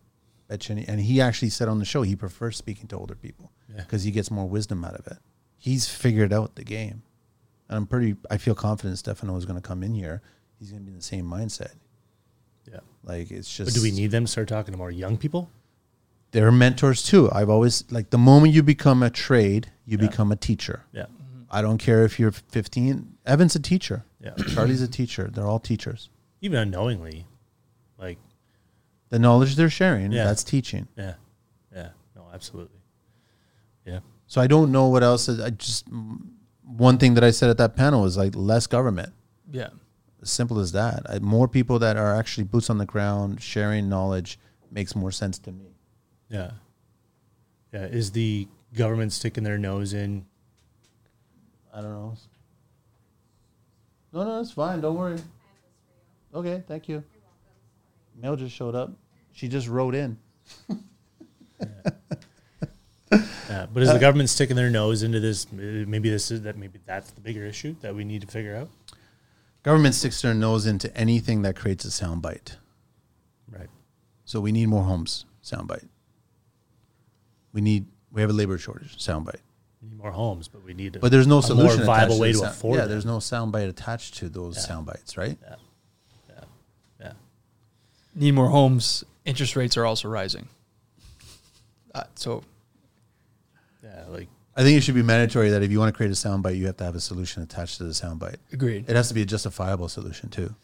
[0.48, 3.14] Bet you any, and he actually said on the show he prefers speaking to older
[3.14, 3.76] people Yeah.
[3.82, 5.18] because he gets more wisdom out of it.
[5.56, 7.02] He's figured out the game,
[7.68, 8.16] and I'm pretty.
[8.28, 10.20] I feel confident Stefano is going to come in here.
[10.58, 11.74] He's going to be in the same mindset.
[12.72, 12.80] Yeah.
[13.04, 13.68] Like it's just.
[13.68, 15.50] But do we need them to start talking to more young people?
[16.30, 17.30] They're mentors too.
[17.30, 20.08] I've always like the moment you become a trade, you Yeah.
[20.08, 20.84] become a teacher.
[20.92, 21.06] Yeah.
[21.50, 23.18] I don't care if you're 15.
[23.26, 24.04] Evan's a teacher.
[24.20, 24.34] Yeah.
[24.54, 25.28] Charlie's a teacher.
[25.30, 26.08] They're all teachers.
[26.40, 27.26] Even unknowingly.
[27.98, 28.18] Like,
[29.10, 30.24] The knowledge they're sharing, Yeah.
[30.24, 30.88] that's teaching.
[30.96, 31.14] yeah.
[31.74, 31.90] Yeah.
[32.16, 32.80] No, absolutely.
[33.84, 34.00] Yeah.
[34.26, 35.28] So I don't know what else.
[35.28, 35.86] I just
[36.64, 39.12] one thing that I said at that panel was like less government.
[39.50, 39.68] Yeah.
[40.22, 41.02] As simple as that.
[41.08, 44.38] I, more people that are actually boots on the ground sharing knowledge
[44.70, 45.74] makes more sense to me.
[46.28, 46.52] Yeah.
[47.72, 47.86] Yeah.
[47.86, 50.24] Is the government sticking their nose in?
[51.74, 52.14] I don't know.
[54.12, 54.80] No, no, it's fine.
[54.80, 55.18] Don't worry.
[56.34, 57.02] Okay, thank you.
[58.20, 58.92] Mail just showed up.
[59.32, 60.18] She just wrote in.
[63.52, 63.66] Yeah.
[63.72, 65.46] But is the uh, government sticking their nose into this?
[65.52, 66.56] Maybe this is that.
[66.56, 68.70] Maybe that's the bigger issue that we need to figure out.
[69.62, 72.56] Government sticks their nose into anything that creates a soundbite.
[73.50, 73.68] Right.
[74.24, 75.24] So we need more homes.
[75.44, 75.86] Soundbite.
[77.52, 77.86] We need.
[78.10, 78.96] We have a labor shortage.
[78.98, 79.40] Soundbite.
[79.82, 80.98] We need more homes, but we need.
[81.00, 81.78] But there's no a solution.
[81.78, 82.76] more viable way the to afford.
[82.76, 82.90] Yeah, them.
[82.90, 84.62] there's no soundbite attached to those Yeah.
[84.62, 85.38] sound bites, right?
[85.42, 85.54] Yeah.
[86.28, 86.44] Yeah.
[87.00, 87.12] Yeah.
[88.14, 89.04] Need more homes.
[89.24, 90.48] Interest rates are also rising.
[91.94, 92.42] Uh, so
[93.82, 94.04] Yeah.
[94.08, 94.28] Like.
[94.56, 96.66] I think it should be mandatory that if you want to create a soundbite, you
[96.66, 98.36] have to have a solution attached to the soundbite.
[98.52, 98.84] agreed.
[98.88, 100.54] It has to be a justifiable solution too.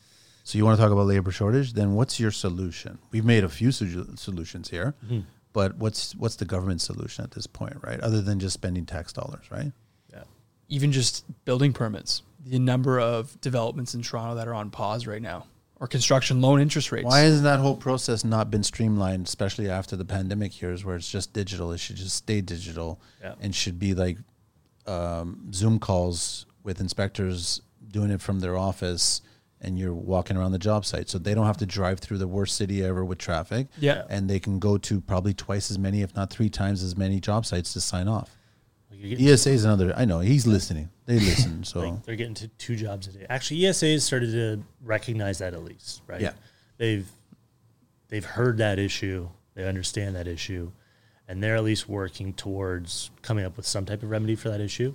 [0.45, 1.73] So you want to talk about labor shortage?
[1.75, 2.99] Then what's your solution?
[3.11, 5.25] We've made a few su- solutions here, Mhm.
[5.53, 8.01] but what's what's the government solution at this point, right?
[8.01, 9.73] Other than just spending tax dollars, right?
[10.13, 10.25] Yeah.
[10.69, 12.23] Even just building permits.
[12.45, 15.47] The number of developments in Toronto that are on pause right now,
[15.81, 17.05] or construction loan interest rates.
[17.07, 21.09] Why has that whole process not been streamlined, especially after the pandemic years, where it's
[21.11, 21.73] just digital?
[21.73, 23.35] It should just stay digital, Yeah.
[23.41, 24.19] and should be like
[24.87, 27.61] um, Zoom calls with inspectors
[27.91, 29.21] doing it from their office,
[29.61, 32.29] and you're walking around the job site, so they don't have to drive through the
[32.29, 33.67] worst city ever with traffic.
[33.79, 34.05] Yeah.
[34.09, 37.21] and they can go to probably twice as many, if not three times as many
[37.21, 38.37] job sites to sign off.
[39.01, 39.93] Like ESA is another.
[39.97, 40.91] I know he's listening.
[41.07, 41.65] They listen.
[41.65, 43.27] So like they're getting to two jobs a day.
[43.29, 46.21] Actually, ESA has started to recognize that at least, right?
[46.21, 46.33] Yeah.
[46.79, 47.09] They've
[48.09, 49.29] they've heard that issue.
[49.55, 50.71] They understand that issue,
[51.27, 54.61] and they're at least working towards coming up with some type of remedy for that
[54.61, 54.95] issue.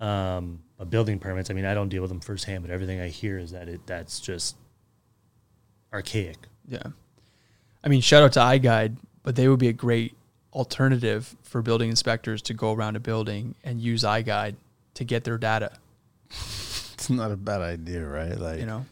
[0.00, 3.08] Um, but building permits, I mean, I don't deal with them firsthand, but everything I
[3.08, 4.56] hear is that it that's just
[5.92, 6.38] archaic.
[6.68, 6.82] Yeah.
[7.82, 10.14] I mean, shout out to iGuide, but they would be a great
[10.54, 14.54] alternative for building inspectors to go around a building and use iGuide
[14.94, 15.72] to get their data.
[16.30, 18.38] it's not a bad idea, right?
[18.38, 18.86] Like You know,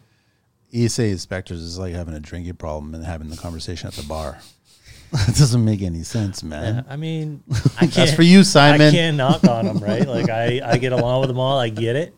[0.74, 4.38] ESA inspectors is like having a drinking problem and having the conversation at the bar.
[5.12, 6.84] that doesn't make any sense, Yeah, man.
[6.88, 7.42] I mean,
[7.76, 7.92] I can't.
[7.94, 8.88] That's for you, Simon.
[8.88, 10.06] I can't knock on them, right?
[10.12, 11.58] Like I, I get along with them all.
[11.58, 12.14] I get it.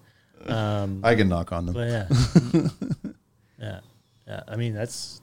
[0.46, 1.74] Um, I can knock on them.
[1.74, 2.68] But yeah,
[3.58, 3.80] yeah,
[4.28, 4.40] yeah.
[4.46, 5.20] I mean, that's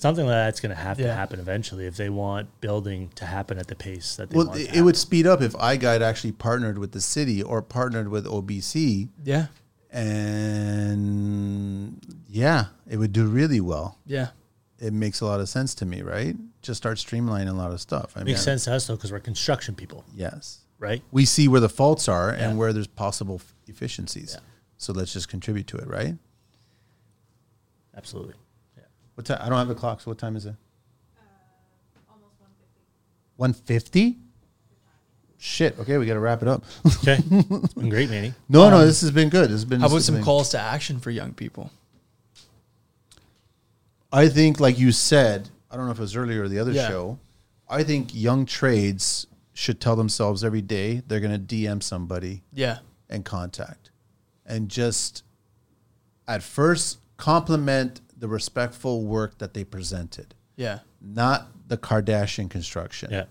[0.00, 3.58] something like that's going to have to happen eventually if they want building to happen
[3.58, 4.60] at the pace that they Well, want.
[4.60, 8.24] it, it would speed up if iGuide actually partnered with the city or partnered with
[8.26, 9.46] OBC, yeah,
[11.00, 13.98] and yeah, it would do really well.
[14.06, 14.28] yeah,
[14.78, 16.36] It makes a lot of sense to me, right?
[16.62, 18.12] Just start streamlining a lot of stuff.
[18.16, 21.02] I mean, makes sense to us though because we're construction people, Yes, right?
[21.10, 22.48] we see where the faults are Yeah.
[22.50, 24.32] and where there's possible efficiencies.
[24.34, 24.40] Yeah.
[24.78, 26.16] So let's just contribute to it, right?
[27.96, 28.34] absolutely.
[29.14, 29.38] What time?
[29.40, 30.00] I don't have the clock.
[30.00, 30.54] So what time is it?
[32.10, 33.36] almost 150.
[33.36, 34.18] One fifty.
[35.42, 35.78] Shit.
[35.78, 36.64] Okay, we got to wrap it up.
[37.02, 38.34] Okay, it's been great, Manny.
[38.48, 39.44] no, no, Um, this has been good.
[39.44, 39.80] This has been.
[39.80, 41.70] How about some been- calls to action for young people?
[44.12, 46.72] I think, like you said, I don't know if it was earlier or the other
[46.72, 46.88] Yeah.
[46.88, 47.18] show.
[47.68, 52.78] I think young trades should tell themselves every day they're going to DM somebody Yeah.
[53.08, 53.90] and contact,
[54.44, 55.22] and just
[56.26, 60.80] at first compliment the respectful work that they presented, Yeah.
[61.00, 63.10] not the Kardashian construction.
[63.10, 63.24] Yeah,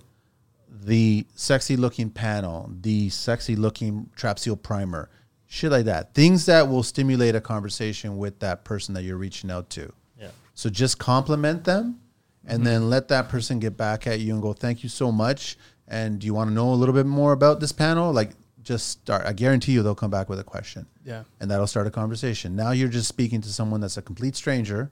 [0.69, 5.09] the sexy looking panel, the sexy looking trap seal primer,
[5.45, 6.13] shit like that.
[6.13, 9.91] Things that will stimulate a conversation with that person that you're reaching out to.
[10.19, 11.99] yeah, So just compliment them
[12.45, 12.65] and mm-hmm.
[12.65, 15.57] then let that person get back at you and go, thank you so much.
[15.87, 18.11] And do you want to know a little bit more about this panel?
[18.11, 18.31] Like,
[18.63, 19.25] just start.
[19.25, 21.23] I guarantee you they'll come back with a question Yeah.
[21.39, 22.55] and that'll start a conversation.
[22.55, 24.91] Now you're just speaking to someone that's a complete stranger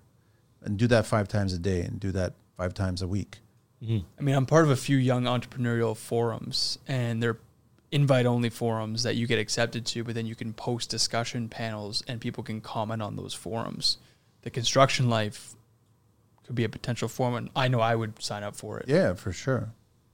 [0.64, 3.39] and do that five times a day and do that five times a week.
[3.84, 4.06] Mm-hmm.
[4.18, 7.38] I mean, I'm part of a few young entrepreneurial forums, and they're
[7.91, 12.03] invite only forums that you get accepted to, but then you can post discussion panels
[12.07, 13.98] and people can comment on those forums.
[14.41, 15.53] The construction life
[16.45, 19.14] could be a potential forum, and I know I would sign up for it Yeah,
[19.14, 19.69] for sure.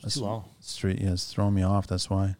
[0.04, 0.44] It's too long.
[0.60, 1.86] Street, yeah, it's throwing me off.
[1.88, 2.36] That's why.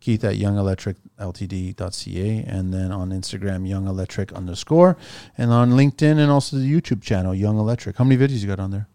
[0.00, 4.96] Keith at youngelectricltd.ca and then on Instagram, Young Electric underscore,
[5.38, 7.96] and on LinkedIn and also the YouTube channel, Young Electric.
[7.96, 8.86] How many videos you got on there?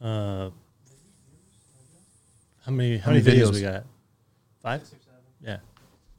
[0.00, 0.50] Uh,
[2.64, 3.54] how many how, How many, many videos, videos?
[3.54, 3.84] we got?
[4.62, 4.82] Five.
[5.42, 5.56] Yeah,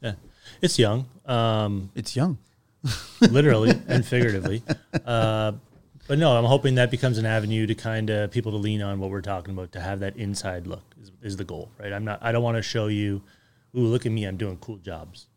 [0.01, 0.14] yeah.
[0.61, 2.38] It's young, um, It's young.
[3.22, 4.64] literally and figuratively.
[5.06, 5.51] Uh,
[6.10, 8.99] but no, I'm hoping that becomes an avenue to kind of people to lean on
[8.99, 11.94] what we're talking about to have that inside look is, is the goal, right?
[11.94, 12.18] I'm not.
[12.22, 13.22] I don't want to show you,
[13.77, 15.27] ooh, look at me, I'm doing cool jobs.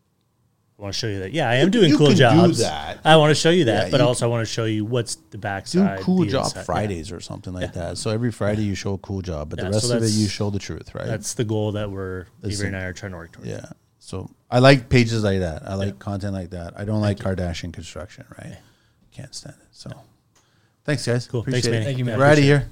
[0.79, 2.57] I want to show you that, yeah, I am doing you cool can do jobs.
[2.57, 2.99] that.
[3.05, 4.83] I want to show you that, Yeah, but you also I want to show you
[4.83, 5.99] what's the backside.
[5.99, 6.59] Do cool job inside.
[6.61, 6.63] Yeah.
[6.63, 7.99] Fridays or something like that.
[7.99, 10.19] So every Friday you show a cool job, but Yeah, the so rest of it
[10.19, 11.05] you show the truth, right?
[11.05, 12.75] That's the goal that we're Avery and.
[12.75, 13.49] I are trying to work towards.
[13.51, 13.65] yeah.
[13.99, 15.61] So I like pages like that.
[15.69, 15.99] I like Yeah.
[15.99, 16.73] content like that.
[16.75, 18.57] I don't like Kardashian construction, right?
[19.11, 19.67] Can't stand it.
[19.71, 19.91] So
[20.85, 21.27] thanks, guys.
[21.27, 21.43] Cool.
[21.43, 21.73] Thanks, Appreciate it.
[21.73, 21.85] Manny.
[21.85, 22.17] Thank you, man.
[22.17, 22.59] We're out of appreciate it.
[22.59, 22.69] here.